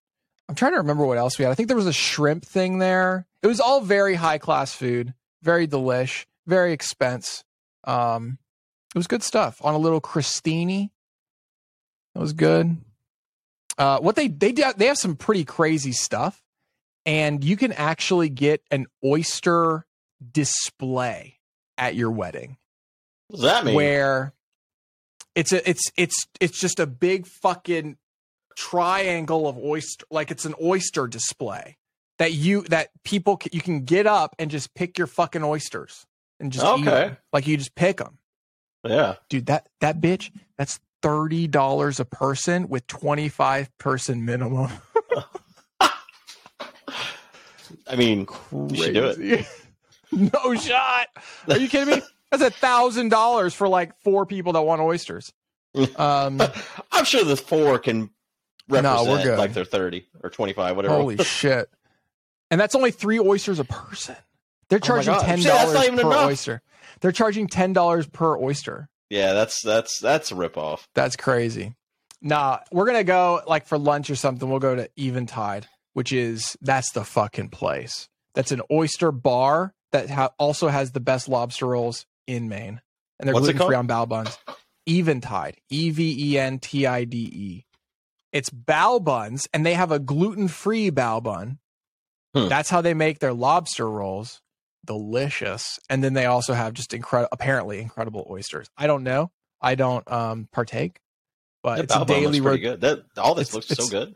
I'm 0.48 0.54
trying 0.54 0.72
to 0.72 0.78
remember 0.78 1.06
what 1.06 1.18
else 1.18 1.38
we 1.38 1.44
had. 1.44 1.52
I 1.52 1.54
think 1.54 1.68
there 1.68 1.76
was 1.76 1.86
a 1.86 1.92
shrimp 1.92 2.44
thing 2.44 2.78
there. 2.78 3.26
It 3.42 3.46
was 3.46 3.60
all 3.60 3.80
very 3.80 4.14
high 4.14 4.38
class 4.38 4.72
food, 4.74 5.14
very 5.42 5.68
delish, 5.68 6.24
very 6.46 6.72
expense. 6.72 7.44
Um, 7.84 8.38
it 8.94 8.98
was 8.98 9.06
good 9.06 9.22
stuff 9.22 9.58
on 9.62 9.74
a 9.74 9.78
little 9.78 10.00
crostini. 10.00 10.90
It 12.14 12.18
was 12.18 12.32
good. 12.32 12.76
Uh, 13.76 14.00
what 14.00 14.16
they 14.16 14.28
they 14.28 14.52
do, 14.52 14.64
they 14.76 14.86
have 14.86 14.98
some 14.98 15.14
pretty 15.14 15.44
crazy 15.44 15.92
stuff, 15.92 16.42
and 17.06 17.44
you 17.44 17.56
can 17.56 17.72
actually 17.72 18.28
get 18.28 18.62
an 18.70 18.86
oyster 19.04 19.86
display 20.32 21.38
at 21.76 21.94
your 21.94 22.10
wedding 22.10 22.56
What 23.28 23.40
does 23.40 23.42
that 23.50 23.64
mean? 23.64 23.74
where 23.74 24.32
it's 25.34 25.52
a 25.52 25.68
it's 25.68 25.90
it's 25.96 26.26
it's 26.40 26.58
just 26.60 26.80
a 26.80 26.86
big 26.86 27.26
fucking 27.26 27.96
triangle 28.56 29.46
of 29.46 29.56
oyster 29.58 30.04
like 30.10 30.30
it's 30.30 30.44
an 30.44 30.54
oyster 30.62 31.06
display 31.06 31.76
that 32.18 32.32
you 32.32 32.62
that 32.62 32.88
people 33.04 33.38
c- 33.40 33.50
you 33.52 33.60
can 33.60 33.84
get 33.84 34.06
up 34.06 34.34
and 34.38 34.50
just 34.50 34.74
pick 34.74 34.98
your 34.98 35.06
fucking 35.06 35.44
oysters 35.44 36.04
and 36.40 36.50
just 36.50 36.64
eat 36.78 36.88
Okay. 36.88 37.16
like 37.32 37.46
you 37.46 37.56
just 37.56 37.74
pick 37.76 37.98
them 37.98 38.18
Yeah. 38.84 39.14
dude 39.28 39.46
that 39.46 39.68
that 39.80 40.00
bitch 40.00 40.30
that's 40.56 40.80
$30 41.02 42.00
a 42.00 42.04
person 42.04 42.68
with 42.68 42.84
25 42.88 43.78
person 43.78 44.24
minimum 44.24 44.70
I 47.86 47.96
mean, 47.96 48.26
You 48.52 48.74
should 48.76 48.94
do 48.94 49.04
it. 49.06 49.46
No 50.10 50.54
shot 50.54 51.08
are 51.48 51.58
you 51.58 51.68
kidding 51.68 51.96
me 51.96 52.02
that's 52.30 52.42
a 52.42 52.50
thousand 52.50 53.08
dollars 53.10 53.54
for 53.54 53.68
like 53.68 53.92
four 54.02 54.26
people 54.26 54.52
that 54.54 54.62
want 54.62 54.80
oysters 54.80 55.32
um 55.96 56.40
I'm 56.92 57.04
sure 57.04 57.24
the 57.24 57.36
four 57.36 57.78
can 57.78 58.10
No, 58.68 58.80
represent 58.82 59.08
we're 59.08 59.22
good. 59.24 59.38
like 59.38 59.52
they're 59.54 59.64
30 59.64 60.06
or 60.22 60.30
25, 60.30 60.76
whatever. 60.76 60.94
Holy 60.94 61.16
shit! 61.24 61.68
And 62.50 62.58
that's 62.60 62.74
only 62.74 62.90
three 62.90 63.18
oysters 63.20 63.58
a 63.58 63.64
person. 63.64 64.16
They're 64.70 64.78
Oh 64.82 64.86
charging 64.86 65.14
God. 65.14 65.22
ten 65.24 65.42
dollars 65.42 65.86
per 65.88 65.92
enough. 66.00 66.26
oyster. 66.26 66.62
They're 67.00 67.12
charging 67.12 67.46
ten 67.46 67.72
dollars 67.74 68.06
per 68.06 68.38
oyster. 68.38 68.88
yeah, 69.10 69.32
that's 69.34 69.62
that's 69.62 69.98
that's 70.00 70.32
a 70.32 70.34
ripoff. 70.34 70.86
That's 70.94 71.16
crazy. 71.16 71.74
Nah, 72.22 72.58
we're 72.72 72.86
gonna 72.86 73.04
go 73.04 73.42
like 73.46 73.66
for 73.66 73.78
lunch 73.78 74.10
or 74.10 74.16
something. 74.16 74.48
We'll 74.48 74.58
go 74.58 74.74
to 74.74 74.88
Eventide, 74.96 75.66
which 75.92 76.12
is 76.12 76.56
that's 76.62 76.92
the 76.92 77.04
fucking 77.04 77.50
place. 77.50 78.08
That's 78.34 78.52
an 78.52 78.62
oyster 78.70 79.12
bar 79.12 79.74
that 79.92 80.10
ha- 80.10 80.30
also 80.38 80.68
has 80.68 80.92
the 80.92 81.00
best 81.00 81.28
lobster 81.28 81.66
rolls 81.66 82.06
in 82.28 82.48
Maine, 82.48 82.80
and 83.18 83.26
they're 83.26 83.34
gluten 83.34 83.58
free 83.58 83.74
on 83.74 83.88
bao 83.88 84.08
buns. 84.08 84.38
Eventide, 84.88 85.56
E 85.70 85.90
V 85.90 86.32
E 86.32 86.38
N 86.38 86.58
T 86.60 86.86
I 86.86 87.02
D 87.04 87.18
E. 87.18 87.64
It's 88.32 88.50
bao 88.50 89.02
buns, 89.02 89.48
and 89.52 89.66
they 89.66 89.74
have 89.74 89.90
a 89.90 89.98
gluten 89.98 90.46
free 90.48 90.90
bao 90.90 91.20
bun. 91.22 91.58
Hmm. 92.34 92.48
That's 92.48 92.70
how 92.70 92.80
they 92.82 92.94
make 92.94 93.18
their 93.18 93.32
lobster 93.32 93.88
rolls. 93.90 94.40
Delicious, 94.86 95.78
and 95.90 96.02
then 96.02 96.14
they 96.14 96.24
also 96.26 96.54
have 96.54 96.72
just 96.72 96.94
incredible, 96.94 97.28
apparently 97.32 97.78
incredible 97.80 98.26
oysters. 98.30 98.68
I 98.76 98.86
don't 98.86 99.02
know. 99.02 99.30
I 99.60 99.74
don't 99.74 100.10
um 100.10 100.48
partake, 100.52 101.00
but 101.62 101.76
That 101.76 101.84
it's 101.84 101.94
a 101.94 101.98
Bao 101.98 102.06
Bun 102.06 102.16
looks 102.22 102.36
daily 102.36 102.40
pretty 102.40 102.64
ro- 102.66 102.70
good. 102.72 102.80
That 102.80 103.02
all 103.18 103.34
this 103.34 103.48
it's- 103.48 103.54
looks 103.54 103.70
it's- 103.72 103.86
so 103.88 103.90
good. 103.90 104.14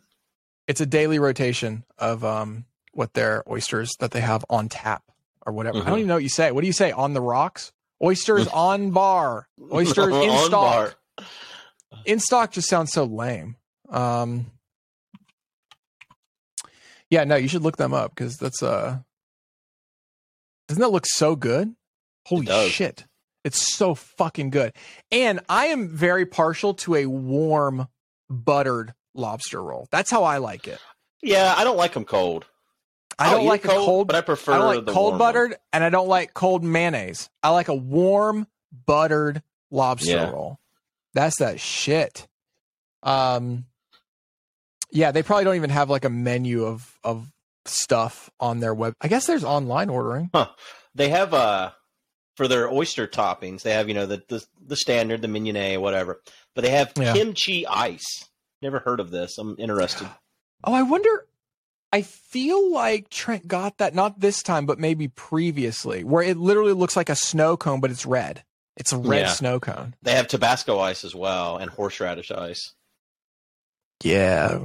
it's 0.69 0.81
a 0.81 0.87
daily 0.87 1.19
rotation 1.19 1.85
of 1.99 2.25
um 2.25 2.65
what 2.95 3.13
their 3.15 3.43
oysters 3.51 3.91
that 4.01 4.13
they 4.13 4.21
have 4.21 4.45
on 4.49 4.69
tap 4.69 5.03
or 5.45 5.53
whatever. 5.53 5.79
I 5.79 5.81
Mhm. 5.83 5.87
don't 5.87 5.99
even 5.99 6.09
know 6.09 6.15
what 6.15 6.23
you 6.23 6.29
say. 6.31 6.53
What 6.53 6.61
do 6.63 6.67
you 6.67 6.73
say? 6.73 6.93
On 6.93 7.13
the 7.13 7.21
rocks? 7.21 7.73
Oysters 8.03 8.47
on 8.53 8.91
bar. 8.91 9.47
Oysters 9.73 10.15
in 10.15 10.31
stock. 10.47 10.97
bar. 11.17 11.27
In 12.05 12.19
stock 12.19 12.53
just 12.53 12.69
sounds 12.69 12.93
so 12.93 13.05
lame. 13.05 13.57
Um 13.91 14.47
Yeah, 17.11 17.25
no, 17.25 17.37
you 17.37 17.49
should 17.49 17.63
look 17.63 17.77
them 17.77 17.93
up 17.95 18.15
because 18.15 18.37
that's 18.37 18.63
uh 18.63 18.99
doesn't 20.69 20.81
that 20.81 20.91
look 20.91 21.07
so 21.07 21.37
good? 21.37 21.75
Holy 22.27 22.47
does. 22.47 22.71
shit. 22.71 23.05
It's 23.45 23.75
so 23.77 23.95
fucking 23.95 24.51
good. 24.51 24.73
And 25.11 25.41
I 25.49 25.67
am 25.67 25.89
very 25.89 26.25
partial 26.25 26.75
to 26.75 26.95
a 26.95 27.07
warm 27.07 27.89
buttered 28.31 28.95
lobster 29.15 29.63
roll. 29.63 29.89
That's 29.91 30.11
how 30.11 30.23
I 30.25 30.39
like 30.39 30.69
it. 30.69 30.79
Yeah, 31.23 31.53
I 31.57 31.65
don't 31.65 31.77
like 31.77 31.93
them 31.95 32.05
cold. 32.05 32.47
I 33.19 33.31
don't 33.31 33.43
eat 33.43 33.49
like 33.49 33.65
a 33.65 33.69
cold 33.69 34.07
but 34.07 34.17
I 34.17 34.21
prefer 34.21 34.53
I 34.53 34.59
don't 34.59 34.67
like 34.87 34.87
cold 34.95 35.19
buttered 35.19 35.55
and 35.73 35.83
I 35.85 35.91
don't 35.91 36.09
like 36.09 36.35
cold 36.35 36.65
mayonnaise. 36.65 37.29
I 37.43 37.51
like 37.51 37.69
a 37.69 37.75
warm 37.75 38.47
buttered 38.87 39.43
lobster 39.71 40.11
Yeah. 40.13 40.31
roll. 40.31 40.59
That's 41.15 41.39
that 41.39 41.61
shit. 41.61 42.27
Um 43.03 43.67
yeah, 44.91 45.11
they 45.13 45.23
probably 45.23 45.45
don't 45.45 45.57
even 45.57 45.71
have 45.71 45.89
like 45.91 46.05
a 46.05 46.11
menu 46.11 46.65
of 46.67 46.99
of 47.03 47.27
stuff 47.65 48.31
on 48.41 48.61
their 48.61 48.75
web. 48.75 48.95
I 49.01 49.09
guess 49.09 49.27
there's 49.27 49.45
online 49.45 49.89
ordering. 49.89 50.29
One. 50.33 50.49
They 50.95 51.09
have 51.09 51.33
uh 51.35 51.71
for 52.37 52.49
their 52.49 52.69
oyster 52.71 53.07
toppings. 53.07 53.63
They 53.63 53.73
have 53.73 53.89
you 53.89 53.95
know 53.95 54.07
the 54.07 54.23
the, 54.29 54.45
the 54.67 54.77
standard, 54.77 55.23
the 55.23 55.29
mignonette, 55.29 55.81
whatever. 55.81 56.23
But 56.55 56.65
they 56.65 56.71
have 56.71 56.93
Yeah. 56.97 57.13
kimchi 57.15 57.67
ice. 57.67 58.29
Never 58.61 58.79
heard 58.79 59.01
of 59.01 59.11
this. 59.11 59.39
I'm 59.39 59.57
interested. 59.59 60.09
Oh, 60.65 60.73
I 60.75 60.83
wonder 60.83 61.27
I 61.93 62.03
feel 62.03 62.73
like 62.73 63.11
Trent 63.11 63.47
got 63.47 63.79
that 63.79 63.95
not 63.95 64.19
this 64.19 64.43
time 64.43 64.65
but 64.67 64.79
maybe 64.79 65.09
previously 65.09 66.05
where 66.05 66.23
it 66.23 66.37
literally 66.39 66.73
looks 66.73 66.97
like 66.97 67.09
a 67.11 67.15
snow 67.17 67.57
cone 67.57 67.81
but 67.81 67.91
it's 67.91 68.07
red. 68.07 68.43
It's 68.77 68.93
a 68.93 68.99
red 68.99 69.27
Yeah. 69.27 69.33
snow 69.33 69.61
cone. 69.61 69.95
They 70.03 70.15
have 70.15 70.27
Tabasco 70.29 70.79
ice 70.81 71.05
as 71.05 71.15
well 71.15 71.59
and 71.59 71.71
horseradish 71.71 72.31
ice. 72.31 72.73
Yeah. 74.03 74.59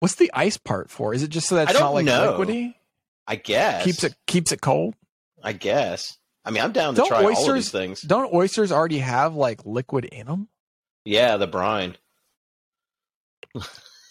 What's 0.00 0.14
the 0.16 0.30
ice 0.34 0.56
part 0.56 0.90
for? 0.90 1.12
Is 1.14 1.22
it 1.22 1.28
just 1.28 1.46
so 1.48 1.56
that 1.56 1.68
it's 1.70 1.74
not 1.78 1.86
don't 1.86 1.94
like 1.94 2.04
know. 2.06 2.38
liquidy? 2.38 2.74
I 3.26 3.36
guess 3.36 3.84
Keeps 3.84 4.02
it 4.04 4.14
keeps 4.26 4.50
it 4.52 4.60
cold. 4.60 4.94
I 5.42 5.52
guess. 5.52 6.16
I 6.44 6.50
mean, 6.50 6.62
I'm 6.64 6.72
down 6.72 6.94
to 6.94 7.00
Don't 7.02 7.08
try 7.08 7.18
all 7.22 7.30
of 7.30 7.36
oysters- 7.38 7.54
these 7.66 7.70
things. 7.70 8.00
Don't 8.00 8.32
oysters 8.34 8.72
already 8.72 8.98
have 8.98 9.34
like 9.36 9.64
liquid 9.66 10.06
in 10.06 10.26
them? 10.26 10.48
Yeah, 11.04 11.36
the 11.36 11.46
brine. 11.46 11.96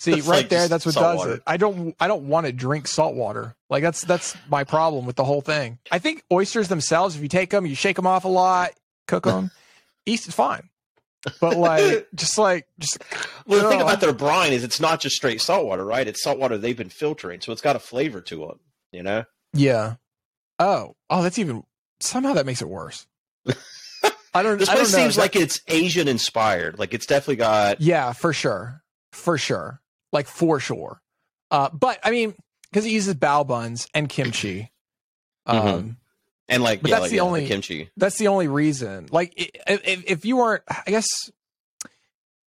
See, 0.02 0.14
right 0.14 0.26
like 0.26 0.50
there, 0.50 0.68
that's 0.68 0.84
what 0.84 0.96
does 0.96 1.18
water. 1.18 1.34
it. 1.36 1.44
I 1.46 1.58
don't 1.58 1.96
I 2.00 2.08
don't 2.08 2.24
want 2.28 2.48
to 2.48 2.52
drink 2.52 2.88
salt 2.88 3.14
water. 3.14 3.56
Like 3.70 3.84
that's 3.84 4.02
that's 4.02 4.36
my 4.50 4.64
problem 4.64 5.06
with 5.06 5.16
the 5.16 5.24
whole 5.24 5.42
thing. 5.42 5.78
I 5.92 6.00
think 6.00 6.24
oysters 6.32 6.70
themselves, 6.70 7.16
if 7.16 7.22
you 7.22 7.28
take 7.28 7.52
them, 7.52 7.68
you 7.68 7.76
shake 7.76 7.98
them 7.98 8.08
off 8.08 8.26
a 8.26 8.28
lot, 8.28 8.72
cook 9.08 9.26
them, 9.26 9.52
eat 10.08 10.28
is 10.28 10.34
fine. 10.34 10.70
But 11.40 11.56
like, 11.56 12.08
just 12.16 12.40
like, 12.40 12.66
just 12.80 12.98
Well, 13.46 13.62
the 13.62 13.70
thing 13.70 13.80
Ugh. 13.80 13.86
about 13.88 14.02
their 14.02 14.12
brine 14.12 14.54
is 14.54 14.64
it's 14.64 14.80
not 14.80 15.02
just 15.02 15.16
straight 15.16 15.40
salt 15.40 15.68
water, 15.68 15.86
right? 15.86 16.08
It's 16.08 16.24
salt 16.24 16.40
water 16.40 16.58
they've 16.58 16.76
been 16.76 16.90
filtering, 16.90 17.40
so 17.42 17.52
it's 17.52 17.62
got 17.62 17.76
a 17.76 17.80
flavor 17.80 18.22
to 18.22 18.46
it. 18.50 18.58
You 18.92 19.04
know? 19.04 19.26
yeah. 19.54 19.98
Oh, 20.58 20.96
oh, 21.12 21.22
that's 21.22 21.38
even 21.38 21.62
somehow 22.00 22.34
that 22.34 22.48
makes 22.48 22.64
it 22.64 22.70
worse. 22.70 23.06
I 24.34 24.42
don't. 24.42 24.58
This 24.58 24.68
I 24.68 24.74
don't 24.74 24.82
place 24.86 24.94
know. 24.94 24.98
seems 25.00 25.18
like 25.20 25.36
it's 25.36 25.62
Asian 25.68 26.08
inspired. 26.08 26.80
Like 26.80 26.96
it's 26.96 27.06
definitely 27.06 27.36
got. 27.36 27.82
Yeah, 27.82 28.14
for 28.14 28.34
sure. 28.34 28.82
For 29.12 29.38
sure. 29.38 29.81
Like 30.12 30.28
for 30.28 30.60
sure. 30.60 31.02
Uh, 31.50 31.69
but 31.74 32.00
I 32.04 32.12
mean, 32.12 32.34
because 32.69 32.86
he 32.86 32.91
uses 32.91 33.16
bao 33.16 33.45
buns 33.47 33.88
and 33.93 34.07
kimchi. 34.09 34.72
Um, 35.45 35.57
Mhm. 35.62 35.95
And 36.49 36.64
like, 36.64 36.82
But 36.82 36.89
yeah, 36.89 36.95
that's 36.95 37.01
like, 37.03 37.09
the 37.12 37.16
yeah, 37.18 37.22
only- 37.24 37.47
kimchi. 37.47 37.89
that's 37.95 38.18
the 38.18 38.28
only 38.28 38.47
reason. 38.49 39.07
Like, 39.09 39.34
if, 39.38 40.03
if 40.05 40.26
you 40.26 40.36
weren't, 40.38 40.64
I 40.70 40.84
guess, 40.91 41.07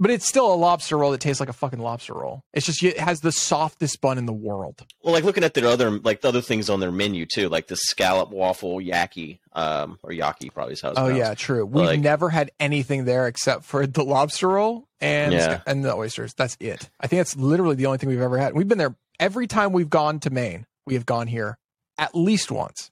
but 0.00 0.10
it's 0.10 0.26
still 0.26 0.52
a 0.52 0.56
lobster 0.56 0.98
roll 0.98 1.12
that 1.12 1.20
tastes 1.20 1.40
like 1.40 1.48
a 1.48 1.52
fucking 1.54 1.78
lobster 1.78 2.14
roll. 2.14 2.42
It's 2.52 2.66
just 2.66 2.82
it 2.82 2.98
has 2.98 3.20
the 3.20 3.32
softest 3.32 4.00
bun 4.00 4.18
in 4.18 4.26
the 4.26 4.32
world. 4.32 4.84
Well, 5.02 5.14
like 5.14 5.24
looking 5.24 5.44
at 5.44 5.54
their 5.54 5.66
other, 5.68 5.90
like 5.90 6.20
the 6.20 6.28
other 6.28 6.40
things 6.40 6.68
on 6.68 6.80
their 6.80 6.90
menu 6.92 7.26
too, 7.26 7.48
like 7.48 7.68
the 7.68 7.76
scallop 7.76 8.30
waffle 8.30 8.78
yaki, 8.80 9.38
um, 9.52 9.98
or 10.02 10.10
yaki 10.10 10.52
probably 10.52 10.74
is 10.74 10.80
how 10.80 10.90
it's 10.90 10.98
Oh 10.98 11.06
pronounced. 11.06 11.18
yeah, 11.28 11.34
true. 11.34 11.64
We've 11.66 11.86
Like- 11.86 12.00
never 12.00 12.28
had 12.30 12.50
anything 12.60 13.04
there 13.04 13.26
except 13.28 13.64
for 13.64 13.86
the 13.86 14.02
lobster 14.04 14.48
roll 14.48 14.88
and 15.00 15.32
Yeah. 15.32 15.60
and 15.66 15.84
the 15.84 15.94
oysters. 15.94 16.34
That's 16.34 16.56
it. 16.60 16.90
I 17.00 17.06
think 17.06 17.20
that's 17.20 17.36
literally 17.36 17.76
the 17.76 17.86
only 17.86 17.98
thing 17.98 18.08
we've 18.08 18.20
ever 18.20 18.38
had. 18.38 18.54
We've 18.54 18.68
been 18.68 18.78
there 18.78 18.96
every 19.20 19.46
time 19.46 19.72
we've 19.72 19.90
gone 19.90 20.20
to 20.20 20.30
Maine. 20.30 20.66
We 20.86 20.94
have 20.94 21.06
gone 21.06 21.28
here 21.28 21.56
at 21.98 22.14
least 22.14 22.50
once. 22.50 22.90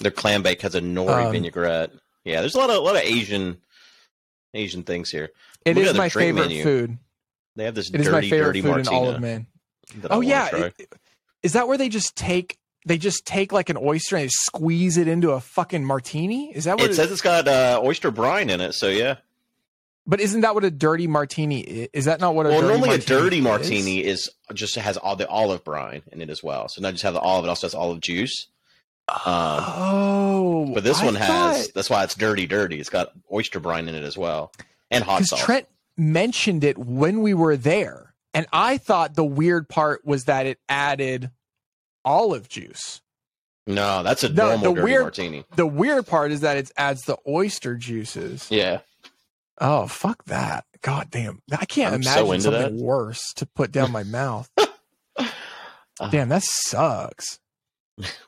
Their 0.00 0.10
clam 0.10 0.42
bake 0.42 0.62
has 0.62 0.74
a 0.74 0.80
nori 0.80 1.26
Um, 1.26 1.32
vinaigrette. 1.32 1.90
Yeah, 2.24 2.40
there's 2.40 2.54
a 2.54 2.58
lot 2.58 2.70
of 2.70 2.76
a 2.76 2.80
lot 2.80 2.96
of 2.96 3.02
Asian 3.02 3.60
Asian 4.54 4.82
things 4.82 5.10
here. 5.10 5.30
It 5.64 5.76
Look 5.76 5.84
is 5.86 5.94
my 5.94 6.08
favorite 6.08 6.42
menu. 6.48 6.62
food. 6.62 6.98
They 7.56 7.64
have 7.64 7.74
this 7.74 7.90
It 7.90 8.00
is 8.00 8.06
dirty, 8.06 8.12
my 8.26 8.30
favorite 8.30 8.46
dirty 8.46 8.62
food 8.62 8.68
martina. 8.68 8.90
in 8.90 8.96
all 9.06 9.10
of 9.10 9.20
Maine. 9.20 9.46
Oh 10.10 10.20
yeah, 10.20 10.48
it- 10.54 10.94
is 11.42 11.52
that 11.54 11.68
where 11.68 11.76
they 11.78 11.88
just 11.88 12.16
take 12.16 12.58
they 12.84 12.98
just 12.98 13.24
take 13.26 13.52
like 13.52 13.68
an 13.68 13.76
oyster 13.76 14.16
and 14.16 14.24
they 14.24 14.28
squeeze 14.28 14.96
it 14.96 15.06
into 15.06 15.30
a 15.30 15.40
fucking 15.40 15.84
martini? 15.84 16.50
Is 16.54 16.64
that 16.64 16.78
what 16.78 16.90
It 16.90 16.94
says 16.94 17.12
it's 17.12 17.20
got 17.20 17.46
uh, 17.46 17.80
oyster 17.82 18.10
brine 18.10 18.50
in 18.50 18.60
it, 18.60 18.72
so 18.72 18.88
yeah. 18.88 19.16
But 20.04 20.20
isn't 20.20 20.40
that 20.40 20.54
what 20.56 20.64
a 20.64 20.70
dirty 20.70 21.06
martini 21.06 21.60
is? 21.60 21.88
Is 21.92 22.04
that 22.06 22.18
not 22.20 22.34
what 22.34 22.46
a 22.46 22.48
Well, 22.48 22.60
dirty 22.62 22.72
normally 22.72 22.88
a 22.88 22.98
martini 22.98 23.20
dirty 23.20 23.36
is? 23.38 23.44
martini 23.44 24.04
is 24.04 24.30
just 24.52 24.74
has 24.74 24.96
all 24.96 25.14
the 25.14 25.28
olive 25.28 25.62
brine 25.62 26.02
in 26.10 26.20
it 26.20 26.28
as 26.28 26.42
well. 26.42 26.68
So 26.68 26.80
not 26.82 26.90
just 26.92 27.04
have 27.04 27.14
the 27.14 27.20
olive, 27.20 27.44
it 27.44 27.48
also 27.48 27.66
has 27.68 27.74
olive 27.74 28.00
juice. 28.00 28.48
Um, 29.26 29.64
Oh, 29.66 30.70
but 30.74 30.84
this 30.84 31.00
I 31.00 31.04
one 31.04 31.14
has 31.16 31.28
thought- 31.66 31.74
that's 31.74 31.90
why 31.90 32.04
it's 32.04 32.14
dirty, 32.14 32.46
dirty. 32.46 32.80
It's 32.80 32.88
got 32.90 33.12
oyster 33.32 33.60
brine 33.60 33.88
in 33.88 33.94
it 33.94 34.04
as 34.04 34.16
well, 34.16 34.52
and 34.90 35.04
hot 35.04 35.24
sauce. 35.24 35.40
Trent 35.40 35.66
mentioned 35.96 36.64
it 36.64 36.78
when 36.78 37.20
we 37.22 37.34
were 37.34 37.56
there, 37.56 38.14
and 38.34 38.46
I 38.52 38.78
thought 38.78 39.14
the 39.14 39.24
weird 39.24 39.68
part 39.68 40.04
was 40.04 40.24
that 40.24 40.46
it 40.46 40.58
added 40.68 41.30
olive 42.04 42.48
juice. 42.48 43.00
no, 43.66 44.02
that's 44.02 44.24
a 44.24 44.28
No, 44.28 44.48
normal 44.56 44.70
the 44.70 44.74
dirty 44.80 44.84
weird- 44.92 45.02
martini. 45.02 45.44
The 45.56 45.66
weird 45.66 46.06
part 46.06 46.32
is 46.32 46.40
that 46.40 46.56
it 46.56 46.70
adds 46.76 47.02
the 47.02 47.16
oyster 47.28 47.76
juices. 47.76 48.48
Yeah, 48.50 48.80
Oh, 49.58 49.86
fuck 49.86 50.24
that! 50.24 50.64
God 50.80 51.10
damn, 51.10 51.42
I 51.56 51.64
can't 51.66 51.94
I'm 51.94 52.00
imagine 52.02 52.26
into 52.34 52.42
something 52.42 52.80
worse 52.82 53.32
to 53.36 53.46
put 53.46 53.70
down 53.70 53.92
my 53.92 54.02
mouth. 54.02 54.48
damn, 56.10 56.28
that 56.30 56.42
sucks. 56.42 57.38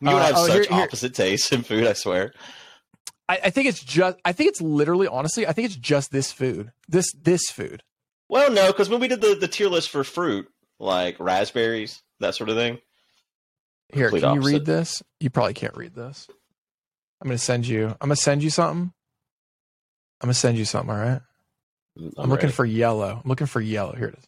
You 0.01 0.09
would 0.09 0.15
Uh, 0.15 0.19
have 0.27 0.37
oh, 0.37 0.47
such 0.47 0.53
here- 0.67 0.75
here- 0.77 0.85
opposite 0.85 1.15
tastes 1.15 1.53
in 1.53 1.63
food. 1.63 1.87
I 1.87 1.93
swear. 1.95 2.33
I, 3.29 3.39
I 3.45 3.51
think 3.51 3.69
it's 3.69 3.83
just. 3.83 4.19
I 4.25 4.33
think 4.33 4.49
it's 4.51 4.61
literally, 4.61 5.07
honestly, 5.07 5.47
I 5.47 5.53
think 5.53 5.67
it's 5.67 5.77
just 5.77 6.11
this 6.13 6.31
food. 6.31 6.73
This 6.89 7.13
this 7.13 7.51
food. 7.51 7.83
Well, 8.29 8.51
no, 8.51 8.67
because 8.69 8.89
when 8.89 9.01
we 9.01 9.09
did 9.09 9.21
the, 9.21 9.35
the 9.35 9.49
tier 9.49 9.69
list 9.69 9.91
for 9.91 10.05
fruit, 10.05 10.47
like 10.79 11.19
raspberries, 11.19 12.03
that 12.21 12.35
sort 12.35 12.51
of 12.51 12.57
thing. 12.57 12.79
Here, 13.93 14.11
can 14.11 14.35
you 14.35 14.41
read 14.43 14.65
this? 14.67 15.03
You 15.21 15.31
probably 15.31 15.55
can't 15.55 15.77
read 15.77 15.95
this. 15.95 16.27
I'm 17.21 17.29
gonna 17.29 17.39
send 17.39 17.67
you. 17.67 17.89
I'm 17.89 18.09
gonna 18.09 18.17
send 18.17 18.43
you 18.43 18.51
something. 18.51 18.93
I'm 20.21 20.27
gonna 20.27 20.35
send 20.35 20.59
you 20.59 20.65
something. 20.65 20.91
All 20.91 21.01
right. 21.01 21.21
I'm, 21.97 22.13
I'm, 22.19 22.31
looking 22.31 22.47
ready. 22.47 22.53
for 22.53 22.65
yellow. 22.67 23.21
I'm 23.23 23.29
looking 23.29 23.47
for 23.47 23.61
yellow. 23.61 23.95
Here 23.95 24.09
it 24.09 24.19
is. 24.19 24.25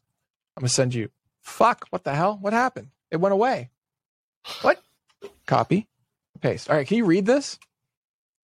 I'm 0.56 0.62
gonna 0.62 0.68
send 0.68 0.94
you. 0.94 1.10
Fuck! 1.42 1.86
What 1.90 2.04
the 2.04 2.14
hell? 2.14 2.38
What 2.40 2.52
happened? 2.52 2.88
It 3.10 3.16
went 3.16 3.32
away. 3.32 3.70
What? 4.62 4.80
Copy. 5.46 5.86
Paste. 6.40 6.68
All 6.70 6.76
right. 6.76 6.86
Can 6.86 6.98
you 6.98 7.04
read 7.04 7.26
this? 7.26 7.58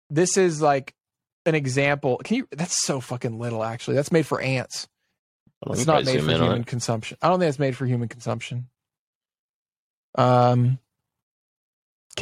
This 0.09 0.37
is 0.37 0.63
like 0.63 0.95
an 1.47 1.55
example. 1.55 2.21
Can 2.25 2.39
you? 2.39 2.49
That's 2.53 2.85
so 2.85 3.01
fucking 3.01 3.39
little. 3.39 3.63
Actually, 3.65 3.97
that's 3.97 4.13
made 4.13 4.27
for 4.27 4.41
ants. 4.41 4.89
Me 5.67 5.73
It's 5.73 5.87
not 5.87 6.05
made 6.05 6.23
for 6.23 6.31
human 6.31 6.65
consumption. 6.65 7.19
I 7.21 7.29
don't 7.29 7.39
think 7.39 7.51
it's 7.51 7.59
made 7.59 7.77
for 7.77 7.85
human 7.85 8.09
consumption. 8.09 8.69
Um, 10.15 10.79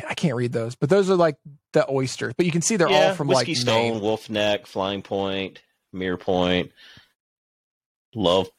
I 0.09 0.15
can't 0.15 0.35
read 0.35 0.53
those, 0.53 0.75
but 0.75 0.91
those 0.91 1.09
are 1.09 1.15
like 1.15 1.37
the 1.73 1.89
oysters. 1.89 2.35
But 2.37 2.47
you 2.47 2.53
can 2.53 2.63
see 2.63 2.77
they're 2.77 2.91
yeah, 2.91 3.09
all 3.09 3.15
from 3.15 3.29
Whiskey 3.29 3.53
like 3.53 3.61
Stone, 3.61 3.93
Maine. 3.93 4.01
Wolf 4.01 4.29
Neck, 4.29 4.67
Flying 4.67 5.03
Point, 5.03 5.63
Mirror 5.93 6.17
Point, 6.19 6.73
Love 8.15 8.51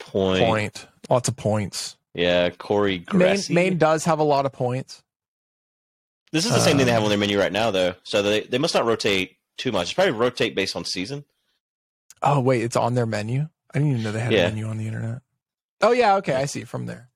Point. 0.00 0.44
point. 0.44 0.86
Lots 1.08 1.28
of 1.28 1.36
points. 1.36 1.96
Yeah, 2.14 2.50
Corey 2.50 2.98
Maine, 2.98 3.04
Gracie. 3.06 3.54
Maine 3.54 3.78
does 3.78 4.04
have 4.06 4.18
a 4.18 4.24
lot 4.24 4.44
of 4.44 4.52
points. 4.52 5.03
This 6.34 6.44
is 6.46 6.50
the 6.52 6.58
same 6.60 6.76
thing 6.76 6.86
they 6.86 6.92
have 6.92 6.98
Um, 7.02 7.04
on 7.04 7.08
their 7.10 7.18
menu 7.18 7.38
right 7.38 7.52
now, 7.52 7.70
though. 7.70 7.94
So 8.02 8.20
they 8.22 8.40
they 8.42 8.58
must 8.58 8.74
not 8.74 8.84
rotate 8.84 9.36
too 9.56 9.70
much. 9.72 9.84
It's 9.84 9.92
probably 9.92 10.12
rotate 10.12 10.54
based 10.54 10.74
on 10.76 10.84
season. 10.84 11.24
Oh 12.22 12.40
wait, 12.40 12.62
it's 12.62 12.76
on 12.76 12.94
their 12.94 13.06
menu. 13.06 13.48
I 13.72 13.78
didn't 13.78 13.90
even 13.92 14.02
know 14.02 14.12
they 14.12 14.20
had 14.20 14.32
Yeah. 14.32 14.46
a 14.46 14.48
menu 14.50 14.66
on 14.66 14.76
the 14.78 14.86
internet. 14.86 15.22
Oh 15.80 15.92
yeah, 15.92 16.16
okay, 16.16 16.34
I 16.34 16.46
see 16.46 16.60
it 16.60 16.68
from 16.68 16.86
there. 16.86 17.08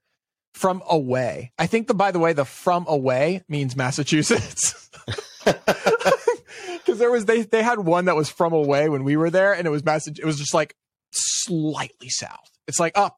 From 0.54 0.82
away. 0.88 1.52
I 1.58 1.66
think 1.66 1.88
the 1.88 1.94
by 1.94 2.10
the 2.12 2.18
way, 2.20 2.32
the 2.32 2.44
from 2.44 2.86
away 2.88 3.42
means 3.48 3.74
Massachusetts. 3.76 4.88
Because 5.44 6.98
there 6.98 7.10
was 7.10 7.26
they 7.26 7.42
they 7.42 7.62
had 7.62 7.80
one 7.80 8.06
that 8.06 8.16
was 8.16 8.30
from 8.30 8.52
away 8.54 8.88
when 8.88 9.04
we 9.04 9.16
were 9.16 9.28
there, 9.30 9.52
and 9.52 9.66
it 9.66 9.70
was 9.70 9.82
Massach- 9.82 10.18
It 10.18 10.24
was 10.24 10.38
just 10.38 10.54
like 10.54 10.74
slightly 11.12 12.08
south. 12.08 12.50
It's 12.66 12.80
like, 12.80 12.92
oh, 12.96 13.10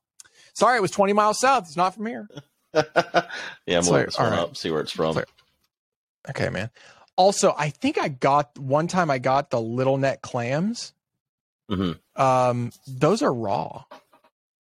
sorry, 0.54 0.76
it 0.76 0.82
was 0.82 0.90
twenty 0.90 1.12
miles 1.12 1.38
south. 1.38 1.64
It's 1.64 1.76
not 1.76 1.94
from 1.94 2.06
here. 2.06 2.26
yeah, 2.74 2.82
I'm 2.84 3.28
It's 3.66 3.88
like, 3.88 4.06
this 4.06 4.18
one 4.18 4.26
all 4.26 4.32
right. 4.32 4.40
up, 4.40 4.56
see 4.56 4.70
where 4.70 4.80
it's 4.80 4.90
from. 4.92 5.08
It's 5.08 5.16
like- 5.18 5.28
Okay, 6.28 6.48
man. 6.50 6.70
Also, 7.16 7.54
I 7.56 7.70
think 7.70 7.98
I 7.98 8.08
got 8.08 8.58
one 8.58 8.86
time 8.88 9.10
I 9.10 9.18
got 9.18 9.50
the 9.50 9.58
littleneck 9.58 10.20
clams. 10.22 10.92
Mhm. 11.70 11.98
Um, 12.16 12.72
those 12.86 13.22
are 13.22 13.32
raw. 13.32 13.84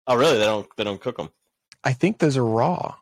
Oh, 0.08 0.16
really? 0.16 0.38
They 0.38 0.46
don't 0.46 0.68
they 0.78 0.84
don't 0.84 1.00
cook 1.02 1.18
them. 1.18 1.30
I 1.84 1.94
think 1.94 2.20
those 2.20 2.38
are 2.38 2.46
raw. 2.46 2.96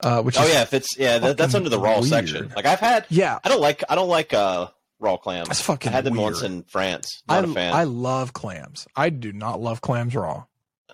Uh, 0.00 0.22
which 0.22 0.38
Oh 0.38 0.46
yeah, 0.46 0.62
if 0.62 0.72
it's 0.74 0.96
yeah, 0.98 1.18
that, 1.18 1.36
that's 1.36 1.54
under 1.54 1.68
the 1.68 1.78
raw 1.78 1.94
weird. 1.98 2.04
section. 2.08 2.52
Like 2.54 2.66
I've 2.66 2.78
had, 2.80 3.06
yeah, 3.08 3.38
I 3.42 3.48
don't 3.48 3.60
like 3.60 3.82
I 3.88 3.94
don't 3.96 4.08
like 4.08 4.32
uh 4.32 4.68
raw 5.00 5.16
clams. 5.16 5.48
that's 5.48 5.60
fucking. 5.60 5.90
I 5.90 5.94
had 5.96 6.04
them 6.04 6.14
weird. 6.14 6.24
once 6.34 6.42
in 6.42 6.62
France. 6.64 7.22
I, 7.28 7.40
Not 7.40 7.50
a 7.50 7.52
fan. 7.54 7.72
I 7.74 7.84
love 7.84 8.32
clams. 8.32 8.86
I 8.94 9.10
do 9.10 9.32
not 9.32 9.60
love 9.60 9.80
clams 9.80 10.14
raw. 10.14 10.44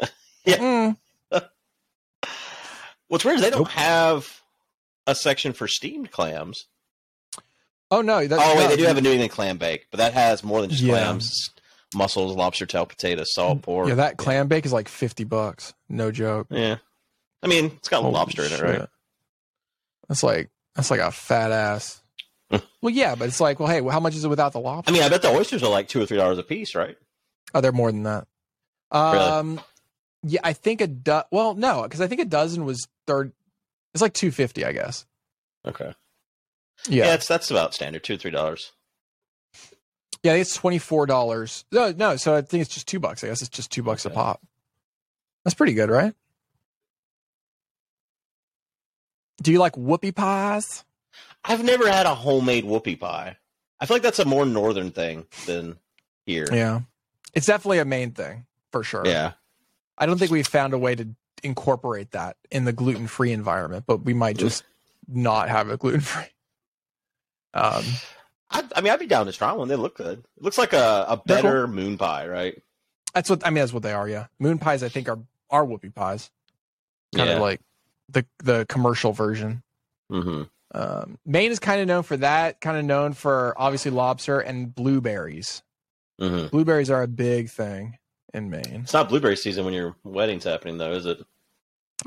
Yeah. 0.47 0.59
Mm. 0.59 0.97
What's 3.09 3.25
weird 3.25 3.37
is 3.37 3.43
they 3.43 3.51
don't 3.51 3.61
Nope. 3.61 3.69
have 3.69 4.41
a 5.07 5.15
section 5.15 5.53
for 5.53 5.69
steamed 5.69 6.11
clams. 6.11 6.67
Oh 7.91 8.01
no, 8.01 8.27
that, 8.27 8.39
oh 8.41 8.57
wait, 8.57 8.63
no, 8.65 8.69
they 8.69 8.77
do 8.77 8.85
have 8.85 8.97
a 8.97 9.01
New 9.01 9.11
England 9.11 9.31
clam 9.33 9.59
bake, 9.59 9.87
but 9.91 9.99
that 9.99 10.15
has 10.15 10.43
more 10.43 10.61
than 10.61 10.71
just 10.71 10.83
Yeah. 10.83 10.93
clams, 10.95 11.51
mussels, 11.95 12.35
lobster 12.35 12.67
tail, 12.67 12.87
potatoes, 12.87 13.33
salt, 13.35 13.63
pork. 13.63 13.89
Yeah, 13.89 13.95
that 13.97 14.17
clam 14.17 14.49
bake 14.49 14.65
is 14.67 14.73
like 14.73 14.89
fifty 14.89 15.25
bucks. 15.25 15.75
No 15.89 16.11
joke. 16.11 16.47
Yeah, 16.51 16.77
I 17.43 17.47
mean 17.47 17.67
it's 17.77 17.89
got 17.89 18.03
Holy 18.03 18.15
lobster 18.15 18.43
in 18.43 18.53
it, 18.53 18.61
right? 18.61 18.89
That's 20.09 20.23
like 20.23 20.51
that's 20.75 20.91
like 20.91 21.01
a 21.01 21.13
fat 21.13 21.53
ass. 21.53 22.01
well, 22.51 22.93
yeah, 22.93 23.15
but 23.15 23.29
it's 23.29 23.41
like, 23.41 23.59
well, 23.61 23.69
hey, 23.69 23.81
well, 23.81 23.93
how 23.93 24.01
much 24.01 24.15
is 24.15 24.25
it 24.25 24.29
without 24.29 24.53
the 24.53 24.61
lobster? 24.61 24.91
I 24.91 24.95
mean, 24.95 25.03
I 25.03 25.09
bet 25.09 25.23
the 25.23 25.31
oysters 25.31 25.63
are 25.63 25.71
like 25.71 25.89
two 25.89 26.01
or 26.03 26.07
three 26.07 26.17
dollars 26.19 26.39
a 26.39 26.43
piece, 26.43 26.75
right? 26.75 26.97
Oh, 27.55 27.61
they're 27.61 27.73
more 27.73 27.91
than 27.93 28.03
that. 28.05 28.27
Um, 28.91 29.61
yeah, 30.23 30.41
I 30.45 30.53
think 30.53 30.81
a 30.81 30.87
do- 30.87 31.23
well, 31.31 31.55
no, 31.55 31.83
because 31.83 32.01
I 32.01 32.07
think 32.07 32.21
a 32.21 32.25
dozen 32.25 32.65
was 32.65 32.87
third. 33.07 33.33
It's 33.95 34.03
like 34.03 34.13
two 34.15 34.31
fifty, 34.31 34.65
I 34.65 34.73
guess. 34.73 35.07
Okay. 35.67 35.95
Yeah, 36.89 37.07
Yeah, 37.07 37.15
it's 37.15 37.29
that's 37.29 37.51
about 37.51 37.73
standard, 37.75 38.03
two 38.05 38.15
or 38.15 38.17
three 38.19 38.31
dollars. 38.33 38.73
yeah, 40.23 40.33
it's 40.35 40.55
twenty 40.55 40.79
four 40.79 41.07
dollars. 41.07 41.65
No, 41.73 41.93
no, 41.93 42.17
so 42.17 42.35
I 42.35 42.43
think 42.43 42.63
it's 42.63 42.75
just 42.75 42.89
two 42.89 42.99
bucks. 43.01 43.23
I 43.25 43.29
guess 43.29 43.41
it's 43.41 43.49
just 43.51 43.71
two 43.71 43.83
bucks 43.83 44.05
Okay. 44.05 44.13
a 44.13 44.17
pop. 44.17 44.43
That's 45.45 45.55
pretty 45.55 45.75
good, 45.75 45.91
right? 45.91 46.15
Do 49.43 49.53
you 49.53 49.59
like 49.59 49.75
whoopie 49.75 50.15
pies? 50.15 50.85
I've 51.45 51.65
never 51.65 51.89
had 51.91 52.07
a 52.07 52.15
homemade 52.15 52.65
whoopie 52.65 52.99
pie. 52.99 53.37
I 53.81 53.87
feel 53.87 53.97
like 53.97 54.03
that's 54.03 54.19
a 54.21 54.25
more 54.25 54.47
northern 54.47 54.91
thing 54.91 55.27
than 55.47 55.77
here. 56.27 56.47
Yeah, 56.51 56.81
it's 57.35 57.47
definitely 57.47 57.79
a 57.79 57.85
Maine 57.85 58.13
thing 58.13 58.47
for 58.73 58.83
sure. 58.83 59.03
Yeah. 59.07 59.33
I 59.99 60.07
don't 60.07 60.19
think 60.19 60.31
we've 60.31 60.47
found 60.47 60.73
a 60.73 60.79
way 60.79 60.95
to 60.95 61.09
incorporate 61.45 62.13
that 62.13 62.37
in 62.51 62.65
the 62.65 62.73
gluten 62.73 63.07
free 63.07 63.33
environment, 63.33 63.85
but 63.87 64.05
we 64.05 64.15
might 64.15 64.37
just 64.37 64.65
not 65.07 65.49
have 65.49 65.69
a 65.71 65.77
gluten 65.77 66.01
free. 66.01 66.25
Um, 67.53 67.85
I, 68.51 68.65
I 68.75 68.81
mean, 68.81 68.93
I'd 68.93 68.99
be 68.99 69.07
down 69.07 69.27
to 69.27 69.33
try 69.33 69.53
one. 69.53 69.69
They 69.69 69.77
look 69.77 69.97
good. 69.97 70.19
It 70.37 70.43
looks 70.43 70.59
like 70.59 70.73
a, 70.73 71.07
a 71.09 71.17
better 71.25 71.67
moon 71.67 71.99
pie, 71.99 72.27
right? 72.27 72.61
that's 73.15 73.31
what 73.31 73.47
I 73.47 73.51
mean. 73.51 73.63
That's 73.63 73.73
what 73.73 73.85
they 73.85 73.93
are. 73.93 74.09
Yeah, 74.09 74.27
moon 74.41 74.59
pies. 74.59 74.83
I 74.83 74.89
think 74.89 75.09
are 75.09 75.21
are 75.51 75.65
whoopie 75.65 75.95
pies. 75.95 76.31
Kind 77.15 77.29
Yeah. 77.29 77.37
of 77.37 77.43
like 77.43 77.61
the 78.09 78.27
the 78.43 78.67
commercial 78.69 79.13
version. 79.13 79.63
Mm-hmm. 80.11 80.43
Um, 80.77 81.19
Maine 81.25 81.53
is 81.53 81.61
kind 81.61 81.81
of 81.81 81.87
known 81.87 82.03
for 82.03 82.17
that. 82.17 82.61
Kind 82.61 82.77
of 82.77 82.85
known 82.85 83.13
for 83.13 83.55
obviously 83.57 83.93
lobster 83.93 84.41
and 84.41 84.75
blueberries. 84.75 85.63
Mm-hmm. 86.21 86.49
Blueberries 86.49 86.91
are 86.91 87.03
a 87.03 87.09
big 87.09 87.51
thing 87.51 87.99
in 88.33 88.51
Maine. 88.51 88.81
It's 88.83 88.93
not 88.93 89.09
blueberry 89.09 89.37
season 89.37 89.65
when 89.65 89.75
your 89.75 89.95
wedding's 90.03 90.43
happening, 90.45 90.79
though, 90.79 90.93
is 90.93 91.07
it? 91.07 91.25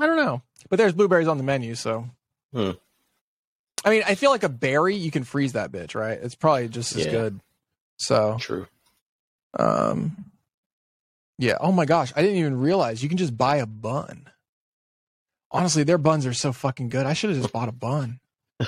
I 0.00 0.06
don't 0.06 0.16
know, 0.16 0.42
but 0.70 0.76
there's 0.76 0.92
blueberries 0.92 1.28
on 1.28 1.36
the 1.38 1.44
menu, 1.44 1.74
so. 1.74 2.06
Hmm. 2.52 2.72
I 3.84 3.90
mean, 3.90 4.02
I 4.06 4.14
feel 4.16 4.30
like 4.30 4.42
a 4.42 4.48
berry 4.48 4.94
you 4.96 5.10
can 5.10 5.24
freeze 5.24 5.52
that 5.52 5.70
bitch, 5.72 5.94
right? 5.94 6.18
It's 6.20 6.34
probably 6.34 6.68
just 6.68 6.94
as 6.96 7.04
Yeah. 7.06 7.10
good. 7.12 7.40
So, 7.96 8.36
True. 8.40 8.66
um, 9.58 10.30
yeah. 11.38 11.56
Oh 11.60 11.72
my 11.72 11.84
gosh, 11.84 12.12
I 12.16 12.22
didn't 12.22 12.36
even 12.38 12.60
realize 12.60 13.02
you 13.02 13.08
can 13.08 13.18
just 13.18 13.36
buy 13.36 13.56
a 13.56 13.66
bun. 13.66 14.28
Honestly, 15.50 15.82
their 15.84 15.98
buns 15.98 16.26
are 16.26 16.34
so 16.34 16.52
fucking 16.52 16.90
good. 16.90 17.06
I 17.06 17.12
should 17.14 17.30
have 17.30 17.38
just 17.40 17.52
bought 17.52 17.68
a 17.68 17.72
bun. 17.72 18.20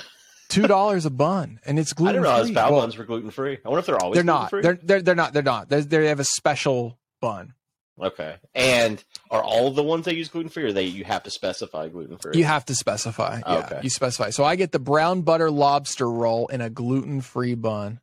Two 0.48 0.66
dollars 0.66 1.04
a 1.06 1.10
bun, 1.10 1.60
and 1.64 1.78
it's 1.78 1.92
gluten. 1.92 2.08
I 2.08 2.12
didn't 2.12 2.22
realize 2.22 2.46
free. 2.46 2.54
Well, 2.54 2.80
buns 2.80 2.96
were 2.96 3.04
gluten 3.04 3.30
free. 3.30 3.58
I 3.64 3.68
wonder 3.68 3.80
if 3.80 3.86
they're 3.86 4.02
always 4.02 4.16
they're 4.16 4.24
not. 4.24 4.50
They're, 4.50 4.78
they're 4.82 5.02
they're 5.02 5.14
not. 5.14 5.32
They're 5.32 5.42
not. 5.42 5.68
They're, 5.68 5.82
they 5.82 6.06
have 6.08 6.18
a 6.20 6.24
special 6.24 6.98
bun. 7.20 7.54
Okay. 8.01 8.36
And 8.55 9.03
are 9.30 9.42
all 9.42 9.70
the 9.70 9.82
ones 9.82 10.05
they 10.07 10.14
use 10.14 10.28
gluten 10.28 10.48
free, 10.51 10.64
or 10.64 10.72
they 10.72 10.84
you 10.84 11.05
have 11.05 11.22
to 11.24 11.30
specify 11.30 11.88
gluten 11.88 12.16
free? 12.18 12.38
You 12.38 12.44
have 12.44 12.64
to 12.66 12.74
specify. 12.74 13.42
Yeah, 13.46 13.59
Okay. 13.59 13.80
you 13.82 13.90
specify. 13.90 14.30
So 14.30 14.44
I 14.44 14.57
get 14.57 14.72
the 14.72 14.78
brown 14.78 15.22
butter 15.22 15.51
lobster 15.51 16.11
roll 16.11 16.46
in 16.48 16.61
a 16.61 16.70
gluten 16.70 17.20
free 17.20 17.55
bun, 17.55 18.01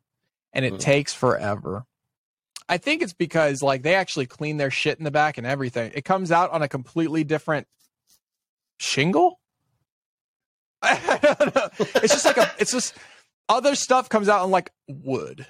and 0.52 0.64
it 0.64 0.74
Mm. 0.74 0.80
takes 0.80 1.12
forever. 1.12 1.84
I 2.68 2.76
think 2.78 3.02
it's 3.02 3.14
because 3.14 3.62
like 3.62 3.82
they 3.82 3.94
actually 3.94 4.26
clean 4.26 4.56
their 4.58 4.70
shit 4.70 4.98
in 4.98 5.04
the 5.04 5.10
back 5.10 5.38
and 5.38 5.46
everything. 5.46 5.90
It 5.94 6.04
comes 6.04 6.30
out 6.30 6.50
on 6.50 6.62
a 6.62 6.68
completely 6.68 7.24
different 7.24 7.66
shingle. 8.78 9.40
I 10.82 11.18
don't 11.38 11.54
know. 11.56 11.68
It's 11.96 12.12
just 12.14 12.24
like 12.24 12.36
a. 12.36 12.50
It's 12.58 12.70
just 12.72 12.94
other 13.48 13.74
stuff 13.74 14.08
comes 14.08 14.28
out 14.28 14.44
in 14.44 14.50
like 14.50 14.70
wood. 14.86 15.46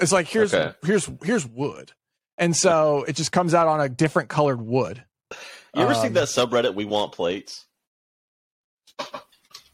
It's 0.00 0.12
like 0.12 0.26
here's 0.26 0.54
Okay. 0.54 0.74
here's 0.84 1.10
here's 1.22 1.46
wood, 1.46 1.92
and 2.38 2.54
so 2.56 3.04
it 3.08 3.16
just 3.16 3.32
comes 3.32 3.54
out 3.54 3.68
on 3.68 3.80
a 3.80 3.88
different 3.88 4.28
colored 4.28 4.60
wood. 4.60 5.02
You 5.74 5.82
ever 5.82 5.94
Um, 5.94 6.02
seen 6.02 6.12
that 6.14 6.28
subreddit? 6.28 6.74
We 6.74 6.84
want 6.84 7.12
plates. 7.12 7.64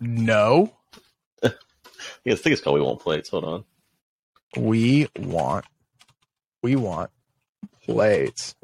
No, 0.01 0.73
Yeah, 1.43 2.33
I 2.33 2.37
think 2.37 2.53
it's 2.55 2.61
called 2.63 2.75
We 2.79 2.81
Want 2.85 3.01
Plates. 3.01 3.29
Hold 3.29 3.45
on. 3.45 3.65
we 4.57 5.09
want 5.19 5.65
we 6.63 6.75
want 6.77 7.11
plates. 7.85 8.55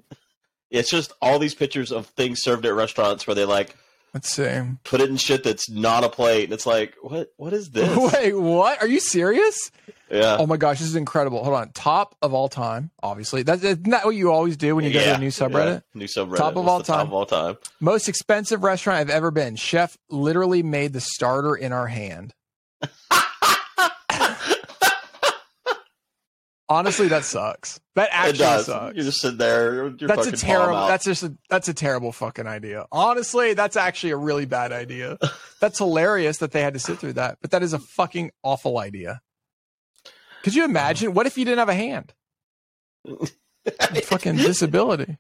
It's 0.71 0.91
just 0.91 1.13
all 1.23 1.39
these 1.39 1.55
pictures 1.55 1.93
of 1.93 2.07
things 2.07 2.41
served 2.43 2.65
at 2.67 2.75
restaurants 2.75 3.27
where 3.27 3.35
they 3.35 3.45
like 3.45 3.77
Let's 4.17 4.31
see. 4.31 4.63
put 4.85 5.03
it 5.03 5.11
in 5.11 5.19
shit 5.19 5.45
that's 5.45 5.69
not 5.69 6.05
a 6.05 6.09
plate. 6.09 6.45
And 6.45 6.55
it's 6.55 6.65
like, 6.65 6.95
what? 7.03 7.29
What 7.37 7.53
is 7.53 7.69
this? 7.73 7.95
Wait, 8.15 8.33
what? 8.33 8.81
Are 8.81 8.89
you 8.89 8.99
serious? 8.99 9.71
Yeah. 10.11 10.39
Oh 10.39 10.47
my 10.47 10.57
gosh, 10.57 10.79
this 10.79 10.89
is 10.89 10.97
incredible. 10.97 11.45
Hold 11.45 11.55
on. 11.57 11.73
Top 11.73 12.17
of 12.23 12.33
all 12.33 12.49
time, 12.49 12.91
obviously. 13.03 13.43
That's 13.43 13.63
isn't 13.63 13.91
that 13.91 14.07
what 14.07 14.15
you 14.17 14.33
always 14.33 14.57
do 14.57 14.75
when 14.75 14.87
you 14.87 14.93
go 14.95 15.01
to 15.05 15.15
a 15.17 15.19
new 15.19 15.29
subreddit? 15.29 15.67
yeah. 15.75 15.81
New 15.93 16.07
subreddit. 16.07 16.39
Top 16.39 16.57
of 16.57 16.67
all 16.67 16.81
time. 16.81 16.99
Top 16.99 17.07
of 17.09 17.13
all 17.13 17.27
time. 17.27 17.57
Most 17.79 18.09
expensive 18.09 18.63
restaurant 18.65 19.01
I've 19.01 19.11
ever 19.11 19.31
been. 19.31 19.57
Chef 19.57 19.99
literally 20.09 20.63
made 20.63 20.95
the 20.95 21.01
starter 21.01 21.55
in 21.55 21.73
our 21.73 21.89
hand. 21.89 22.33
Honestly, 26.69 27.07
that 27.09 27.25
sucks. 27.25 27.81
That 27.95 28.09
actually 28.11 28.63
sucks. 28.65 28.97
You're 28.97 29.05
just 29.05 29.21
sitting 29.21 29.39
there. 29.39 29.95
You're 29.99 30.09
that's 30.09 30.27
a 30.27 30.33
terrible. 30.33 30.87
That's 30.87 31.05
just 31.05 31.23
a 31.23 31.37
that's 31.49 31.69
a 31.69 31.75
terrible 31.75 32.11
fucking 32.11 32.47
idea. 32.47 32.87
Honestly, 32.91 33.55
that's 33.55 33.77
actually 33.77 34.11
a 34.11 34.17
really 34.17 34.47
bad 34.47 34.73
idea. 34.73 35.19
That's 35.59 35.79
hilarious 35.79 36.37
that 36.39 36.53
they 36.53 36.61
had 36.61 36.75
to 36.75 36.79
sit 36.79 36.99
through 36.99 37.15
that, 37.15 37.39
but 37.41 37.51
that 37.53 37.63
is 37.63 37.73
a 37.73 37.79
fucking 37.79 38.31
awful 38.43 38.79
idea. 38.79 39.23
Could 40.43 40.55
you 40.55 40.67
imagine? 40.67 41.15
What 41.15 41.25
if 41.25 41.39
you 41.39 41.47
didn't 41.47 41.61
have 41.61 41.71
a 41.71 41.75
hand? 41.75 42.13
fucking 44.05 44.37
disability. 44.37 45.17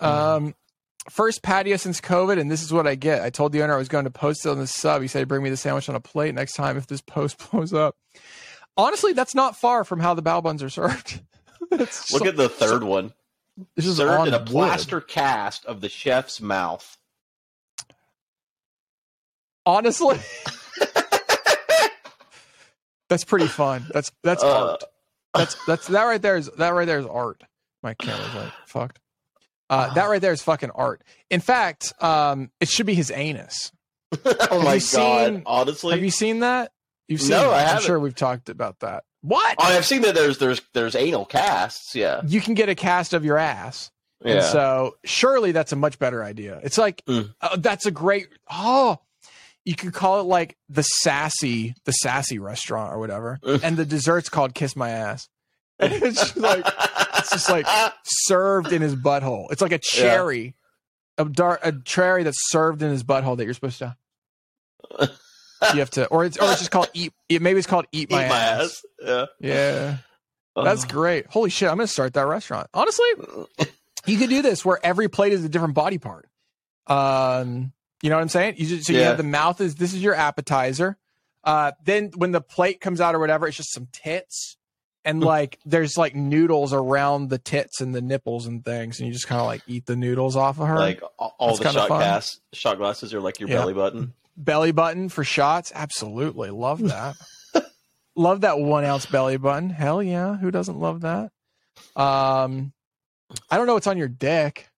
Um, 0.00 0.56
first 1.10 1.42
patio 1.42 1.76
since 1.76 2.00
COVID, 2.00 2.40
and 2.40 2.50
this 2.50 2.62
is 2.62 2.72
what 2.72 2.86
I 2.86 2.96
get. 2.96 3.22
I 3.22 3.30
told 3.30 3.52
the 3.52 3.62
owner 3.62 3.74
I 3.74 3.78
was 3.78 3.88
going 3.88 4.04
to 4.04 4.10
post 4.10 4.44
it 4.44 4.48
on 4.48 4.58
the 4.58 4.66
sub. 4.66 5.00
He 5.00 5.08
said, 5.08 5.28
"Bring 5.28 5.42
me 5.42 5.50
the 5.50 5.56
sandwich 5.56 5.88
on 5.88 5.94
a 5.94 6.00
plate 6.00 6.34
next 6.34 6.54
time 6.54 6.76
if 6.76 6.86
this 6.86 7.00
post 7.00 7.38
blows 7.50 7.72
up." 7.72 7.96
Honestly, 8.76 9.12
that's 9.12 9.34
not 9.34 9.56
far 9.56 9.84
from 9.84 10.00
how 10.00 10.14
the 10.14 10.22
bao 10.22 10.42
buns 10.42 10.62
are 10.62 10.70
served. 10.70 11.20
Look 11.70 11.90
so- 11.90 12.26
at 12.26 12.36
the 12.36 12.48
third 12.48 12.82
one. 12.82 13.12
this 13.76 13.86
is 13.86 13.98
Served 13.98 14.28
in 14.28 14.34
a 14.34 14.38
wood. 14.38 14.46
plaster 14.48 15.00
cast 15.00 15.64
of 15.66 15.80
the 15.80 15.88
chef's 15.88 16.40
mouth. 16.40 16.96
Honestly, 19.66 20.18
that's 23.08 23.24
pretty 23.24 23.46
fun. 23.46 23.86
That's 23.92 24.10
that's 24.22 24.42
Uh, 24.42 24.72
art. 24.72 24.84
That's 25.34 25.56
that's 25.66 25.86
that 25.88 26.02
right 26.04 26.20
there 26.20 26.36
is 26.36 26.50
that 26.58 26.68
right 26.70 26.84
there 26.84 26.98
is 26.98 27.06
art. 27.06 27.42
My 27.82 27.94
camera's 27.94 28.34
like 28.34 28.52
fucked. 28.66 29.00
Uh, 29.70 29.92
that 29.94 30.04
right 30.06 30.20
there 30.20 30.34
is 30.34 30.42
fucking 30.42 30.70
art. 30.70 31.02
In 31.30 31.40
fact, 31.40 31.94
um, 32.02 32.50
it 32.60 32.68
should 32.68 32.84
be 32.84 32.94
his 32.94 33.10
anus. 33.10 33.72
oh 34.26 34.58
my 34.62 34.74
god! 34.74 34.82
seen- 34.82 35.42
Honestly, 35.46 35.94
Have 35.94 36.04
you 36.04 36.10
seen 36.10 36.40
that? 36.40 36.70
You've 37.08 37.20
seen 37.20 37.30
No, 37.30 37.50
that. 37.50 37.68
I 37.74 37.76
I'm 37.76 37.82
sure 37.82 37.98
we've 38.00 38.14
talked 38.14 38.48
about 38.48 38.80
that. 38.80 39.04
What? 39.22 39.56
Oh, 39.58 39.64
I've 39.64 39.86
seen 39.86 40.02
that. 40.02 40.14
There's 40.14 40.38
there's 40.38 40.60
there's 40.72 40.94
anal 40.94 41.24
casts. 41.24 41.94
Yeah, 41.94 42.20
You 42.26 42.40
can 42.40 42.54
get 42.54 42.68
a 42.68 42.74
cast 42.74 43.12
of 43.14 43.24
your 43.24 43.38
ass. 43.38 43.90
yeah. 44.24 44.34
And 44.34 44.44
so 44.44 44.96
surely 45.04 45.52
that's 45.52 45.72
a 45.72 45.76
much 45.76 45.98
better 45.98 46.22
idea. 46.24 46.60
It's 46.62 46.78
like 46.78 47.02
Mm. 47.06 47.34
uh, 47.40 47.56
that's 47.58 47.86
a 47.86 47.90
great 47.90 48.28
oh 48.50 48.98
you 49.64 49.74
could 49.74 49.94
call 49.94 50.20
it 50.20 50.24
like 50.24 50.58
the 50.68 50.82
sassy 50.82 51.74
the 51.84 51.92
sassy 51.92 52.38
restaurant 52.38 52.92
or 52.92 52.98
whatever. 52.98 53.38
And 53.62 53.76
the 53.78 53.86
dessert's 53.86 54.28
called 54.28 54.54
kiss 54.54 54.76
my 54.76 54.90
ass. 54.90 55.28
And 55.80 55.92
it's 55.92 56.20
just 56.20 56.36
like 56.36 56.64
it's 57.18 57.30
just 57.32 57.50
like 57.50 57.66
served 58.04 58.72
in 58.72 58.80
his 58.82 58.94
butthole. 58.94 59.50
It's 59.50 59.60
like 59.62 59.72
a 59.72 59.78
cherry. 59.78 60.54
A 61.18 61.24
dar- 61.24 61.60
a 61.62 61.72
cherry 61.72 62.22
that's 62.24 62.50
served 62.50 62.82
in 62.82 62.90
his 62.90 63.02
butthole 63.04 63.36
that 63.38 63.44
you're 63.44 63.54
supposed 63.54 63.78
to 63.78 63.96
you 65.72 65.80
have 65.80 65.90
to 65.90 66.06
or 66.08 66.24
it's 66.24 66.36
or 66.36 66.50
it's 66.50 66.58
just 66.58 66.70
called 66.70 66.88
eat 66.92 67.12
it 67.28 67.40
maybe 67.40 67.58
it's 67.58 67.66
called 67.66 67.86
eat 67.92 68.10
eat 68.10 68.10
my, 68.10 68.28
my 68.28 68.36
ass. 68.36 68.60
ass. 68.60 68.84
Yeah, 69.02 69.26
Yeah. 69.40 69.96
That's 70.56 70.84
Oh. 70.84 70.88
great. 70.88 71.26
Holy 71.26 71.50
shit, 71.50 71.68
I'm 71.68 71.76
gonna 71.76 71.86
start 71.88 72.14
that 72.14 72.26
restaurant. 72.26 72.68
Honestly, 72.74 73.06
you 74.06 74.18
could 74.18 74.30
do 74.30 74.42
this 74.42 74.64
where 74.64 74.78
every 74.84 75.08
plate 75.08 75.32
is 75.32 75.44
a 75.44 75.48
different 75.48 75.74
body 75.74 75.98
part. 75.98 76.28
Um, 76.86 77.72
you 78.02 78.10
know 78.10 78.16
what 78.16 78.22
I'm 78.22 78.28
saying? 78.28 78.54
You 78.58 78.66
just, 78.66 78.86
so 78.86 78.92
you 78.92 78.98
Yeah. 79.00 79.06
have 79.08 79.16
the 79.16 79.22
mouth 79.22 79.60
is 79.60 79.76
this 79.76 79.94
is 79.94 80.02
your 80.02 80.14
appetizer. 80.14 80.96
Uh, 81.42 81.72
then 81.84 82.10
when 82.16 82.32
the 82.32 82.40
plate 82.40 82.80
comes 82.80 83.00
out 83.00 83.14
or 83.14 83.18
whatever, 83.18 83.46
it's 83.46 83.56
just 83.56 83.72
some 83.72 83.88
tits, 83.92 84.56
and 85.04 85.22
like 85.22 85.58
there's 85.66 85.98
like 85.98 86.14
noodles 86.14 86.72
around 86.72 87.28
the 87.28 87.38
tits 87.38 87.80
and 87.80 87.94
the 87.94 88.00
nipples 88.00 88.46
and 88.46 88.64
things, 88.64 88.98
and 88.98 89.06
you 89.06 89.12
just 89.12 89.26
kind 89.26 89.40
of 89.40 89.46
like 89.46 89.62
eat 89.66 89.84
the 89.86 89.96
noodles 89.96 90.36
off 90.36 90.58
of 90.58 90.68
her. 90.68 90.78
like 90.78 91.02
all 91.18 91.34
all 91.38 91.48
That's 91.56 91.74
the 91.74 91.80
shot 91.80 91.88
glass 91.88 92.40
shot 92.52 92.78
glasses 92.78 93.12
are 93.12 93.20
like 93.20 93.40
your 93.40 93.48
Yeah. 93.50 93.56
belly 93.56 93.74
button. 93.74 94.14
Belly 94.36 94.72
button 94.72 95.08
for 95.08 95.24
shots, 95.24 95.72
absolutely 95.74 96.50
love 96.50 96.80
that. 96.82 97.16
love 98.16 98.42
that 98.42 98.58
one 98.58 98.84
ounce 98.84 99.06
belly 99.06 99.36
button. 99.36 99.70
Hell 99.70 100.02
yeah, 100.02 100.36
who 100.36 100.50
doesn't 100.50 100.78
love 100.78 101.02
that? 101.02 101.30
Um, 101.96 102.72
I 103.50 103.56
don't 103.56 103.66
know 103.66 103.74
what's 103.74 103.86
on 103.86 103.98
your 103.98 104.08
dick. 104.08 104.68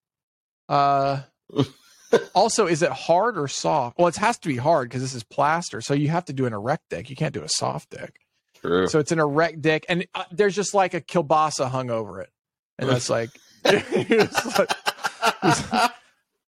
Uh, 0.68 1.22
also, 2.34 2.66
is 2.66 2.82
it 2.82 2.90
hard 2.90 3.38
or 3.38 3.48
soft? 3.48 3.98
Well, 3.98 4.08
it 4.08 4.16
has 4.16 4.38
to 4.38 4.48
be 4.48 4.56
hard 4.56 4.88
because 4.88 5.02
this 5.02 5.14
is 5.14 5.22
plaster, 5.24 5.80
so 5.80 5.94
you 5.94 6.08
have 6.08 6.24
to 6.26 6.32
do 6.32 6.46
an 6.46 6.52
erect 6.52 6.84
dick. 6.90 7.10
You 7.10 7.16
can't 7.16 7.34
do 7.34 7.42
a 7.42 7.48
soft 7.48 7.90
dick. 7.90 8.20
True. 8.60 8.88
So 8.88 8.98
it's 8.98 9.12
an 9.12 9.18
erect 9.18 9.60
dick, 9.62 9.84
and 9.88 10.06
uh, 10.14 10.24
there's 10.32 10.54
just 10.54 10.74
like 10.74 10.94
a 10.94 11.00
kielbasa 11.00 11.70
hung 11.70 11.90
over 11.90 12.20
it, 12.20 12.30
and 12.78 12.88
that's 12.88 13.10
like, 13.10 13.30
it's 13.64 14.58
like- 14.58 15.90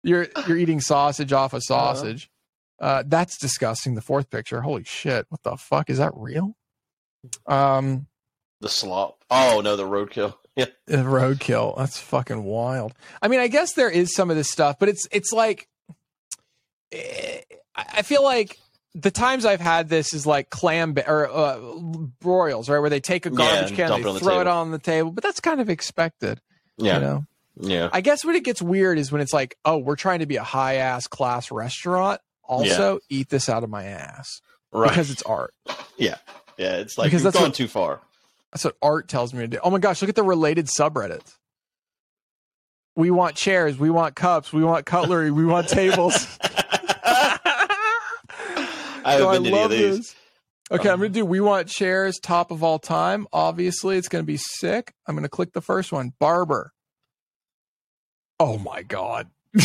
you're 0.03 0.29
you're 0.47 0.57
eating 0.57 0.81
sausage 0.81 1.33
off 1.33 1.53
a 1.53 1.61
sausage. 1.61 2.31
Uh, 2.81 3.03
that's 3.07 3.39
disgusting. 3.39 3.95
The 3.95 4.01
fourth 4.01 4.31
picture, 4.31 4.61
holy 4.63 4.85
shit! 4.85 5.27
What 5.29 5.43
the 5.43 5.57
fuck 5.57 5.91
is 5.91 5.99
that 5.99 6.13
real? 6.15 6.55
Um, 7.47 8.07
the 8.61 8.69
slop. 8.69 9.25
Oh 9.31 9.61
no, 9.63 9.77
the 9.77 9.85
roadkill. 9.85 10.35
Yeah. 10.59 10.67
the 10.87 10.97
roadkill. 10.97 11.77
That's 11.79 11.99
fucking 12.01 12.43
wild. 12.43 12.93
I 13.23 13.29
mean, 13.29 13.39
I 13.39 13.47
guess 13.47 13.75
there 13.75 13.89
is 13.91 14.13
some 14.13 14.29
of 14.29 14.37
this 14.37 14.51
stuff, 14.51 14.77
but 14.81 14.89
it's 14.89 15.07
it's 15.13 15.33
like, 15.33 15.69
eh, 16.91 17.41
I 17.77 18.03
feel 18.03 18.25
like 18.25 18.59
the 18.93 19.13
times 19.13 19.45
I've 19.45 19.61
had 19.61 19.89
this 19.89 20.13
is 20.13 20.27
like 20.27 20.51
clam 20.51 20.95
ba- 20.95 21.09
or 21.09 21.29
uh, 21.31 21.61
broils, 22.21 22.69
right, 22.69 22.81
where 22.81 22.91
they 22.91 22.99
take 22.99 23.25
a 23.27 23.31
garbage 23.31 23.69
and 23.69 23.77
can, 23.77 23.91
they 23.91 24.01
it 24.01 24.13
the 24.15 24.19
throw 24.19 24.41
it 24.41 24.49
on 24.49 24.73
the 24.73 24.81
table, 24.81 25.13
but 25.13 25.23
that's 25.23 25.39
kind 25.41 25.61
of 25.61 25.71
expected. 25.71 26.41
Yeah. 26.77 26.95
You 26.97 27.01
know, 27.03 27.25
Yeah. 27.61 27.89
I 27.93 28.01
guess 28.01 28.25
when 28.25 28.35
it 28.35 28.43
gets 28.43 28.61
weird 28.61 28.99
is 28.99 29.13
when 29.13 29.21
it's 29.21 29.33
like, 29.33 29.57
oh, 29.65 29.79
we're 29.79 29.95
trying 29.95 30.21
to 30.21 30.27
be 30.27 30.37
a 30.37 30.43
high 30.43 30.77
ass 30.77 31.07
class 31.07 31.53
restaurant. 31.53 32.21
Also, 32.49 32.99
eat 33.09 33.29
this 33.29 33.49
out 33.49 33.63
of 33.65 33.71
my 33.71 33.85
ass 33.85 34.41
Right. 34.73 34.89
because 34.89 35.11
it's 35.11 35.23
art. 35.23 35.55
yeah. 35.97 36.17
Yeah. 36.57 36.77
It's 36.77 36.99
like 36.99 37.07
Because 37.07 37.21
you've 37.23 37.33
that's 37.33 37.37
gone 37.37 37.51
what- 37.51 37.55
too 37.55 37.69
far. 37.69 38.01
That's 38.53 38.65
what 38.65 38.77
art 38.81 39.09
tells 39.09 39.35
me 39.35 39.41
to 39.41 39.47
do. 39.49 39.59
Oh 39.63 39.69
my 39.71 39.79
gosh, 39.79 40.01
look 40.01 40.09
at 40.09 40.15
the 40.17 40.23
related 40.23 40.67
subreddits. 40.69 41.35
We 42.97 43.11
want 43.11 43.37
chairs, 43.37 43.79
we 43.79 43.91
want 43.91 44.15
cups, 44.17 44.53
we 44.53 44.65
want 44.65 44.87
cutlery, 44.87 45.31
we 45.31 45.45
want 45.45 45.69
tables. 45.69 46.27
I 46.43 47.39
haven't 49.05 49.19
So 49.19 49.33
been 49.33 49.45
to 49.45 49.49
any 49.51 49.63
of 49.65 49.71
these. 49.71 49.97
this. 49.99 50.15
Okay, 50.71 50.89
I'm 50.89 50.95
um, 50.95 51.01
gonna 51.01 51.09
do 51.11 51.25
we 51.25 51.41
want 51.41 51.69
chairs 51.69 52.19
top 52.19 52.51
of 52.51 52.63
all 52.63 52.79
time. 52.79 53.27
Obviously, 53.33 53.97
it's 53.97 54.09
gonna 54.09 54.25
be 54.25 54.37
sick. 54.39 54.93
I'm 55.07 55.15
gonna 55.15 55.29
click 55.29 55.53
the 55.53 55.61
first 55.63 55.93
one. 55.93 56.13
Barber. 56.19 56.73
Oh 58.41 58.59
my 58.59 58.83
god. 58.83 59.29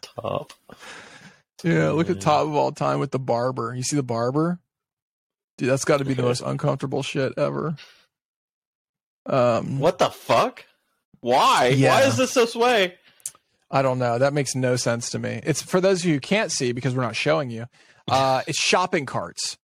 Top. 0.00 0.52
Yeah, 1.64 1.90
look 1.90 2.08
at 2.10 2.16
Yeah. 2.16 2.22
top 2.22 2.46
of 2.46 2.54
all 2.54 2.72
time 2.72 3.00
with 3.00 3.10
the 3.10 3.18
barber. 3.18 3.74
You 3.74 3.82
see 3.82 3.96
the 3.96 4.02
barber? 4.02 4.60
Dude, 5.56 5.68
that's 5.68 5.84
got 5.84 5.98
to 5.98 6.04
be 6.04 6.14
the 6.14 6.22
most 6.22 6.40
uncomfortable 6.46 7.02
shit 7.02 7.32
ever. 7.36 7.76
Um, 9.26 9.78
What 9.78 9.98
the 9.98 10.10
fuck? 10.10 10.64
Why? 11.20 11.74
Why 11.76 12.02
is 12.02 12.16
this 12.16 12.34
this 12.34 12.54
way? 12.54 12.94
I 13.70 13.82
don't 13.82 13.98
know. 13.98 14.18
That 14.18 14.32
makes 14.32 14.54
no 14.54 14.76
sense 14.76 15.10
to 15.10 15.18
me. 15.18 15.40
It's 15.44 15.60
for 15.60 15.80
those 15.80 16.00
of 16.00 16.06
you 16.06 16.14
who 16.14 16.20
can't 16.20 16.50
see 16.52 16.72
because 16.72 16.94
we're 16.94 17.02
not 17.02 17.16
showing 17.16 17.50
you. 17.50 17.66
Uh, 18.06 18.42
it's 18.46 18.58
shopping 18.62 19.04
carts. 19.04 19.58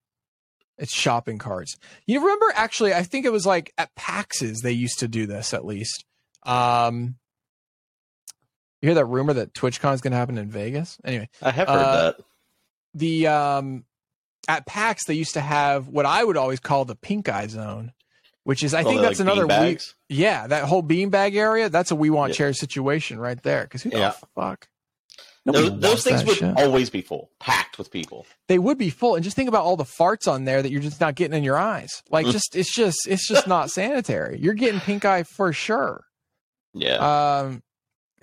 It's 0.76 0.92
shopping 0.92 1.38
carts. 1.38 1.76
You 2.06 2.20
remember 2.20 2.46
actually? 2.54 2.92
I 2.92 3.04
think 3.04 3.24
it 3.24 3.32
was 3.32 3.46
like 3.46 3.72
at 3.78 3.94
PAXs 3.94 4.58
they 4.62 4.72
used 4.72 4.98
to 4.98 5.08
do 5.08 5.26
this 5.26 5.54
at 5.54 5.64
least. 5.64 6.04
Um, 6.42 7.14
you 8.84 8.88
hear 8.90 8.94
that 8.96 9.06
rumor 9.06 9.32
that 9.32 9.54
TwitchCon 9.54 9.94
is 9.94 10.00
going 10.00 10.12
to 10.12 10.16
happen 10.16 10.38
in 10.38 10.48
Vegas? 10.48 10.98
Anyway, 11.04 11.28
I 11.42 11.50
have 11.50 11.68
heard 11.68 11.74
Uh, 11.76 12.02
that. 12.02 12.16
the 12.94 13.26
um 13.26 13.84
at 14.46 14.66
PAX 14.66 15.04
they 15.06 15.14
used 15.14 15.34
to 15.34 15.40
have 15.40 15.88
what 15.88 16.04
I 16.06 16.22
would 16.22 16.36
always 16.36 16.60
call 16.60 16.84
the 16.84 16.94
pink 16.94 17.28
eye 17.28 17.46
zone, 17.46 17.92
which 18.44 18.62
is 18.62 18.74
I 18.74 18.82
Oh, 18.82 18.84
think 18.84 19.00
that's 19.00 19.18
like 19.18 19.26
another 19.28 19.46
we, 19.46 19.78
yeah 20.08 20.46
that 20.46 20.64
whole 20.64 20.82
beanbag 20.82 21.34
area. 21.34 21.68
That's 21.70 21.90
a 21.90 21.96
we 21.96 22.10
want 22.10 22.30
Yeah. 22.32 22.36
chair 22.36 22.52
situation 22.52 23.18
right 23.18 23.42
there. 23.42 23.62
Because 23.62 23.82
who 23.82 23.90
Yeah. 23.90 24.12
the 24.20 24.26
fuck? 24.34 24.68
Those, 25.46 25.78
those 25.78 26.02
things 26.04 26.24
would 26.24 26.38
shit. 26.38 26.56
always 26.56 26.88
be 26.88 27.02
full, 27.02 27.30
packed 27.38 27.76
with 27.76 27.90
people. 27.90 28.24
they 28.48 28.58
would 28.58 28.78
be 28.78 28.88
full. 28.88 29.14
And 29.14 29.22
just 29.22 29.36
think 29.36 29.46
about 29.50 29.62
all 29.62 29.76
the 29.76 29.84
farts 29.84 30.26
on 30.26 30.44
there 30.44 30.62
that 30.62 30.70
you're 30.70 30.80
just 30.80 31.02
not 31.02 31.16
getting 31.16 31.36
in 31.36 31.44
your 31.44 31.58
eyes. 31.58 32.02
Like, 32.10 32.24
Mm. 32.24 32.32
just 32.32 32.56
it's 32.56 32.74
just 32.74 32.96
it's 33.06 33.28
just 33.28 33.46
not 33.46 33.70
sanitary. 33.70 34.38
You're 34.40 34.54
getting 34.54 34.80
pink 34.80 35.04
eye 35.04 35.22
for 35.22 35.52
sure. 35.52 36.04
Yeah. 36.76 36.96
Um, 37.40 37.62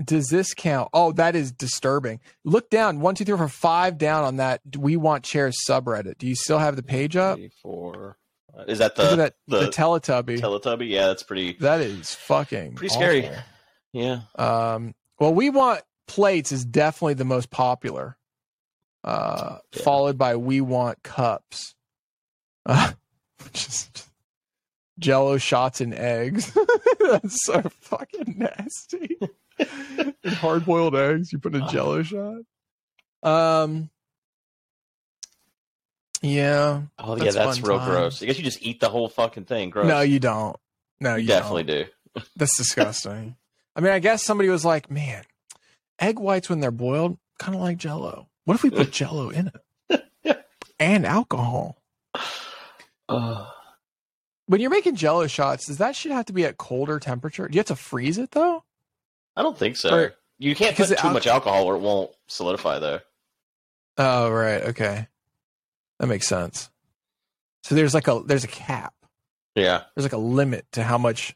does 0.03 0.27
this 0.29 0.53
count? 0.53 0.89
Oh, 0.93 1.11
that 1.13 1.35
is 1.35 1.51
disturbing. 1.51 2.19
Look 2.43 2.69
down 2.69 2.99
one, 3.01 3.15
two, 3.15 3.25
three, 3.25 3.37
four, 3.37 3.47
five 3.47 3.97
down 3.97 4.23
on 4.23 4.37
that. 4.37 4.61
We 4.77 4.97
want 4.97 5.23
chairs 5.23 5.57
subreddit. 5.67 6.17
Do 6.17 6.27
you 6.27 6.35
still 6.35 6.59
have 6.59 6.75
the 6.75 6.83
page 6.83 7.15
up? 7.15 7.37
Three, 7.37 7.51
four. 7.61 8.17
Is 8.67 8.79
that 8.79 8.95
the 8.95 9.15
that 9.15 9.35
the, 9.47 9.59
the 9.61 9.67
Teletubby. 9.67 10.39
Teletubby? 10.39 10.89
Yeah, 10.89 11.07
that's 11.07 11.23
pretty. 11.23 11.53
that 11.61 11.79
is 11.81 12.13
fucking 12.15 12.75
Pretty 12.75 12.93
scary. 12.93 13.27
awful. 13.27 13.37
Yeah. 13.93 14.19
Um, 14.35 14.93
well, 15.19 15.33
we 15.33 15.49
want 15.49 15.81
plates 16.07 16.51
is 16.51 16.65
definitely 16.65 17.13
the 17.13 17.23
most 17.25 17.49
popular, 17.49 18.17
uh, 19.03 19.57
Yeah. 19.73 19.81
followed 19.83 20.17
by 20.17 20.35
we 20.35 20.59
want 20.61 21.01
cups, 21.03 21.75
uh, 22.65 22.91
just 23.53 24.07
Jello 24.99 25.37
shots 25.37 25.79
and 25.81 25.93
eggs. 25.93 26.55
That's 26.99 27.45
so 27.45 27.61
fucking 27.81 28.35
nasty. 28.37 29.17
Hard 30.25 30.65
boiled 30.65 30.95
eggs. 30.95 31.31
You 31.31 31.39
put 31.39 31.55
in 31.55 31.61
a 31.61 31.69
Jello 31.69 32.03
shot. 32.03 32.41
Um. 33.23 33.89
Yeah. 36.21 36.81
Oh 36.99 37.15
That's 37.15 37.35
yeah, 37.35 37.45
that's 37.45 37.61
real 37.61 37.79
times. 37.79 37.89
gross. 37.89 38.21
I 38.23 38.25
guess 38.27 38.37
you 38.37 38.43
just 38.43 38.61
eat 38.61 38.79
the 38.79 38.89
whole 38.89 39.09
fucking 39.09 39.45
thing. 39.45 39.69
Gross. 39.71 39.87
No, 39.87 40.01
you 40.01 40.19
don't. 40.19 40.55
No, 40.99 41.15
you, 41.15 41.23
you 41.23 41.27
don't. 41.27 41.37
definitely 41.39 41.63
do. 41.63 41.85
That's 42.35 42.55
disgusting. 42.57 43.35
I 43.75 43.79
mean, 43.81 43.91
I 43.91 43.99
guess 43.99 44.23
somebody 44.23 44.49
was 44.49 44.63
like, 44.65 44.91
"Man, 44.91 45.23
egg 45.99 46.19
whites 46.19 46.47
when 46.49 46.59
they're 46.59 46.69
boiled, 46.71 47.17
kind 47.39 47.55
of 47.55 47.61
like 47.61 47.77
Jello. 47.77 48.27
What 48.45 48.53
if 48.55 48.63
we 48.63 48.69
put 48.69 48.91
Jello 48.91 49.29
in 49.29 49.51
it 49.89 50.45
and 50.79 51.05
alcohol? 51.05 51.81
Uh, 53.09 53.45
When 54.47 54.61
you're 54.61 54.69
making 54.69 54.95
Jello 54.97 55.25
shots, 55.27 55.67
does 55.67 55.77
that 55.77 55.95
shit 55.95 56.11
have 56.11 56.25
to 56.25 56.33
be 56.33 56.43
at 56.45 56.57
colder 56.57 56.99
temperature? 56.99 57.47
Do 57.47 57.55
you 57.55 57.59
have 57.59 57.67
to 57.67 57.75
freeze 57.75 58.17
it 58.17 58.31
though? 58.31 58.63
I 59.35 59.41
don't 59.43 59.57
think 59.57 59.77
so. 59.77 59.93
Or- 59.95 60.13
you 60.39 60.55
can't 60.55 60.75
put 60.75 60.87
too 60.87 60.95
al- 61.03 61.13
much 61.13 61.27
alcohol 61.27 61.65
or 61.65 61.75
it 61.75 61.79
won't 61.81 62.09
solidify 62.27 62.79
there. 62.79 63.03
Oh, 63.97 64.29
right. 64.31 64.63
Okay, 64.63 65.07
that 65.99 66.07
makes 66.07 66.27
sense. 66.27 66.69
So 67.63 67.75
there's 67.75 67.93
like 67.93 68.07
a 68.07 68.23
there's 68.25 68.43
a 68.43 68.47
cap. 68.47 68.93
Yeah. 69.55 69.83
There's 69.95 70.05
like 70.05 70.13
a 70.13 70.17
limit 70.17 70.65
to 70.71 70.83
how 70.83 70.97
much 70.97 71.35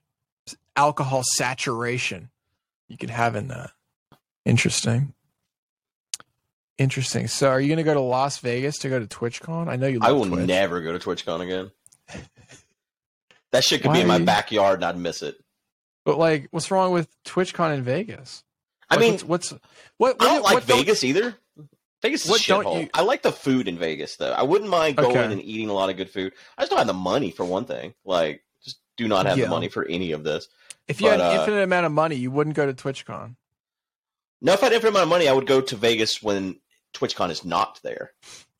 alcohol 0.76 1.22
saturation 1.24 2.30
you 2.88 2.98
can 2.98 3.10
have 3.10 3.36
in 3.36 3.50
that. 3.50 3.72
Interesting. 4.46 5.14
Interesting. 6.78 7.28
So, 7.28 7.50
are 7.50 7.60
you 7.62 7.68
going 7.68 7.78
to 7.78 7.84
go 7.84 7.94
to 7.94 8.02
Las 8.02 8.40
Vegas 8.40 8.80
to 8.80 8.90
go 8.90 9.00
to 9.00 9.06
TwitchCon? 9.06 9.70
I 9.70 9.76
know 9.78 9.88
you. 9.88 10.00
I 10.02 10.12
will 10.12 10.26
Twitch. 10.26 10.46
never 10.48 10.82
go 10.82 10.98
to 10.98 11.00
TwitchCon 11.00 11.42
again. 11.42 11.72
That 13.52 13.64
shit 13.64 13.82
could 13.82 13.94
be 13.94 14.02
in 14.02 14.08
Why? 14.08 14.18
my 14.18 14.26
backyard 14.26 14.80
and 14.80 14.86
I'd 14.86 14.98
miss 14.98 15.22
it. 15.22 15.38
But 16.06 16.18
like, 16.18 16.48
what's 16.52 16.72
wrong 16.72 16.92
with 16.94 17.10
TwitchCon 17.26 17.74
in 17.76 17.84
Vegas? 17.84 18.44
I 18.90 18.96
Like, 18.96 19.02
mean, 19.02 19.12
what's, 19.14 19.24
what's 19.52 19.54
what? 19.98 20.16
I 20.22 20.26
don't 20.26 20.34
what, 20.36 20.44
like 20.44 20.54
what 20.54 20.68
don't- 20.68 20.78
Vegas 20.78 21.04
either. 21.04 21.36
Vegas 22.02 22.26
is 22.26 22.30
what 22.32 22.42
shithole. 22.42 22.84
you- 22.84 22.90
I 22.94 23.02
like 23.02 23.24
the 23.24 23.32
food 23.32 23.68
in 23.68 23.78
Vegas 23.80 24.16
though. 24.18 24.32
I 24.32 24.44
wouldn't 24.44 24.70
mind 24.70 24.98
going 24.98 25.18
Okay. 25.18 25.34
and 25.34 25.42
eating 25.42 25.70
a 25.70 25.74
lot 25.74 25.90
of 25.90 25.98
good 25.98 26.10
food. 26.12 26.34
I 26.58 26.62
just 26.62 26.70
don't 26.70 26.78
have 26.78 26.86
the 26.88 26.94
money 26.94 27.32
for 27.32 27.44
one 27.44 27.66
thing. 27.66 27.96
Like, 28.06 28.44
just 28.64 28.78
do 28.96 29.08
not 29.08 29.26
have 29.26 29.38
Yeah. 29.40 29.46
the 29.46 29.50
money 29.50 29.68
for 29.70 29.86
any 29.86 30.12
of 30.12 30.24
this. 30.24 30.48
if 30.88 31.02
you 31.02 31.10
had 31.10 31.20
an 31.20 31.26
uh, 31.36 31.40
infinite 31.40 31.64
amount 31.64 31.88
of 31.88 31.92
money, 31.92 32.16
you 32.16 32.30
wouldn't 32.30 32.56
go 32.56 32.72
to 32.72 32.74
TwitchCon. 32.74 33.36
No, 34.42 34.54
if 34.54 34.62
I 34.62 34.68
had 34.68 34.74
infinite 34.74 34.90
amount 34.92 35.04
of 35.04 35.10
money, 35.10 35.28
I 35.28 35.34
would 35.34 35.48
go 35.48 35.62
to 35.62 35.76
Vegas 35.76 36.22
when 36.22 36.60
TwitchCon 36.94 37.32
is 37.32 37.44
not 37.44 37.80
there. 37.82 38.12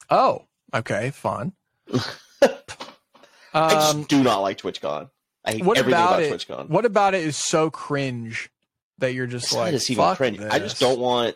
Oh, 0.10 0.46
okay, 0.74 1.12
fun. 1.12 1.54
I 1.94 3.74
just 3.74 3.96
um, 3.96 4.04
do 4.04 4.24
not 4.24 4.40
like 4.40 4.58
TwitchCon. 4.58 5.10
I 5.46 5.52
hate 5.54 5.64
what 5.64 5.78
everything 5.78 6.00
about 6.02 6.20
about, 6.22 6.24
it? 6.24 6.32
TwitchCon. 6.48 6.70
What 6.70 6.86
about 6.86 7.14
it 7.14 7.24
is 7.24 7.38
so 7.38 7.70
cringe 7.70 8.50
that 8.98 9.14
you're 9.14 9.28
just 9.28 9.46
It's 9.46 9.54
like, 9.56 9.72
just 9.72 9.90
even 9.92 10.04
fuck 10.04 10.18
cringe. 10.18 10.40
I 10.40 10.60
just 10.60 10.80
don't 10.80 11.00
want 11.00 11.36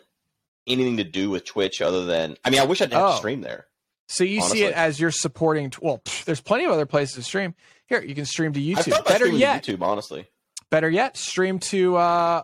anything 0.66 0.96
to 0.98 1.04
do 1.04 1.30
with 1.30 1.44
Twitch 1.44 1.80
other 1.80 2.04
than. 2.06 2.36
I 2.44 2.50
mean, 2.50 2.60
I 2.60 2.64
wish 2.64 2.80
I 2.80 2.84
didn't 2.86 2.94
have 3.00 3.08
Oh. 3.08 3.12
to 3.12 3.16
stream 3.18 3.40
there. 3.42 3.66
So 4.08 4.24
you 4.24 4.40
see 4.42 4.64
it 4.64 4.74
as 4.74 4.98
you're 4.98 5.12
supporting. 5.12 5.72
Well, 5.80 5.98
pff, 6.04 6.24
there's 6.24 6.40
plenty 6.40 6.64
of 6.64 6.72
other 6.72 6.86
places 6.86 7.14
to 7.14 7.22
stream. 7.22 7.54
Here, 7.86 8.02
you 8.02 8.14
can 8.14 8.24
stream 8.24 8.52
to 8.54 8.60
YouTube. 8.60 9.04
Better 9.06 9.28
yet, 9.28 9.62
YouTube. 9.64 9.82
Honestly, 9.82 10.26
better 10.70 10.90
yet, 10.90 11.16
stream 11.16 11.60
to 11.60 11.96
uh, 11.96 12.42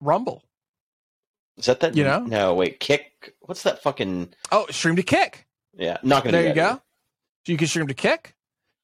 Rumble. 0.00 0.44
is 1.56 1.64
that 1.66 1.80
that? 1.80 1.96
You 1.96 2.04
know? 2.04 2.20
No, 2.20 2.54
wait. 2.54 2.78
Kick. 2.80 3.34
What's 3.40 3.62
that 3.62 3.82
fucking? 3.82 4.34
Oh, 4.52 4.66
stream 4.70 4.96
to 4.96 5.02
Kick. 5.02 5.46
Yeah, 5.74 5.96
not 6.02 6.24
gonna. 6.24 6.36
There 6.36 6.48
you 6.48 6.54
go. 6.54 6.66
either. 6.66 6.80
You 7.46 7.56
can 7.56 7.66
stream 7.68 7.86
to 7.86 7.94
Kick. 7.94 8.34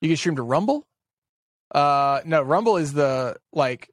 You 0.00 0.08
can 0.08 0.16
stream 0.16 0.36
to 0.36 0.42
Rumble. 0.42 0.86
Uh, 1.74 2.20
no, 2.24 2.40
Rumble 2.40 2.76
is 2.76 2.92
the 2.92 3.36
like 3.52 3.90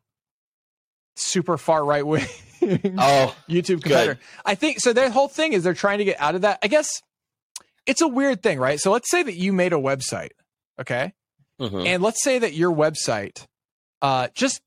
super 1.15 1.57
far 1.57 1.83
right 1.83 2.05
wing 2.05 2.25
Oh, 2.61 3.35
YouTube 3.49 3.81
competitor. 3.81 4.19
I 4.45 4.55
think 4.55 4.79
so. 4.79 4.93
Their 4.93 5.09
whole 5.09 5.27
thing 5.27 5.53
is 5.53 5.63
they're 5.63 5.73
trying 5.73 5.97
to 5.97 6.05
get 6.05 6.19
out 6.19 6.35
of 6.35 6.41
that. 6.41 6.59
I 6.61 6.67
guess 6.67 7.01
it's 7.85 8.01
a 8.01 8.07
weird 8.07 8.43
thing, 8.43 8.59
right? 8.59 8.79
So 8.79 8.91
let's 8.91 9.09
say 9.09 9.23
that 9.23 9.35
you 9.35 9.51
made 9.51 9.73
a 9.73 9.77
website, 9.77 10.31
okay, 10.79 11.13
mhm. 11.59 11.85
and 11.85 12.03
let's 12.03 12.23
say 12.23 12.39
that 12.39 12.53
your 12.53 12.71
website, 12.71 13.45
uh, 14.01 14.27
just 14.35 14.61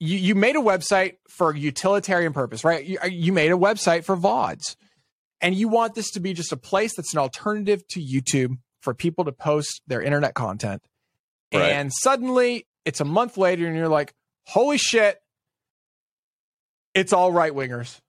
you 0.00 0.18
you 0.18 0.34
made 0.34 0.56
a 0.56 0.60
website 0.60 1.18
for 1.28 1.54
utilitarian 1.54 2.32
purpose, 2.32 2.64
right? 2.64 2.84
You, 2.84 2.98
you 3.08 3.32
made 3.32 3.52
a 3.52 3.56
website 3.56 4.04
for 4.04 4.16
VODs, 4.16 4.74
and 5.40 5.54
you 5.54 5.68
want 5.68 5.94
this 5.94 6.10
to 6.12 6.20
be 6.20 6.32
just 6.32 6.52
a 6.52 6.56
place 6.56 6.96
that's 6.96 7.12
an 7.12 7.20
alternative 7.20 7.86
to 7.90 8.00
YouTube 8.00 8.58
for 8.80 8.94
people 8.94 9.24
to 9.24 9.32
post 9.32 9.82
their 9.86 10.02
internet 10.02 10.34
content. 10.34 10.82
Right. 11.52 11.72
And 11.72 11.92
suddenly 11.92 12.66
it's 12.84 13.00
a 13.00 13.04
month 13.04 13.36
later, 13.36 13.66
and 13.66 13.76
you're 13.76 13.88
like, 13.88 14.14
"Holy 14.46 14.78
shit!" 14.78 15.18
It's 16.94 17.12
all 17.12 17.32
right 17.32 17.52
wingers. 17.52 18.00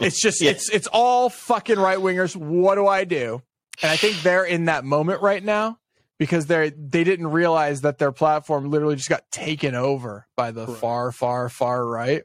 It's 0.00 0.20
just 0.20 0.40
Yeah. 0.42 0.50
it's 0.50 0.68
it's 0.70 0.86
all 0.88 1.30
fucking 1.30 1.78
right 1.78 1.98
wingers. 1.98 2.34
What 2.36 2.74
do 2.74 2.86
I 2.86 3.04
do? 3.04 3.42
And 3.82 3.90
I 3.90 3.96
think 3.96 4.20
they're 4.22 4.44
in 4.44 4.66
that 4.66 4.84
moment 4.84 5.22
right 5.22 5.42
now 5.42 5.78
because 6.18 6.46
they're 6.46 6.70
they 6.70 7.04
didn't 7.04 7.28
realize 7.28 7.82
that 7.82 7.98
their 7.98 8.12
platform 8.12 8.70
literally 8.70 8.96
just 8.96 9.08
got 9.08 9.30
taken 9.30 9.74
over 9.74 10.26
by 10.36 10.50
the 10.50 10.66
Right. 10.66 10.76
far, 10.76 11.12
far, 11.12 11.48
far 11.48 11.86
right. 11.86 12.24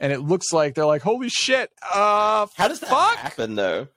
And 0.00 0.12
it 0.12 0.20
looks 0.20 0.52
like 0.52 0.74
they're 0.74 0.86
like, 0.86 1.02
holy 1.02 1.28
shit. 1.28 1.70
Uh 1.82 2.46
How 2.56 2.68
does 2.68 2.80
that 2.80 2.88
fuck? 2.90 3.16
happen 3.16 3.54
though? 3.54 3.88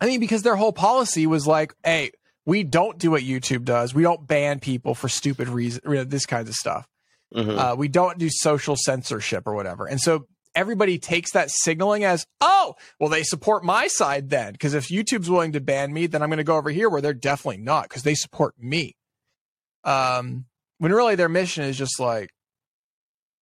I 0.00 0.06
mean, 0.06 0.20
because 0.20 0.42
their 0.42 0.56
whole 0.56 0.72
policy 0.72 1.26
was 1.26 1.46
like, 1.46 1.74
hey, 1.84 2.12
we 2.46 2.62
don't 2.64 2.98
do 2.98 3.10
what 3.12 3.22
YouTube 3.22 3.64
does. 3.64 3.94
We 3.94 4.02
don't 4.02 4.26
ban 4.26 4.60
people 4.60 4.94
for 4.94 5.08
stupid 5.08 5.48
reasons, 5.48 6.08
this 6.08 6.26
kinds 6.26 6.48
of 6.48 6.54
stuff. 6.54 6.86
Mhm. 7.34 7.56
Uh, 7.58 7.76
we 7.76 7.88
don't 7.88 8.18
do 8.18 8.28
social 8.30 8.76
censorship 8.76 9.46
or 9.46 9.54
whatever. 9.54 9.86
And 9.86 10.00
so 10.00 10.26
everybody 10.54 10.98
takes 10.98 11.32
that 11.32 11.48
signaling 11.50 12.02
as, 12.02 12.26
oh, 12.40 12.74
well, 12.98 13.08
they 13.08 13.22
support 13.22 13.62
my 13.64 13.86
side 13.86 14.30
then. 14.30 14.52
Because 14.52 14.74
if 14.74 14.88
YouTube's 14.88 15.30
willing 15.30 15.52
to 15.52 15.60
ban 15.60 15.92
me, 15.92 16.06
then 16.08 16.22
I'm 16.22 16.28
going 16.28 16.38
to 16.38 16.44
go 16.44 16.56
over 16.56 16.70
here 16.70 16.88
where 16.88 17.00
they're 17.00 17.14
definitely 17.14 17.62
not 17.62 17.84
because 17.84 18.02
they 18.02 18.14
support 18.16 18.54
me. 18.58 18.96
Um, 19.84 20.46
when 20.78 20.92
really 20.92 21.14
their 21.14 21.28
mission 21.28 21.64
is 21.64 21.76
just 21.78 22.00
like 22.00 22.30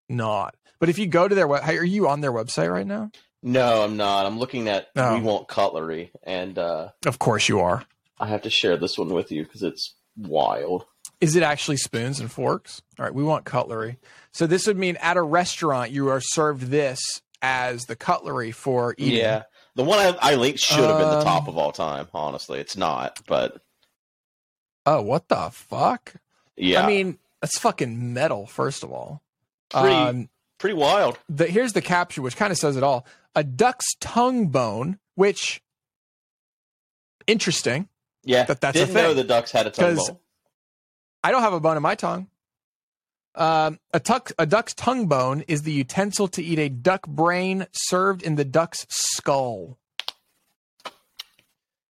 not. 0.08 0.54
But 0.80 0.88
if 0.88 0.98
you 0.98 1.06
go 1.06 1.26
to 1.26 1.34
their 1.34 1.48
web, 1.48 1.62
are 1.66 1.84
you 1.84 2.08
on 2.08 2.20
their 2.20 2.32
website 2.32 2.70
right 2.72 2.86
now? 2.86 3.10
no, 3.42 3.84
I'm 3.84 3.96
not. 3.96 4.26
I'm 4.26 4.38
looking 4.38 4.68
at 4.68 4.88
Oh. 4.96 5.14
We 5.16 5.22
Want 5.22 5.48
Cutlery, 5.48 6.10
and 6.24 6.58
uh, 6.58 6.88
Of 7.06 7.18
course 7.18 7.48
you 7.48 7.60
are. 7.60 7.84
I 8.20 8.26
have 8.26 8.42
to 8.42 8.50
share 8.50 8.76
this 8.76 8.98
one 8.98 9.08
with 9.08 9.30
you 9.32 9.44
because 9.44 9.62
it's 9.62 9.94
wild. 10.16 10.84
Is 11.20 11.34
it 11.36 11.42
actually 11.42 11.76
spoons 11.78 12.20
and 12.20 12.30
forks? 12.30 12.82
All 12.98 13.04
right, 13.04 13.14
we 13.14 13.22
want 13.24 13.44
cutlery. 13.44 13.98
So 14.32 14.46
this 14.46 14.66
would 14.66 14.76
mean 14.78 14.96
at 14.96 15.16
a 15.16 15.22
restaurant 15.22 15.90
you 15.90 16.08
are 16.08 16.20
served 16.20 16.62
this 16.68 17.00
as 17.42 17.84
the 17.86 17.96
cutlery 17.96 18.50
for 18.52 18.94
eating. 18.98 19.18
Yeah, 19.20 19.42
the 19.74 19.84
one 19.84 19.98
I, 19.98 20.16
I 20.20 20.34
linked 20.36 20.60
should 20.60 20.78
have 20.78 20.98
been 20.98 21.08
the 21.10 21.18
Um, 21.18 21.24
top 21.24 21.48
of 21.48 21.56
all 21.58 21.72
time. 21.72 22.08
Honestly, 22.14 22.58
it's 22.60 22.76
not, 22.76 23.20
but 23.26 23.60
Oh, 24.86 25.02
what 25.02 25.28
the 25.28 25.50
fuck? 25.52 26.14
yeah, 26.56 26.82
I 26.82 26.86
mean, 26.86 27.18
that's 27.40 27.58
fucking 27.58 28.12
metal. 28.14 28.46
First 28.46 28.82
of 28.82 28.90
all, 28.92 29.22
Pretty- 29.70 29.94
Um, 29.94 30.28
pretty 30.58 30.74
wild. 30.76 31.18
the, 31.28 31.46
here's 31.46 31.72
the 31.74 31.82
capture, 31.82 32.22
which 32.22 32.36
kind 32.36 32.50
of 32.52 32.58
says 32.58 32.76
it 32.76 32.82
all: 32.82 33.06
a 33.34 33.44
duck's 33.44 33.86
tongue 34.00 34.48
bone, 34.48 34.98
which 35.14 35.62
interesting. 37.26 37.88
Yeah, 38.28 38.44
That- 38.44 38.60
that's 38.60 38.76
a 38.76 38.80
didn't 38.80 38.94
know 38.94 39.14
the 39.14 39.24
ducks 39.24 39.50
had 39.52 39.66
a 39.66 39.70
tongue 39.70 39.96
bone. 39.96 40.18
I 41.24 41.30
don't 41.30 41.40
have 41.40 41.54
a 41.54 41.60
bone 41.60 41.78
in 41.78 41.82
my 41.82 41.94
tongue. 41.94 42.28
Um, 43.34 43.78
a, 43.94 44.00
tuck, 44.00 44.32
a 44.38 44.44
duck's 44.44 44.74
tongue 44.74 45.06
bone 45.06 45.44
is 45.48 45.62
the 45.62 45.72
utensil 45.72 46.28
to 46.28 46.42
eat 46.42 46.58
a 46.58 46.68
duck 46.68 47.06
brain 47.06 47.66
served 47.72 48.22
in 48.22 48.34
the 48.34 48.44
duck's 48.44 48.84
skull. 48.90 49.78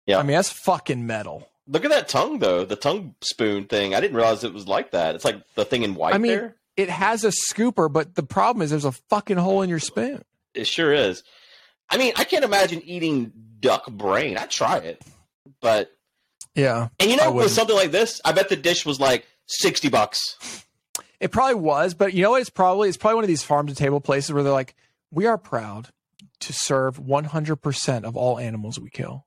Yeah. 0.07 0.19
I 0.19 0.23
mean 0.23 0.37
that's 0.37 0.51
fucking 0.51 1.07
metal. 1.07 1.49
Look 1.67 1.85
at 1.85 1.91
that 1.91 2.09
tongue 2.09 2.39
though, 2.39 2.65
the 2.65 2.77
tongue 2.77 3.17
spoon 3.21 3.65
thing. 3.65 3.95
I 3.95 4.01
didn't 4.01 4.17
realize 4.17 4.45
it 4.45 4.55
was 4.55 4.69
like 4.69 4.93
that. 4.93 5.17
It's 5.17 5.25
like 5.25 5.43
the 5.57 5.65
thing 5.65 5.83
in 5.83 5.97
white 5.97 6.15
I 6.15 6.19
mean- 6.19 6.31
there. 6.33 6.55
It 6.77 6.89
has 6.89 7.25
a 7.25 7.33
scooper, 7.33 7.93
but 7.93 8.15
the 8.15 8.23
problem 8.23 8.63
is 8.63 8.71
there's 8.71 8.85
a 8.85 8.93
fucking 8.93 9.39
hole 9.39 9.63
in 9.63 9.69
your 9.69 9.81
spoon. 9.81 10.23
It 10.55 10.69
sure 10.69 10.93
is. 10.93 11.25
I 11.91 11.97
mean, 11.97 12.13
I 12.17 12.23
can't 12.23 12.45
imagine 12.45 12.81
eating 12.85 13.33
duck 13.59 13.91
brain. 13.91 14.39
I'd 14.39 14.51
try 14.51 14.77
it, 14.79 15.03
but 15.61 15.91
Yeah. 16.59 16.89
and 17.01 17.11
you 17.11 17.17
know, 17.17 17.31
with 17.33 17.51
something 17.51 17.77
like 17.77 17.91
this, 17.93 18.21
I 18.25 18.33
bet 18.33 18.49
the 18.49 18.57
dish 18.57 18.85
was 18.85 18.99
like 19.01 19.27
sixty 19.47 19.89
bucks. 19.89 20.65
It 21.21 21.31
probably 21.33 21.55
was, 21.55 21.95
but 21.95 22.13
you 22.15 22.23
know 22.23 22.31
what? 22.33 22.41
It's 22.41 22.51
probably 22.51 22.89
it's 22.89 22.97
probably 22.99 23.17
one 23.17 23.25
of 23.25 23.29
these 23.29 23.43
farm 23.43 23.67
to 23.69 23.75
table 23.75 24.01
places 24.01 24.33
where 24.33 24.43
they're 24.43 24.53
like, 24.53 24.75
we 25.11 25.27
are 25.27 25.39
proud 25.39 25.89
to 26.41 26.53
serve 26.53 26.99
100% 27.01 28.05
of 28.05 28.17
all 28.17 28.39
animals 28.39 28.79
we 28.79 28.91
kill, 28.91 29.27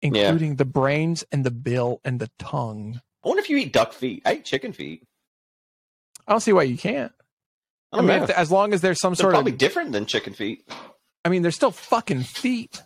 including 0.00 0.56
the 0.56 0.64
brains 0.64 1.24
and 1.32 1.44
the 1.44 1.50
bill 1.50 2.00
and 2.04 2.20
the 2.20 2.30
tongue. 2.38 3.00
I 3.24 3.28
wonder 3.28 3.40
if 3.42 3.50
you 3.50 3.56
eat 3.56 3.72
duck 3.72 3.92
feet. 3.92 4.22
I 4.24 4.34
eat 4.34 4.44
chicken 4.44 4.72
feet. 4.72 5.02
I 6.28 6.32
don't 6.32 6.40
see 6.40 6.52
why 6.52 6.62
you 6.64 6.76
can't. 6.76 7.12
I 7.92 7.96
I 7.96 7.98
don't 7.98 8.06
mean, 8.06 8.16
know. 8.18 8.24
if- 8.24 8.30
as 8.30 8.50
long 8.52 8.72
as 8.72 8.80
there's 8.80 9.00
some 9.00 9.14
They're 9.14 9.22
sort 9.24 9.32
probably 9.34 9.52
of, 9.52 9.58
different 9.58 9.90
than 9.92 10.06
chicken 10.06 10.32
feet. 10.34 10.68
I 11.24 11.28
mean, 11.28 11.42
they're 11.42 11.50
still 11.50 11.72
fucking 11.72 12.22
feet. 12.22 12.82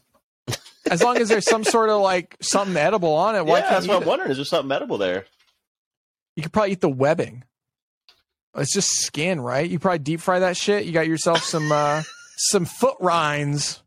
As 0.91 1.03
long 1.03 1.17
as 1.19 1.29
there's 1.29 1.49
some 1.49 1.65
sort 1.65 1.89
of 1.89 2.01
like 2.03 2.37
something 2.43 2.77
edible 2.77 3.15
on 3.15 3.37
it, 3.37 3.47
why 3.47 3.59
yeah, 3.59 3.61
can't 3.63 3.71
that's 3.75 3.87
you 3.87 3.91
what 3.93 3.97
I'm 3.99 4.03
it? 4.03 4.09
wondering. 4.09 4.31
Is 4.33 4.37
there 4.39 4.45
something 4.45 4.73
edible 4.73 4.99
there? 4.99 5.25
You 6.37 6.43
could 6.43 6.53
probably 6.53 6.73
eat 6.73 6.81
the 6.81 6.89
webbing. 6.89 7.45
It's 8.57 8.73
just 8.75 8.91
skin, 9.03 9.41
right? 9.41 9.69
You 9.71 9.79
probably 9.79 10.01
deep 10.01 10.21
fry 10.21 10.41
that 10.41 10.57
shit. 10.57 10.85
You 10.85 10.93
got 10.93 11.07
yourself 11.07 11.43
some 11.45 11.71
uh 11.71 12.03
some 12.37 12.65
foot 12.65 12.97
rinds. 13.01 13.83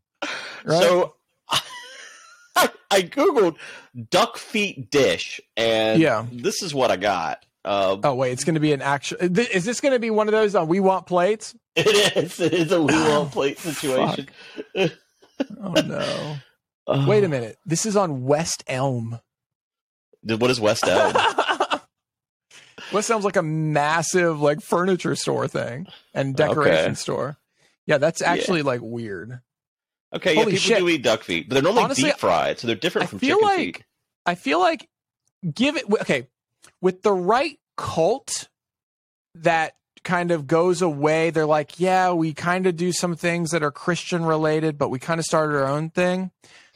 Right? 0.64 0.80
So 0.82 1.14
I, 1.50 2.70
I 2.90 3.02
googled 3.02 3.56
duck 4.10 4.38
feet 4.38 4.90
dish, 4.90 5.40
and 5.56 6.00
Yeah. 6.00 6.24
this 6.32 6.62
is 6.62 6.74
what 6.74 6.90
I 6.90 6.96
got. 6.96 7.44
Uh, 7.66 7.96
oh 8.04 8.14
wait, 8.14 8.32
it's 8.32 8.44
going 8.44 8.54
to 8.54 8.60
be 8.60 8.72
an 8.72 8.82
actual. 8.82 9.18
Is 9.20 9.64
this 9.64 9.80
going 9.80 9.92
to 9.94 9.98
be 9.98 10.10
one 10.10 10.28
of 10.28 10.32
those 10.32 10.54
on 10.54 10.68
We 10.68 10.80
Want 10.80 11.06
Plates? 11.06 11.54
it 11.76 12.16
is. 12.16 12.38
It 12.40 12.52
is 12.54 12.72
a 12.72 12.80
we 12.80 12.92
want 12.94 13.32
plate 13.32 13.58
situation. 13.58 14.28
Oh 15.60 15.72
no! 15.72 16.36
Wait 16.86 17.24
a 17.24 17.28
minute. 17.28 17.56
This 17.64 17.86
is 17.86 17.96
on 17.96 18.24
West 18.24 18.62
Elm. 18.66 19.18
What 20.22 20.50
is 20.50 20.60
West 20.60 20.84
Elm? 20.86 21.14
West 22.92 23.10
Elm's 23.10 23.24
like 23.24 23.36
a 23.36 23.42
massive 23.42 24.40
like 24.40 24.60
furniture 24.60 25.16
store 25.16 25.48
thing 25.48 25.86
and 26.12 26.36
decoration 26.36 26.84
Okay. 26.86 26.94
store. 26.94 27.36
Yeah, 27.86 27.98
that's 27.98 28.22
actually 28.22 28.62
like 28.62 28.80
weird. 28.82 29.40
Okay, 30.14 30.34
yeah, 30.34 30.44
people 30.44 30.58
shit. 30.58 30.78
do 30.78 30.88
eat 30.88 31.02
duck 31.02 31.22
feet, 31.24 31.48
but 31.48 31.54
they're 31.54 31.62
normally 31.62 31.84
Honestly, 31.84 32.10
deep 32.10 32.18
fried, 32.18 32.58
so 32.58 32.66
they're 32.66 32.76
different 32.76 33.04
I 33.04 33.10
from 33.10 33.18
feel 33.18 33.36
chicken 33.38 33.48
like- 33.48 33.58
feet. 33.76 33.84
I 34.26 34.34
feel 34.36 34.58
like 34.60 34.88
give 35.52 35.76
it 35.76 35.84
okay 36.02 36.28
with 36.80 37.02
the 37.02 37.12
right 37.12 37.58
cult 37.76 38.48
that 39.34 39.74
kind 40.02 40.30
of 40.30 40.46
goes 40.46 40.80
away. 40.80 41.30
They're 41.30 41.44
like, 41.46 41.78
yeah, 41.80 42.12
we 42.12 42.32
kind 42.32 42.66
of 42.66 42.76
do 42.76 42.92
some 42.92 43.16
things 43.16 43.50
that 43.50 43.62
are 43.62 43.70
Christian 43.70 44.24
related, 44.24 44.78
but 44.78 44.88
we 44.88 44.98
kind 44.98 45.18
of 45.18 45.24
started 45.26 45.56
our 45.56 45.66
own 45.66 45.90
thing. 45.90 46.30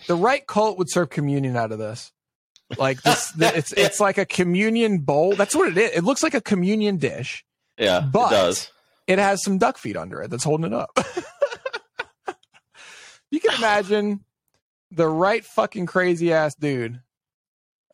The 0.06 0.14
right 0.14 0.46
cult 0.46 0.78
would 0.78 0.90
serve 0.90 1.10
communion 1.10 1.56
out 1.56 1.72
of 1.72 1.78
this. 1.78 2.12
Like 2.78 3.02
this, 3.02 3.32
th- 3.38 3.54
it's 3.54 3.72
it's 3.72 4.00
like 4.00 4.18
a 4.18 4.26
communion 4.26 4.98
bowl. 4.98 5.34
That's 5.34 5.54
what 5.54 5.68
it 5.70 5.78
is. 5.78 5.90
It 5.96 6.04
looks 6.04 6.22
like 6.22 6.34
a 6.34 6.40
communion 6.40 6.98
dish. 6.98 7.44
Yeah, 7.78 8.00
but- 8.00 8.32
it 8.32 8.34
does. 8.36 8.70
It 9.06 9.18
has 9.18 9.42
some 9.42 9.56
duck 9.56 9.78
feet 9.78 9.96
under 9.96 10.20
it 10.22 10.30
that's 10.30 10.44
holding 10.44 10.66
it 10.66 10.74
up. 10.74 10.90
you 13.30 13.40
can 13.40 13.54
imagine 13.56 14.22
the 14.90 15.08
right 15.08 15.44
fucking 15.44 15.86
crazy 15.86 16.32
ass 16.32 16.54
dude. 16.54 17.00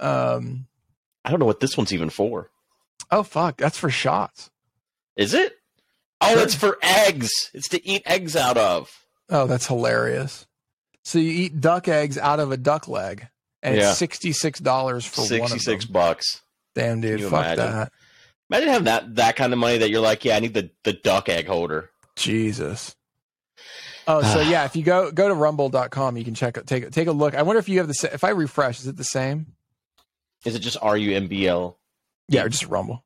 Um. 0.00 0.66
I 1.24 1.30
don't 1.30 1.40
know 1.40 1.46
what 1.46 1.60
this 1.60 1.76
one's 1.76 1.92
even 1.92 2.10
for. 2.10 2.50
Oh 3.10 3.22
fuck, 3.22 3.56
that's 3.56 3.78
for 3.78 3.90
shots. 3.90 4.50
Is 5.16 5.32
it? 5.34 5.54
Oh, 6.20 6.34
Sure. 6.34 6.42
it's 6.42 6.54
for 6.54 6.78
eggs. 6.82 7.30
It's 7.54 7.68
to 7.68 7.86
eat 7.86 8.02
eggs 8.06 8.34
out 8.36 8.56
of. 8.58 8.90
Oh, 9.30 9.46
that's 9.46 9.66
hilarious. 9.66 10.46
So 11.04 11.18
you 11.18 11.30
eat 11.30 11.60
duck 11.60 11.86
eggs 11.88 12.16
out 12.18 12.40
of 12.40 12.50
a 12.50 12.56
duck 12.56 12.88
leg, 12.88 13.26
and 13.62 13.76
Yeah. 13.76 13.90
it's 13.90 13.98
sixty 13.98 14.32
six 14.32 14.58
dollars 14.58 15.04
for 15.04 15.20
one 15.20 15.28
Sixty-six 15.28 15.84
them. 15.84 15.92
bucks. 15.92 16.40
Damn, 16.74 17.00
dude, 17.00 17.20
fuck 17.22 17.32
imagine? 17.44 17.56
that. 17.72 17.92
Imagine 18.50 18.68
having 18.68 18.84
that 18.84 19.14
that 19.16 19.36
kind 19.36 19.52
of 19.52 19.58
money 19.58 19.78
that 19.78 19.90
you're 19.90 20.00
like, 20.00 20.24
yeah, 20.24 20.36
I 20.36 20.40
need 20.40 20.54
the, 20.54 20.70
the 20.84 20.92
duck 20.92 21.28
egg 21.28 21.46
holder. 21.46 21.90
Jesus. 22.16 22.94
Oh, 24.06 24.22
so 24.22 24.40
yeah, 24.48 24.64
if 24.64 24.76
you 24.76 24.82
go 24.82 25.10
go 25.10 25.28
to 25.28 25.34
rumble.com, 25.34 26.16
you 26.16 26.24
can 26.24 26.34
check 26.34 26.64
take 26.66 26.90
take 26.90 27.06
a 27.08 27.12
look. 27.12 27.34
I 27.34 27.42
wonder 27.42 27.58
if 27.58 27.68
you 27.68 27.78
have 27.78 27.88
the 27.88 28.10
if 28.12 28.24
I 28.24 28.30
refresh, 28.30 28.80
is 28.80 28.86
it 28.86 28.96
the 28.96 29.04
same? 29.04 29.46
Is 30.44 30.54
it 30.54 30.60
just 30.60 30.76
R 30.82 30.96
U 30.96 31.14
M 31.16 31.26
B 31.28 31.46
L? 31.46 31.78
Yeah, 32.28 32.44
or 32.44 32.48
just 32.48 32.66
Rumble. 32.66 33.04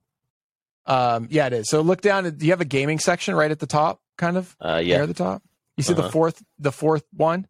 Um, 0.86 1.26
yeah, 1.30 1.46
it 1.48 1.52
is. 1.52 1.68
So 1.68 1.80
look 1.82 2.00
down. 2.00 2.28
Do 2.36 2.46
you 2.46 2.52
have 2.52 2.60
a 2.60 2.64
gaming 2.64 2.98
section 2.98 3.34
right 3.34 3.50
at 3.50 3.58
the 3.58 3.66
top, 3.66 4.00
kind 4.16 4.36
of 4.36 4.56
Uh, 4.60 4.80
near 4.80 5.06
the 5.06 5.14
top? 5.14 5.42
You 5.76 5.82
see 5.84 5.92
Uh-huh. 5.92 6.02
the 6.02 6.10
fourth 6.10 6.42
the 6.58 6.72
fourth 6.72 7.04
one? 7.12 7.46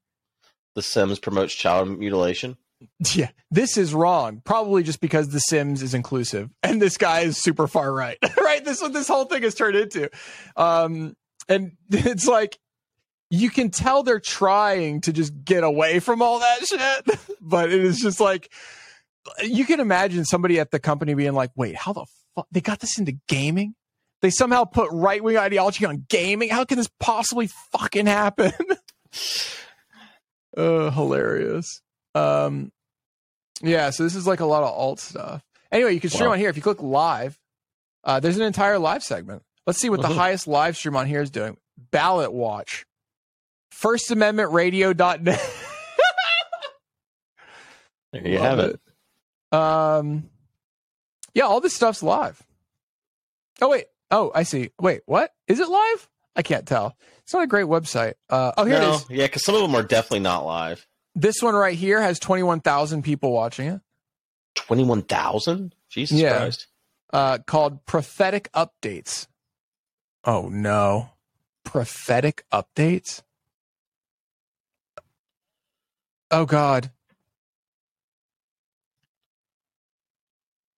The 0.79 0.83
Sims 0.83 1.19
promotes 1.19 1.55
child 1.55 1.99
mutilation. 1.99 2.57
Yeah, 3.13 3.31
this 3.51 3.77
is 3.77 3.93
wrong. 3.93 4.41
Probably 4.45 4.85
just 4.85 5.01
because 5.01 5.31
The 5.31 5.41
Sims 5.41 5.83
is 5.83 5.95
inclusive, 5.95 6.49
and 6.63 6.81
this 6.81 6.97
guy 6.97 7.23
is 7.23 7.37
super 7.37 7.67
far 7.67 7.93
right. 7.93 8.19
right? 8.41 8.65
This 8.65 8.77
is 8.77 8.83
what 8.85 8.93
this 8.93 9.09
whole 9.09 9.25
thing 9.25 9.43
has 9.43 9.57
turned 9.57 9.75
into. 9.75 10.09
Um, 10.57 11.17
and 11.49 11.73
it's 11.91 12.29
like 12.29 12.61
you 13.31 13.51
can 13.51 13.71
tell 13.71 14.05
they're 14.05 14.21
trying 14.21 15.01
to 15.01 15.13
just 15.13 15.33
get 15.45 15.65
away 15.65 15.99
from 15.99 16.23
all 16.23 16.39
that 16.39 16.69
shit, 16.69 17.19
but 17.41 17.73
it 17.73 17.81
is 17.81 17.99
just 17.99 18.21
like 18.21 18.53
you 19.43 19.65
can 19.65 19.81
imagine 19.81 20.25
somebody 20.25 20.61
at 20.61 20.71
the 20.71 20.79
company 20.79 21.15
being 21.15 21.35
like, 21.35 21.51
"Wait, 21.57 21.75
how 21.75 21.93
the 21.93 22.07
fuck 22.37 22.47
they 22.53 22.61
got 22.61 22.79
this 22.79 22.97
into 22.97 23.19
gaming? 23.27 23.75
They 24.23 24.31
somehow 24.31 24.67
put 24.67 24.89
right 24.93 25.23
wing 25.23 25.37
ideology 25.37 25.85
on 25.85 26.07
gaming. 26.09 26.51
How 26.51 26.65
can 26.65 26.79
this 26.79 26.91
possibly 27.01 27.49
fucking 27.73 28.07
happen?" 28.07 28.53
Uh, 30.59 30.91
hilarious. 30.91 31.81
Um, 32.15 32.73
yeah, 33.63 33.91
so 33.91 34.03
this 34.03 34.15
is 34.15 34.27
like 34.27 34.41
a 34.41 34.45
lot 34.47 34.63
of 34.63 34.71
alt 34.71 35.01
stuff. 35.01 35.43
Anyway, 35.73 35.95
you 35.95 36.01
can 36.01 36.11
stream 36.11 36.27
Wow. 36.29 36.33
on 36.35 36.39
here 36.39 36.49
if 36.51 36.57
you 36.57 36.63
click 36.63 36.83
live. 36.83 37.39
Uh, 38.05 38.21
there's 38.21 38.37
an 38.37 38.43
entire 38.43 38.79
live 38.79 39.03
segment. 39.03 39.43
Let's 39.67 39.79
see 39.81 39.91
what 39.91 40.01
the 40.03 40.09
Mhm. 40.09 40.15
highest 40.17 40.47
live 40.47 40.77
stream 40.77 40.97
on 40.97 41.07
here 41.07 41.21
is 41.21 41.31
doing. 41.31 41.57
Ballot 41.91 42.33
Watch. 42.33 42.85
First 43.71 44.11
Amendment 44.11 44.53
Radio.net. 44.53 45.41
There 48.13 48.27
you 48.27 48.39
Love 48.39 48.59
have 48.59 48.71
it. 48.71 48.81
Um, 49.53 50.31
yeah, 51.35 51.45
all 51.45 51.61
this 51.61 51.75
stuff's 51.75 52.03
live. 52.03 52.43
Oh 53.61 53.69
wait, 53.69 53.85
oh 54.11 54.33
I 54.35 54.45
see. 54.45 54.71
Wait, 54.81 55.03
what 55.07 55.31
is 55.47 55.61
it 55.61 55.69
live? 55.69 56.09
I 56.39 56.43
can't 56.43 56.67
tell. 56.67 56.97
It's 57.25 57.35
not 57.35 57.43
a 57.43 57.47
great 57.49 57.67
website. 57.67 58.15
Uh, 58.31 58.53
oh, 58.57 58.65
here 58.65 58.77
it 58.77 58.81
no, 58.81 58.95
is. 58.95 59.07
yeah, 59.11 59.27
because 59.27 59.45
some 59.45 59.57
of 59.57 59.61
them 59.61 59.75
are 59.75 59.83
definitely 59.83 60.21
not 60.21 60.47
live. 60.47 60.87
This 61.17 61.43
one 61.43 61.55
right 61.55 61.77
here 61.77 62.01
has 62.01 62.21
twenty 62.21 62.45
one 62.45 62.61
thousand 62.61 63.03
people 63.03 63.33
watching 63.33 63.67
it. 63.67 63.81
Twenty-one 64.55 65.03
thousand. 65.03 65.75
Jesus 65.91 66.19
Yeah. 66.21 66.39
Christ. 66.39 66.69
Uh, 67.13 67.39
called 67.39 67.85
Prophetic 67.87 68.51
Updates. 68.53 69.27
Oh 70.25 70.49
no, 70.49 71.11
prophetic 71.65 72.45
updates. 72.53 73.23
Oh 76.31 76.45
God. 76.47 76.93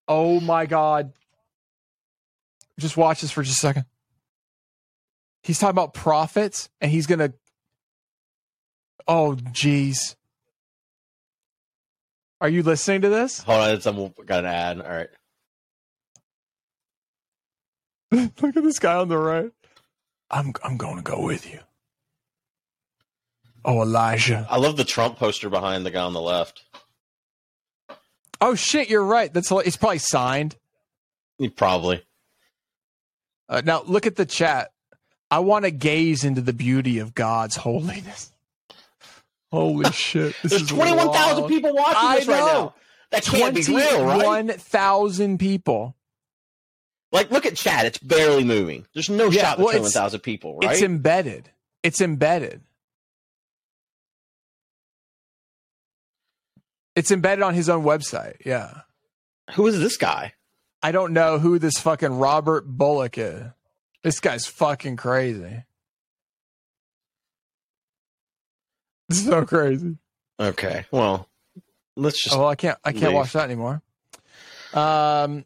Oh 0.07 0.39
my 0.39 0.65
God. 0.65 1.13
Just 2.79 2.97
watch 2.97 3.21
this 3.21 3.31
for 3.31 3.43
just 3.43 3.57
a 3.57 3.59
second. 3.59 3.85
He's 5.43 5.59
talking 5.59 5.71
about 5.71 5.93
prophets 5.93 6.69
and 6.79 6.91
he's 6.91 7.07
going 7.07 7.19
to. 7.19 7.33
Oh, 9.07 9.35
jeez. 9.51 10.15
Are 12.39 12.49
you 12.49 12.63
listening 12.63 13.01
to 13.01 13.09
this? 13.09 13.41
Hold 13.43 13.85
on, 13.85 14.13
I'm 14.17 14.25
got 14.25 14.39
an 14.39 14.45
ad. 14.45 14.81
All 14.81 14.89
right. 14.89 15.09
Look 18.41 18.57
at 18.57 18.63
this 18.63 18.79
guy 18.79 18.95
on 18.95 19.09
the 19.09 19.17
right. 19.17 19.51
I'm 20.29 20.53
I'm 20.63 20.77
going 20.77 20.97
to 20.97 21.03
go 21.03 21.23
with 21.23 21.51
you. 21.51 21.59
Oh, 23.63 23.81
Elijah. 23.81 24.47
I 24.49 24.57
love 24.57 24.75
the 24.75 24.83
Trump 24.83 25.17
poster 25.17 25.49
behind 25.49 25.85
the 25.85 25.91
guy 25.91 26.01
on 26.01 26.13
the 26.13 26.21
left. 26.21 26.63
Oh 28.39 28.55
shit, 28.55 28.89
you're 28.89 29.03
right. 29.03 29.31
That's 29.31 29.51
it's 29.51 29.77
probably 29.77 29.99
signed. 29.99 30.57
He 31.37 31.47
probably. 31.47 32.03
Uh, 33.47 33.61
now 33.63 33.83
look 33.85 34.07
at 34.07 34.15
the 34.15 34.25
chat. 34.25 34.71
I 35.31 35.39
want 35.39 35.65
to 35.65 35.71
gaze 35.71 36.23
into 36.25 36.41
the 36.41 36.53
beauty 36.53 36.99
of 36.99 37.15
God's 37.15 37.55
holiness. 37.55 38.31
Holy 39.51 39.89
shit! 39.91 40.35
This 40.43 40.51
There's 40.51 40.67
twenty-one 40.67 41.11
thousand 41.11 41.47
people 41.47 41.73
watching 41.73 41.97
I 41.97 42.15
this 42.17 42.27
right 42.27 42.37
now. 42.37 42.75
That 43.11 43.23
can't 43.23 43.55
be 43.55 43.63
real, 43.63 44.05
right? 44.05 44.15
Twenty-one 44.21 44.47
thousand 44.59 45.39
people. 45.39 45.95
Like, 47.11 47.31
look 47.31 47.45
at 47.45 47.55
chat; 47.55 47.85
it's 47.85 47.97
barely 47.97 48.43
moving. 48.43 48.85
There's 48.93 49.09
no 49.09 49.29
Yeah, 49.29 49.41
shot 49.41 49.57
well, 49.57 49.67
with 49.67 49.75
it's- 49.75 49.91
twenty-one 49.91 49.91
thousand 49.91 50.19
people, 50.21 50.57
right? 50.57 50.71
It's 50.73 50.81
embedded. 50.81 51.49
It's 51.83 51.99
embedded. 52.01 52.61
It's 56.95 57.11
embedded 57.11 57.43
on 57.43 57.53
his 57.53 57.69
own 57.69 57.83
website. 57.83 58.35
Yeah. 58.45 58.81
Who 59.55 59.67
is 59.67 59.79
this 59.79 59.97
guy? 59.97 60.33
I 60.83 60.91
don't 60.91 61.13
know 61.13 61.39
who 61.39 61.57
this 61.59 61.77
fucking 61.77 62.17
Robert 62.17 62.65
Bullock 62.67 63.17
is. 63.17 63.43
This 64.03 64.19
guy's 64.19 64.45
fucking 64.47 64.97
crazy. 64.97 65.63
so 69.11 69.45
crazy. 69.45 69.97
Okay. 70.39 70.85
Well, 70.91 71.29
let's 71.95 72.23
just. 72.23 72.35
Oh, 72.35 72.39
well, 72.39 72.47
I 72.49 72.55
can't. 72.55 72.77
I 72.83 72.91
can't 72.91 73.05
leave. 73.05 73.13
watch 73.13 73.33
that 73.33 73.45
anymore. 73.45 73.81
Um. 74.73 75.45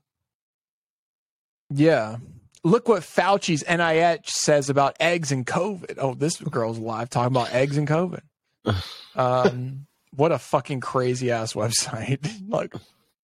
Yeah. 1.69 2.17
Look 2.63 2.87
what 2.87 3.03
Fauci's 3.03 3.63
NIH 3.63 4.27
says 4.27 4.69
about 4.69 4.95
eggs 4.99 5.31
and 5.31 5.45
COVID. 5.45 5.97
Oh, 5.99 6.15
this 6.15 6.37
girl's 6.39 6.79
live 6.79 7.09
talking 7.09 7.35
about 7.35 7.53
eggs 7.53 7.77
and 7.77 7.87
COVID. 7.87 8.21
Um, 9.17 9.87
what 10.13 10.33
a 10.33 10.37
fucking 10.37 10.81
crazy 10.81 11.31
ass 11.31 11.53
website. 11.53 12.29
like, 12.49 12.73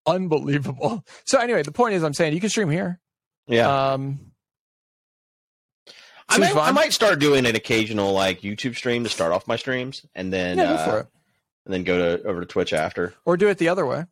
unbelievable. 0.06 1.04
So 1.26 1.38
anyway, 1.38 1.64
the 1.64 1.74
point 1.74 1.96
is, 1.96 2.04
I'm 2.06 2.14
saying 2.14 2.34
you 2.34 2.40
can 2.40 2.50
stream 2.50 2.70
here. 2.70 2.98
yeah. 3.46 3.92
Um, 3.92 4.31
I 6.32 6.38
might, 6.38 6.56
I 6.56 6.72
might 6.72 6.94
start 6.94 7.20
doing 7.20 7.46
an 7.46 7.56
occasional 7.56 8.14
like 8.14 8.42
YouTube 8.42 8.76
stream 8.76 9.04
to 9.04 9.10
start 9.10 9.32
off 9.32 9.48
my 9.48 9.56
streams, 9.56 10.06
and 10.16 10.32
then 10.32 10.58
yeah, 10.58 10.86
go 10.86 10.92
uh, 10.92 11.04
and 11.66 11.74
then 11.74 11.84
go 11.84 12.18
to 12.18 12.24
over 12.28 12.40
to 12.42 12.46
Twitch 12.46 12.74
after. 12.74 13.14
Or 13.26 13.38
do 13.38 13.48
it 13.50 13.58
the 13.58 13.70
other 13.70 13.86
way. 13.86 14.06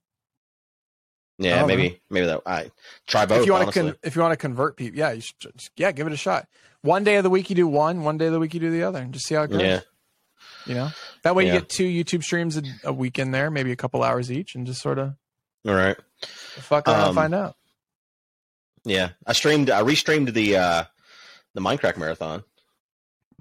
Yeah, 1.37 1.65
maybe 1.65 2.01
maybe 2.09 2.25
that 2.25 2.41
I 2.45 2.71
try 3.07 3.25
both. 3.25 3.39
if 3.41 3.45
you 3.45 3.53
want 3.53 3.71
to, 3.71 3.79
con- 3.81 3.95
if 4.03 4.15
you 4.15 4.21
want 4.21 4.33
to 4.33 4.37
convert 4.37 4.75
people, 4.75 4.99
yeah, 4.99 5.11
you 5.11 5.21
should 5.21 5.39
just, 5.55 5.71
yeah, 5.77 5.91
give 5.93 6.05
it 6.05 6.11
a 6.13 6.17
shot. 6.17 6.47
One 6.81 7.03
day 7.05 7.15
of 7.15 7.23
the 7.23 7.29
week 7.29 7.49
you 7.49 7.55
do 7.55 7.67
one, 7.67 8.03
one 8.03 8.17
day 8.17 8.25
of 8.27 8.33
the 8.33 8.39
week 8.39 8.53
you 8.53 8.59
do 8.59 8.71
the 8.71 8.83
other, 8.83 8.99
and 8.99 9.13
just 9.13 9.25
see 9.25 9.35
how 9.35 9.43
it 9.43 9.51
goes. 9.51 9.61
yeah, 9.61 9.79
You 10.65 10.73
know, 10.75 10.89
that 11.23 11.35
way 11.35 11.45
Yeah. 11.47 11.53
you 11.53 11.59
get 11.61 11.69
two 11.69 11.85
YouTube 11.85 12.23
streams 12.23 12.57
a, 12.57 12.63
a 12.83 12.93
week 12.93 13.19
in 13.19 13.31
there, 13.31 13.49
maybe 13.49 13.71
a 13.71 13.75
couple 13.77 14.03
hours 14.03 14.29
each, 14.31 14.55
and 14.55 14.67
just 14.67 14.81
sort 14.81 14.99
of 14.99 15.13
all 15.65 15.73
right. 15.75 15.95
fuck 16.21 16.87
around 16.89 17.09
Um, 17.09 17.15
find 17.15 17.33
out. 17.35 17.55
Yeah, 18.83 19.11
I 19.25 19.31
streamed. 19.33 19.69
I 19.69 19.81
restreamed 19.83 20.33
the 20.33 20.57
uh 20.57 20.83
the 21.61 21.67
Minecraft 21.69 21.97
marathon 21.97 22.43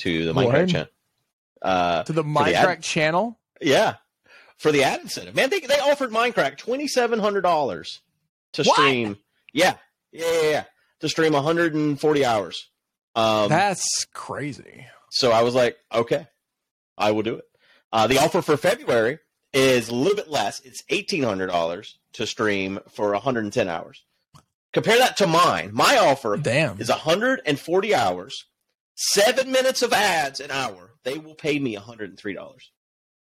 to 0.01 0.25
the 0.25 0.35
What? 0.35 0.47
Minecraft 0.49 0.69
channel. 0.71 0.89
Uh, 1.63 2.03
To 2.05 2.13
the 2.13 2.23
the 2.23 2.29
ad- 2.29 2.67
Minecraft 2.79 2.83
channel. 2.83 3.39
yeah, 3.61 3.95
for 4.57 4.71
the 4.73 4.83
ad 4.85 5.01
incentive. 5.01 5.35
Man, 5.35 5.51
they 5.51 5.61
they 5.61 5.79
offered 5.79 6.11
Minecraft 6.11 6.57
twenty 6.57 6.87
seven 6.89 7.19
hundred 7.19 7.43
dollars 7.43 8.01
to 8.53 8.63
What? 8.65 8.75
stream. 8.77 9.17
Yeah, 9.53 9.75
yeah, 10.13 10.31
yeah, 10.43 10.51
yeah, 10.51 10.65
to 11.01 11.09
stream 11.09 11.33
one 11.33 11.43
hundred 11.45 11.75
and 11.75 12.01
forty 12.01 12.25
hours. 12.25 12.69
Um, 13.17 13.49
That's 13.49 14.07
crazy. 14.13 14.87
So 15.11 15.33
I 15.33 15.43
was 15.43 15.55
like, 15.55 15.77
okay, 15.93 16.27
I 16.97 17.11
will 17.13 17.23
do 17.23 17.37
it. 17.37 17.45
Uh, 17.93 18.07
the 18.07 18.19
offer 18.19 18.43
for 18.43 18.57
February 18.57 19.19
is 19.53 19.89
a 19.89 19.95
little 19.95 20.15
bit 20.17 20.29
less. 20.31 20.61
It's 20.61 20.83
eighteen 20.91 21.23
hundred 21.25 21.49
dollars 21.49 21.99
to 22.13 22.27
stream 22.27 22.79
for 22.93 23.13
one 23.13 23.21
hundred 23.23 23.45
and 23.45 23.53
ten 23.53 23.69
hours. 23.69 24.05
Compare 24.73 24.99
that 24.99 25.17
to 25.19 25.27
mine. 25.27 25.71
My 25.73 25.97
offer 25.99 26.37
Damn. 26.37 26.81
is 26.81 26.89
140 26.91 27.95
hours, 27.95 28.45
seven 28.95 29.51
minutes 29.51 29.83
of 29.83 29.93
ads 29.93 30.41
an 30.41 30.51
hour. 30.51 30.93
They 31.05 31.17
will 31.19 31.35
pay 31.35 31.59
me 31.59 31.77
$103. 31.77 32.37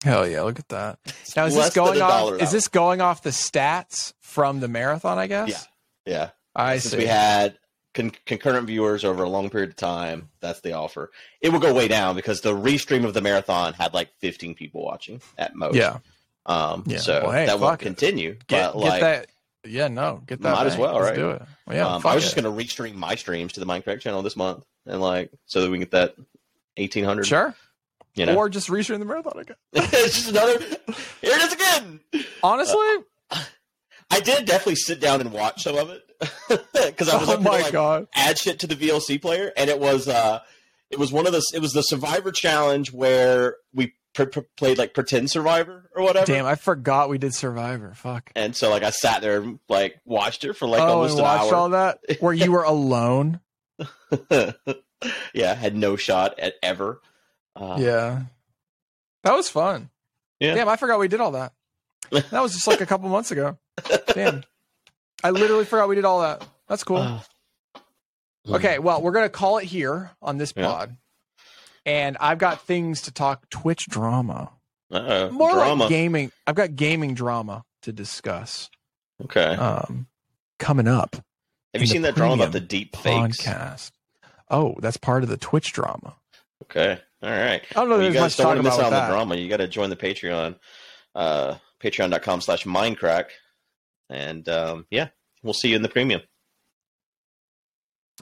Hell 0.03 0.27
yeah! 0.27 0.41
Look 0.41 0.59
at 0.59 0.67
that. 0.69 0.99
Now 1.35 1.45
is 1.45 1.55
Less 1.55 1.67
this 1.67 1.73
going 1.75 2.01
off? 2.01 2.41
Is 2.41 2.51
this 2.51 2.67
going 2.67 2.99
off 2.99 3.23
the 3.23 3.29
stats 3.29 4.13
from 4.19 4.59
the 4.59 4.67
marathon? 4.67 5.17
I 5.17 5.27
guess. 5.27 5.49
Yeah. 5.49 6.13
Yeah. 6.13 6.29
I 6.55 6.77
Since 6.79 6.91
see. 6.91 6.97
we 6.97 7.05
had 7.05 7.57
con- 7.93 8.11
concurrent 8.25 8.67
viewers 8.67 9.05
over 9.05 9.23
a 9.23 9.29
long 9.29 9.49
period 9.49 9.69
of 9.69 9.75
time, 9.77 10.29
that's 10.41 10.59
the 10.59 10.73
offer. 10.73 11.09
It 11.41 11.49
will 11.53 11.59
go 11.61 11.73
way 11.73 11.87
down 11.87 12.15
because 12.17 12.41
the 12.41 12.53
restream 12.53 13.05
of 13.05 13.13
the 13.13 13.21
marathon 13.21 13.73
had 13.73 13.93
like 13.93 14.09
15 14.19 14.55
people 14.55 14.83
watching 14.83 15.21
at 15.37 15.55
most. 15.55 15.75
yeah. 15.75 15.99
Um, 16.45 16.83
Yeah. 16.85 16.97
So 16.97 17.21
Well, 17.23 17.31
hey, 17.31 17.45
that 17.45 17.59
won't 17.61 17.79
continue. 17.79 18.33
Get, 18.47 18.73
but 18.73 18.79
get 18.81 18.87
like, 18.89 19.01
that. 19.01 19.27
Yeah. 19.65 19.87
No. 19.87 20.21
Get 20.25 20.41
that. 20.41 20.55
Might 20.55 20.67
as 20.67 20.77
well, 20.77 20.95
Let's 20.95 21.05
right? 21.07 21.15
Do 21.15 21.29
it. 21.31 21.41
Well, 21.67 21.77
yeah. 21.77 21.87
um, 21.87 22.01
I 22.05 22.15
was 22.15 22.23
just 22.23 22.35
going 22.35 22.45
to 22.45 22.63
restream 22.63 22.95
my 22.95 23.15
streams 23.15 23.53
to 23.53 23.59
the 23.59 23.65
Minecraft 23.65 23.99
channel 24.01 24.21
this 24.21 24.35
month 24.35 24.65
and 24.85 25.01
like, 25.01 25.31
so 25.45 25.61
that 25.61 25.69
we 25.69 25.77
can 25.77 25.81
get 25.81 25.91
that 25.91 26.15
1800. 26.77 27.25
Sure. 27.25 27.55
You 28.15 28.27
know, 28.27 28.35
Or 28.35 28.47
just 28.49 28.67
restream 28.67 28.99
the 28.99 29.05
marathon 29.05 29.39
again. 29.39 29.55
it's 29.73 30.15
just 30.15 30.29
another, 30.29 30.59
here 30.59 30.75
it 31.23 31.41
is 31.41 31.53
again. 31.53 31.99
Honestly, 32.43 32.77
I 34.11 34.19
did 34.19 34.45
definitely 34.45 34.75
sit 34.75 34.99
down 34.99 35.21
and 35.21 35.31
watch 35.31 35.63
some 35.63 35.75
of 35.75 35.89
it 35.89 36.03
because 36.73 37.09
I 37.09 37.17
was 37.17 37.29
oh 37.29 37.33
up 37.33 37.39
to, 37.39 37.43
my 37.43 37.61
like, 37.61 37.71
god. 37.71 38.07
add 38.13 38.37
shit 38.37 38.59
to 38.59 38.67
the 38.67 38.75
VLC 38.75 39.19
player, 39.19 39.51
and 39.57 39.69
it 39.69 39.79
was 39.79 40.07
uh, 40.07 40.39
it 40.91 40.99
was 40.99 41.11
one 41.11 41.25
of 41.25 41.33
the 41.33 41.43
it 41.55 41.59
was 41.59 41.73
the 41.73 41.81
Survivor 41.81 42.31
challenge 42.31 42.93
where 42.93 43.55
we 43.73 43.93
pr- 44.13 44.23
pr- 44.25 44.39
played 44.57 44.77
like 44.77 44.93
pretend 44.93 45.29
Survivor 45.31 45.89
or 45.95 46.03
whatever. 46.03 46.25
Damn, 46.25 46.45
I 46.45 46.55
forgot 46.55 47.09
we 47.09 47.17
did 47.17 47.33
Survivor. 47.33 47.93
Fuck. 47.95 48.31
And 48.35 48.55
so 48.55 48.69
like 48.69 48.83
I 48.83 48.89
sat 48.91 49.21
there 49.21 49.41
and 49.41 49.59
like 49.69 49.99
watched 50.05 50.43
it 50.45 50.53
for 50.53 50.67
like 50.67 50.81
oh, 50.81 50.85
almost 50.87 51.11
and 51.11 51.19
an 51.19 51.25
watched 51.25 51.45
hour. 51.51 51.55
all 51.55 51.69
that 51.69 51.99
where 52.19 52.33
you 52.33 52.51
were 52.51 52.63
alone. 52.63 53.39
yeah, 55.33 55.53
had 55.53 55.75
no 55.75 55.95
shot 55.95 56.39
at 56.39 56.55
ever. 56.61 57.01
Uh, 57.55 57.77
yeah, 57.79 58.23
that 59.23 59.35
was 59.35 59.49
fun. 59.49 59.89
Yeah. 60.39 60.55
Damn, 60.55 60.69
I 60.69 60.75
forgot 60.75 60.99
we 60.99 61.07
did 61.07 61.19
all 61.21 61.31
that. 61.31 61.53
That 62.11 62.41
was 62.41 62.53
just 62.53 62.67
like 62.67 62.81
a 62.81 62.85
couple 62.85 63.09
months 63.09 63.31
ago. 63.31 63.57
Damn, 64.13 64.43
I 65.23 65.29
literally 65.31 65.65
forgot 65.65 65.89
we 65.89 65.95
did 65.95 66.05
all 66.05 66.21
that. 66.21 66.45
That's 66.67 66.83
cool. 66.83 66.97
uh, 66.97 67.19
Okay, 68.49 68.77
well, 68.77 69.01
we're 69.01 69.11
gonna 69.13 69.29
call 69.29 69.57
it 69.59 69.63
here 69.65 70.11
on 70.21 70.37
this 70.37 70.53
Yeah. 70.55 70.65
pod, 70.67 70.97
and 71.85 72.17
I've 72.19 72.37
got 72.37 72.61
things 72.61 73.01
to 73.03 73.11
talk 73.11 73.49
Twitch 73.49 73.85
drama, 73.89 74.51
uh, 74.91 75.29
more 75.31 75.51
drama. 75.51 75.83
like 75.83 75.89
gaming. 75.89 76.31
I've 76.47 76.55
got 76.55 76.75
gaming 76.75 77.13
drama 77.13 77.63
to 77.83 77.91
discuss. 77.91 78.69
okay. 79.23 79.55
Um, 79.55 80.07
coming 80.59 80.87
up. 80.87 81.15
Have 81.73 81.81
you 81.81 81.87
seen 81.87 82.03
that 82.03 82.15
drama 82.15 82.35
about 82.35 82.51
the 82.51 82.59
deep 82.59 82.95
fakes? 82.95 83.41
podcast. 83.41 83.91
Oh, 84.49 84.75
that's 84.79 84.97
part 84.97 85.23
of 85.23 85.29
the 85.29 85.37
Twitch 85.37 85.73
drama. 85.73 86.15
Okay. 86.63 86.99
All 87.21 87.29
right. 87.29 87.61
I 87.71 87.79
don't 87.79 87.89
know. 87.89 87.97
Well, 87.97 88.05
if 88.05 88.13
you 88.13 88.19
guys 88.19 88.35
don't 88.35 88.47
want 88.47 88.57
to 88.57 88.63
miss 88.63 88.77
out 88.77 88.93
on 88.93 89.07
the 89.07 89.07
drama. 89.07 89.35
You 89.35 89.49
got 89.49 89.57
to 89.57 89.67
join 89.67 89.89
the 89.89 89.95
Patreon, 89.95 90.55
uh, 91.15 91.55
patreon.com 91.81 92.41
slash 92.41 92.65
mindcrack. 92.65 93.25
And 94.09 94.47
um, 94.49 94.85
yeah, 94.91 95.07
we'll 95.41 95.53
see 95.53 95.69
you 95.69 95.75
in 95.75 95.81
the 95.81 95.89
premium. 95.89 96.21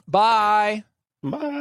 Bye. 0.08 0.84
Bye. 1.22 1.60